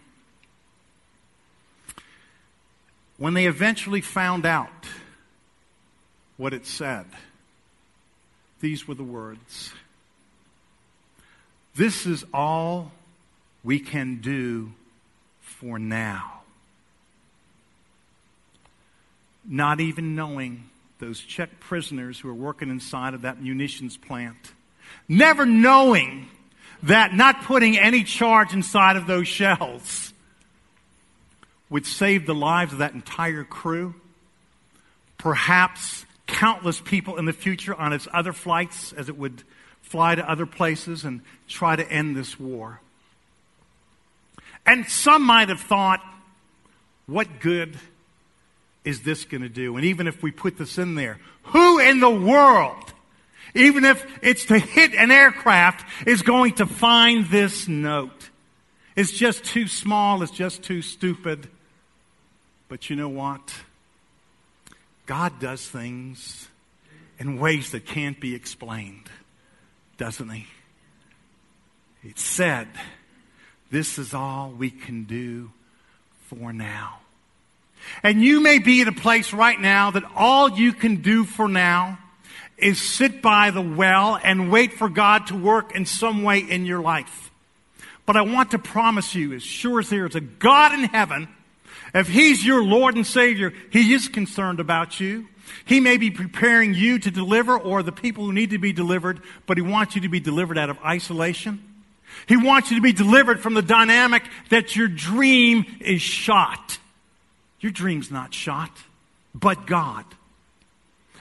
When 3.17 3.33
they 3.33 3.45
eventually 3.45 4.01
found 4.01 4.45
out 4.45 4.87
what 6.35 6.53
it 6.53 6.65
said, 6.65 7.05
these 8.59 8.87
were 8.87 8.95
the 8.95 9.03
words 9.03 9.73
This 11.75 12.05
is 12.05 12.25
all 12.33 12.91
we 13.63 13.79
can 13.79 14.21
do 14.21 14.71
for 15.41 15.79
now. 15.79 16.41
Not 19.45 19.79
even 19.79 20.15
knowing 20.15 20.69
those 20.99 21.19
Czech 21.19 21.59
prisoners 21.59 22.19
who 22.19 22.27
were 22.27 22.33
working 22.33 22.69
inside 22.69 23.13
of 23.13 23.21
that 23.21 23.41
munitions 23.41 23.97
plant, 23.97 24.53
never 25.07 25.45
knowing 25.45 26.27
that 26.83 27.13
not 27.13 27.43
putting 27.43 27.77
any 27.77 28.03
charge 28.03 28.53
inside 28.53 28.95
of 28.95 29.07
those 29.07 29.27
shells 29.27 30.13
would 31.69 31.85
save 31.85 32.25
the 32.25 32.35
lives 32.35 32.73
of 32.73 32.79
that 32.79 32.93
entire 32.93 33.43
crew. 33.43 33.93
Perhaps 35.17 36.05
countless 36.29 36.79
people 36.79 37.17
in 37.17 37.25
the 37.25 37.33
future 37.33 37.75
on 37.75 37.91
its 37.91 38.07
other 38.13 38.33
flights 38.33 38.93
as 38.93 39.09
it 39.09 39.17
would 39.17 39.43
fly 39.81 40.15
to 40.15 40.29
other 40.29 40.45
places 40.45 41.03
and 41.03 41.21
try 41.47 41.75
to 41.75 41.91
end 41.91 42.15
this 42.15 42.39
war. 42.39 42.79
And 44.65 44.87
some 44.87 45.23
might 45.23 45.49
have 45.49 45.61
thought, 45.61 46.01
what 47.07 47.39
good 47.39 47.77
is 48.85 49.01
this 49.01 49.25
going 49.25 49.41
to 49.41 49.49
do? 49.49 49.75
And 49.75 49.85
even 49.85 50.07
if 50.07 50.21
we 50.21 50.31
put 50.31 50.57
this 50.57 50.77
in 50.77 50.95
there, 50.95 51.19
who 51.43 51.79
in 51.79 51.99
the 51.99 52.09
world, 52.09 52.93
even 53.55 53.83
if 53.83 54.05
it's 54.21 54.45
to 54.45 54.59
hit 54.59 54.93
an 54.93 55.09
aircraft, 55.09 55.85
is 56.07 56.21
going 56.21 56.53
to 56.55 56.65
find 56.65 57.25
this 57.27 57.67
note? 57.67 58.29
It's 58.95 59.11
just 59.11 59.43
too 59.43 59.67
small, 59.67 60.21
it's 60.21 60.31
just 60.31 60.61
too 60.61 60.81
stupid. 60.81 61.47
But 62.67 62.89
you 62.89 62.95
know 62.95 63.09
what? 63.09 63.53
God 65.09 65.39
does 65.39 65.67
things 65.67 66.47
in 67.17 67.39
ways 67.39 67.71
that 67.71 67.87
can't 67.87 68.19
be 68.19 68.35
explained, 68.35 69.09
doesn't 69.97 70.29
He? 70.29 70.45
It 72.03 72.19
said, 72.19 72.67
This 73.71 73.97
is 73.97 74.13
all 74.13 74.51
we 74.51 74.69
can 74.69 75.05
do 75.05 75.49
for 76.27 76.53
now. 76.53 76.99
And 78.03 78.21
you 78.21 78.39
may 78.39 78.59
be 78.59 78.81
at 78.81 78.87
a 78.87 78.91
place 78.91 79.33
right 79.33 79.59
now 79.59 79.89
that 79.89 80.03
all 80.15 80.51
you 80.51 80.73
can 80.73 80.97
do 80.97 81.23
for 81.25 81.47
now 81.47 81.97
is 82.55 82.79
sit 82.79 83.23
by 83.23 83.49
the 83.49 83.63
well 83.63 84.19
and 84.23 84.51
wait 84.51 84.73
for 84.73 84.89
God 84.89 85.25
to 85.27 85.35
work 85.35 85.75
in 85.75 85.87
some 85.87 86.21
way 86.21 86.37
in 86.37 86.67
your 86.67 86.81
life. 86.81 87.31
But 88.05 88.15
I 88.15 88.21
want 88.21 88.51
to 88.51 88.59
promise 88.59 89.15
you, 89.15 89.33
as 89.33 89.41
sure 89.41 89.79
as 89.79 89.89
there 89.89 90.05
is 90.05 90.13
a 90.13 90.21
God 90.21 90.71
in 90.73 90.83
heaven 90.83 91.29
if 91.93 92.07
He's 92.07 92.45
your 92.45 92.63
Lord 92.63 92.95
and 92.95 93.05
Savior, 93.05 93.53
He 93.71 93.93
is 93.93 94.07
concerned 94.07 94.59
about 94.59 94.99
you. 94.99 95.27
He 95.65 95.79
may 95.79 95.97
be 95.97 96.11
preparing 96.11 96.73
you 96.73 96.99
to 96.99 97.11
deliver 97.11 97.57
or 97.57 97.81
the 97.81 97.91
people 97.91 98.25
who 98.25 98.33
need 98.33 98.51
to 98.51 98.59
be 98.59 98.73
delivered, 98.73 99.21
but 99.45 99.57
He 99.57 99.63
wants 99.63 99.95
you 99.95 100.01
to 100.01 100.09
be 100.09 100.19
delivered 100.19 100.57
out 100.57 100.69
of 100.69 100.77
isolation. 100.79 101.63
He 102.27 102.37
wants 102.37 102.69
you 102.69 102.77
to 102.77 102.81
be 102.81 102.93
delivered 102.93 103.39
from 103.39 103.53
the 103.53 103.61
dynamic 103.61 104.23
that 104.49 104.75
your 104.75 104.87
dream 104.87 105.65
is 105.79 106.01
shot. 106.01 106.77
Your 107.59 107.71
dream's 107.71 108.09
not 108.11 108.33
shot, 108.33 108.71
but 109.33 109.67
God. 109.67 110.05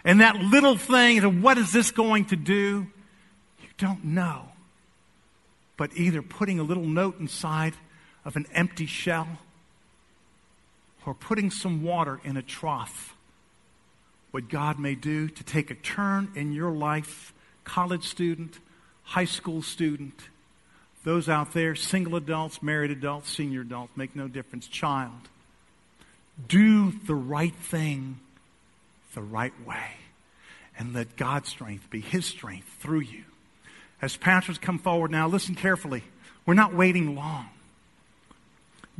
And 0.04 0.20
that 0.20 0.36
little 0.36 0.76
thing, 0.76 1.42
what 1.42 1.58
is 1.58 1.72
this 1.72 1.90
going 1.90 2.26
to 2.26 2.36
do? 2.36 2.86
You 3.60 3.68
don't 3.76 4.04
know. 4.04 4.48
But 5.76 5.90
either 5.94 6.22
putting 6.22 6.58
a 6.58 6.62
little 6.62 6.86
note 6.86 7.18
inside 7.20 7.74
of 8.24 8.36
an 8.36 8.46
empty 8.52 8.86
shell 8.86 9.38
or 11.06 11.14
putting 11.14 11.50
some 11.50 11.82
water 11.82 12.20
in 12.24 12.36
a 12.36 12.42
trough, 12.42 13.16
what 14.30 14.48
God 14.48 14.78
may 14.78 14.94
do 14.94 15.28
to 15.28 15.44
take 15.44 15.70
a 15.70 15.74
turn 15.74 16.30
in 16.34 16.52
your 16.52 16.70
life, 16.70 17.32
college 17.64 18.04
student, 18.04 18.58
high 19.02 19.24
school 19.24 19.62
student, 19.62 20.28
those 21.04 21.28
out 21.28 21.54
there, 21.54 21.74
single 21.74 22.16
adults, 22.16 22.62
married 22.62 22.90
adults, 22.90 23.30
senior 23.30 23.62
adults, 23.62 23.96
make 23.96 24.14
no 24.14 24.28
difference, 24.28 24.66
child. 24.66 25.28
Do 26.46 26.90
the 26.90 27.14
right 27.14 27.54
thing 27.54 28.20
the 29.14 29.22
right 29.22 29.54
way 29.66 29.96
and 30.78 30.94
let 30.94 31.16
God's 31.16 31.48
strength 31.48 31.90
be 31.90 32.00
His 32.00 32.24
strength 32.24 32.68
through 32.78 33.00
you. 33.00 33.24
As 34.00 34.16
pastors 34.16 34.58
come 34.58 34.78
forward 34.78 35.10
now, 35.10 35.26
listen 35.26 35.54
carefully. 35.54 36.04
We're 36.46 36.54
not 36.54 36.74
waiting 36.74 37.16
long. 37.16 37.48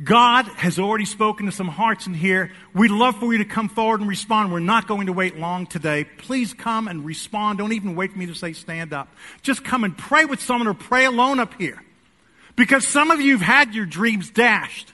God 0.01 0.45
has 0.47 0.79
already 0.79 1.03
spoken 1.03 1.45
to 1.47 1.51
some 1.51 1.67
hearts 1.67 2.07
in 2.07 2.13
here. 2.13 2.51
We'd 2.73 2.91
love 2.91 3.17
for 3.19 3.33
you 3.33 3.39
to 3.39 3.45
come 3.45 3.67
forward 3.67 3.99
and 3.99 4.09
respond. 4.09 4.51
We're 4.51 4.59
not 4.59 4.87
going 4.87 5.07
to 5.07 5.13
wait 5.13 5.37
long 5.37 5.65
today. 5.65 6.05
Please 6.05 6.53
come 6.53 6.87
and 6.87 7.03
respond. 7.03 7.57
Don't 7.57 7.73
even 7.73 7.95
wait 7.95 8.13
for 8.13 8.19
me 8.19 8.25
to 8.27 8.35
say 8.35 8.53
stand 8.53 8.93
up. 8.93 9.09
Just 9.41 9.65
come 9.65 9.83
and 9.83 9.97
pray 9.97 10.23
with 10.23 10.41
someone 10.41 10.67
or 10.67 10.73
pray 10.73 11.03
alone 11.03 11.39
up 11.39 11.53
here. 11.55 11.83
Because 12.55 12.87
some 12.87 13.11
of 13.11 13.19
you 13.19 13.37
have 13.37 13.45
had 13.45 13.75
your 13.75 13.85
dreams 13.85 14.29
dashed. 14.29 14.93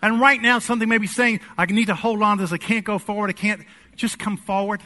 And 0.00 0.20
right 0.20 0.40
now, 0.40 0.60
something 0.60 0.88
may 0.88 0.98
be 0.98 1.08
saying, 1.08 1.40
I 1.56 1.66
need 1.66 1.86
to 1.86 1.96
hold 1.96 2.22
on 2.22 2.36
to 2.36 2.44
this. 2.44 2.52
I 2.52 2.58
can't 2.58 2.84
go 2.84 2.98
forward. 2.98 3.30
I 3.30 3.32
can't. 3.32 3.62
Just 3.96 4.20
come 4.20 4.36
forward. 4.36 4.80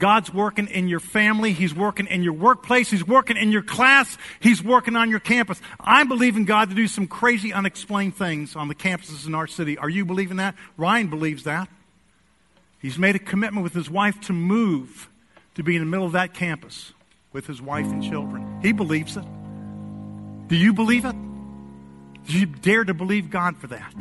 God's 0.00 0.34
working 0.34 0.66
in 0.66 0.88
your 0.88 0.98
family. 0.98 1.52
He's 1.52 1.74
working 1.74 2.08
in 2.08 2.24
your 2.24 2.32
workplace. 2.32 2.90
He's 2.90 3.06
working 3.06 3.36
in 3.36 3.52
your 3.52 3.62
class. 3.62 4.18
He's 4.40 4.64
working 4.64 4.96
on 4.96 5.10
your 5.10 5.20
campus. 5.20 5.60
I'm 5.78 6.08
believing 6.08 6.46
God 6.46 6.70
to 6.70 6.74
do 6.74 6.88
some 6.88 7.06
crazy, 7.06 7.52
unexplained 7.52 8.16
things 8.16 8.56
on 8.56 8.66
the 8.66 8.74
campuses 8.74 9.26
in 9.26 9.34
our 9.34 9.46
city. 9.46 9.78
Are 9.78 9.88
you 9.88 10.04
believing 10.04 10.38
that? 10.38 10.56
Ryan 10.76 11.08
believes 11.08 11.44
that. 11.44 11.68
He's 12.80 12.98
made 12.98 13.14
a 13.14 13.20
commitment 13.20 13.62
with 13.62 13.74
his 13.74 13.90
wife 13.90 14.18
to 14.22 14.32
move 14.32 15.08
to 15.54 15.62
be 15.62 15.76
in 15.76 15.82
the 15.82 15.90
middle 15.90 16.06
of 16.06 16.12
that 16.12 16.32
campus 16.34 16.94
with 17.32 17.46
his 17.46 17.60
wife 17.60 17.86
and 17.86 18.02
children. 18.02 18.60
He 18.62 18.72
believes 18.72 19.16
it. 19.16 19.24
Do 20.48 20.56
you 20.56 20.72
believe 20.72 21.04
it? 21.04 21.14
Do 22.26 22.38
you 22.38 22.46
dare 22.46 22.84
to 22.84 22.94
believe 22.94 23.30
God 23.30 23.58
for 23.58 23.66
that? 23.68 23.94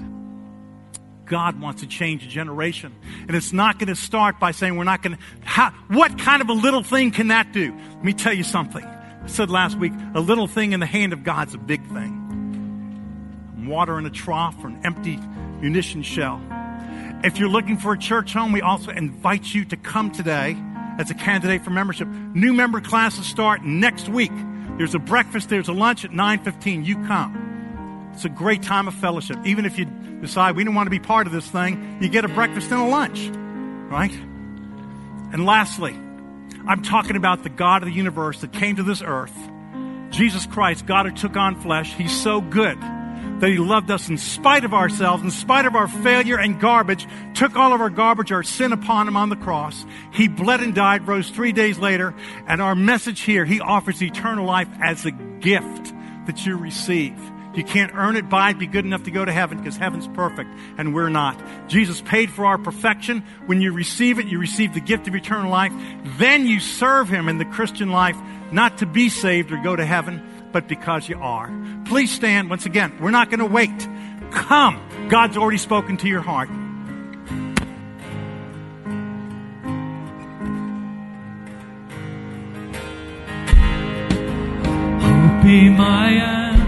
God 1.30 1.62
wants 1.62 1.82
to 1.82 1.88
change 1.88 2.26
a 2.26 2.28
generation. 2.28 2.94
And 3.28 3.38
it's 3.38 3.54
not 3.54 3.80
going 3.80 3.88
to 3.88 3.96
start 3.96 4.40
by 4.40 4.52
saying 4.52 4.76
we're 4.76 4.84
not 4.84 5.02
going 5.02 5.18
to. 5.18 5.74
what 5.88 6.18
kind 6.18 6.42
of 6.42 6.50
a 6.50 6.54
little 6.54 6.84
thing 6.84 7.12
can 7.12 7.30
that 7.30 7.54
do? 7.54 7.74
Let 7.74 8.04
me 8.04 8.14
tell 8.14 8.34
you 8.34 8.44
something. 8.44 8.84
I 8.84 9.28
said 9.28 9.50
last 9.50 9.78
week 9.78 9.94
a 10.16 10.20
little 10.20 10.48
thing 10.48 10.74
in 10.74 10.80
the 10.80 10.86
hand 10.86 11.14
of 11.14 11.24
God's 11.24 11.54
a 11.54 11.58
big 11.58 11.86
thing. 11.88 13.68
Water 13.68 14.00
in 14.00 14.06
a 14.06 14.10
trough 14.10 14.56
or 14.64 14.68
an 14.68 14.82
empty 14.84 15.18
munition 15.62 16.02
shell. 16.02 16.42
If 17.24 17.38
you're 17.38 17.50
looking 17.50 17.78
for 17.78 17.94
a 17.94 17.98
church 17.98 18.34
home, 18.34 18.52
we 18.52 18.62
also 18.62 18.92
invite 18.92 19.54
you 19.54 19.66
to 19.66 19.78
come 19.78 20.12
today 20.12 20.58
as 20.98 21.12
a 21.12 21.14
candidate 21.14 21.64
for 21.64 21.70
membership. 21.70 22.08
New 22.08 22.54
member 22.54 22.82
classes 22.82 23.26
start 23.26 23.64
next 23.64 24.10
week. 24.10 24.32
There's 24.78 24.96
a 24.96 25.00
breakfast, 25.00 25.50
there's 25.50 25.68
a 25.68 25.74
lunch 25.74 26.06
at 26.06 26.12
9:15. 26.12 26.86
You 26.86 26.96
come. 27.06 28.10
It's 28.14 28.26
a 28.26 28.30
great 28.30 28.64
time 28.64 28.88
of 28.88 28.94
fellowship. 28.96 29.38
Even 29.46 29.66
if 29.66 29.78
you 29.78 29.86
decide 30.22 30.56
we 30.56 30.64
don't 30.64 30.76
want 30.76 30.88
to 30.88 30.92
be 30.92 31.00
part 31.00 31.28
of 31.28 31.34
this 31.34 31.48
thing, 31.48 31.98
you 32.02 32.10
get 32.10 32.26
a 32.26 32.30
breakfast 32.30 32.72
and 32.72 32.82
a 32.82 32.86
lunch, 32.86 33.28
right? 33.92 34.14
And 35.32 35.46
lastly, 35.46 35.94
I'm 36.68 36.82
talking 36.82 37.16
about 37.16 37.44
the 37.44 37.50
God 37.50 37.84
of 37.84 37.90
the 37.90 37.96
universe 37.96 38.42
that 38.42 38.52
came 38.52 38.76
to 38.76 38.84
this 38.84 39.02
earth. 39.02 39.36
Jesus 40.10 40.46
Christ, 40.46 40.86
God 40.86 41.06
who 41.06 41.12
took 41.12 41.38
on 41.38 41.60
flesh. 41.62 41.94
He's 41.94 42.16
so 42.16 42.42
good 42.42 42.80
that 42.80 43.50
He 43.50 43.58
loved 43.58 43.90
us 43.90 44.10
in 44.10 44.18
spite 44.18 44.66
of 44.66 44.74
ourselves, 44.74 45.24
in 45.24 45.32
spite 45.32 45.66
of 45.66 45.76
our 45.76 45.88
failure 45.88 46.38
and 46.38 46.60
garbage, 46.60 47.08
took 47.34 47.56
all 47.56 47.74
of 47.74 47.82
our 47.82 47.90
garbage, 47.90 48.32
our 48.32 48.44
sin 48.44 48.74
upon 48.74 49.08
Him 49.08 49.16
on 49.16 49.30
the 49.30 49.36
cross. 49.36 49.86
He 50.12 50.28
bled 50.28 50.60
and 50.60 50.76
died, 50.76 51.08
rose 51.08 51.30
three 51.30 51.54
days 51.54 51.78
later, 51.78 52.14
and 52.48 52.62
our 52.62 52.76
message 52.76 53.22
here, 53.22 53.46
He 53.46 53.60
offers 53.60 54.02
eternal 54.02 54.46
life 54.46 54.68
as 54.82 55.06
a 55.06 55.12
gift 55.12 55.94
that 56.26 56.46
you 56.46 56.58
receive. 56.58 57.18
You 57.56 57.64
can't 57.64 57.91
earn 57.95 58.16
it, 58.16 58.30
by 58.30 58.54
be 58.54 58.68
good 58.68 58.86
enough 58.86 59.04
to 59.04 59.12
go 59.12 59.26
to 59.26 59.32
heaven 59.32 59.58
because 59.58 59.76
heaven's 59.76 60.08
perfect 60.10 60.50
and 60.78 60.93
we're 60.93 61.10
not. 61.10 61.41
Jesus 61.68 62.02
paid 62.02 62.30
for 62.32 62.45
our 62.45 62.58
perfection. 62.58 63.24
When 63.47 63.62
you 63.62 63.72
receive 63.74 64.20
it, 64.20 64.28
you 64.28 64.39
receive 64.39 64.74
the 64.74 64.80
gift 64.80 65.08
of 65.08 65.16
eternal 65.16 65.50
life. 65.50 65.74
Then 66.18 66.45
you 66.45 66.60
serve 66.60 67.10
Him 67.10 67.28
in 67.28 67.38
the 67.38 67.45
Christian 67.45 67.89
life, 67.89 68.18
not 68.52 68.78
to 68.80 68.86
be 68.86 69.10
saved 69.10 69.52
or 69.52 69.58
go 69.58 69.76
to 69.76 69.86
heaven, 69.86 70.22
but 70.52 70.68
because 70.68 71.10
you 71.10 71.18
are. 71.20 71.52
Please 71.86 72.12
stand. 72.12 72.50
Once 72.50 72.66
again, 72.66 72.97
we're 73.02 73.12
not 73.12 73.30
going 73.30 73.39
to 73.39 73.45
wait. 73.45 73.88
Come. 74.32 74.80
God's 75.10 75.38
already 75.38 75.58
spoken 75.58 75.97
to 75.97 76.08
your 76.08 76.22
heart. 76.22 76.50
be 85.50 85.70
my 85.70 86.59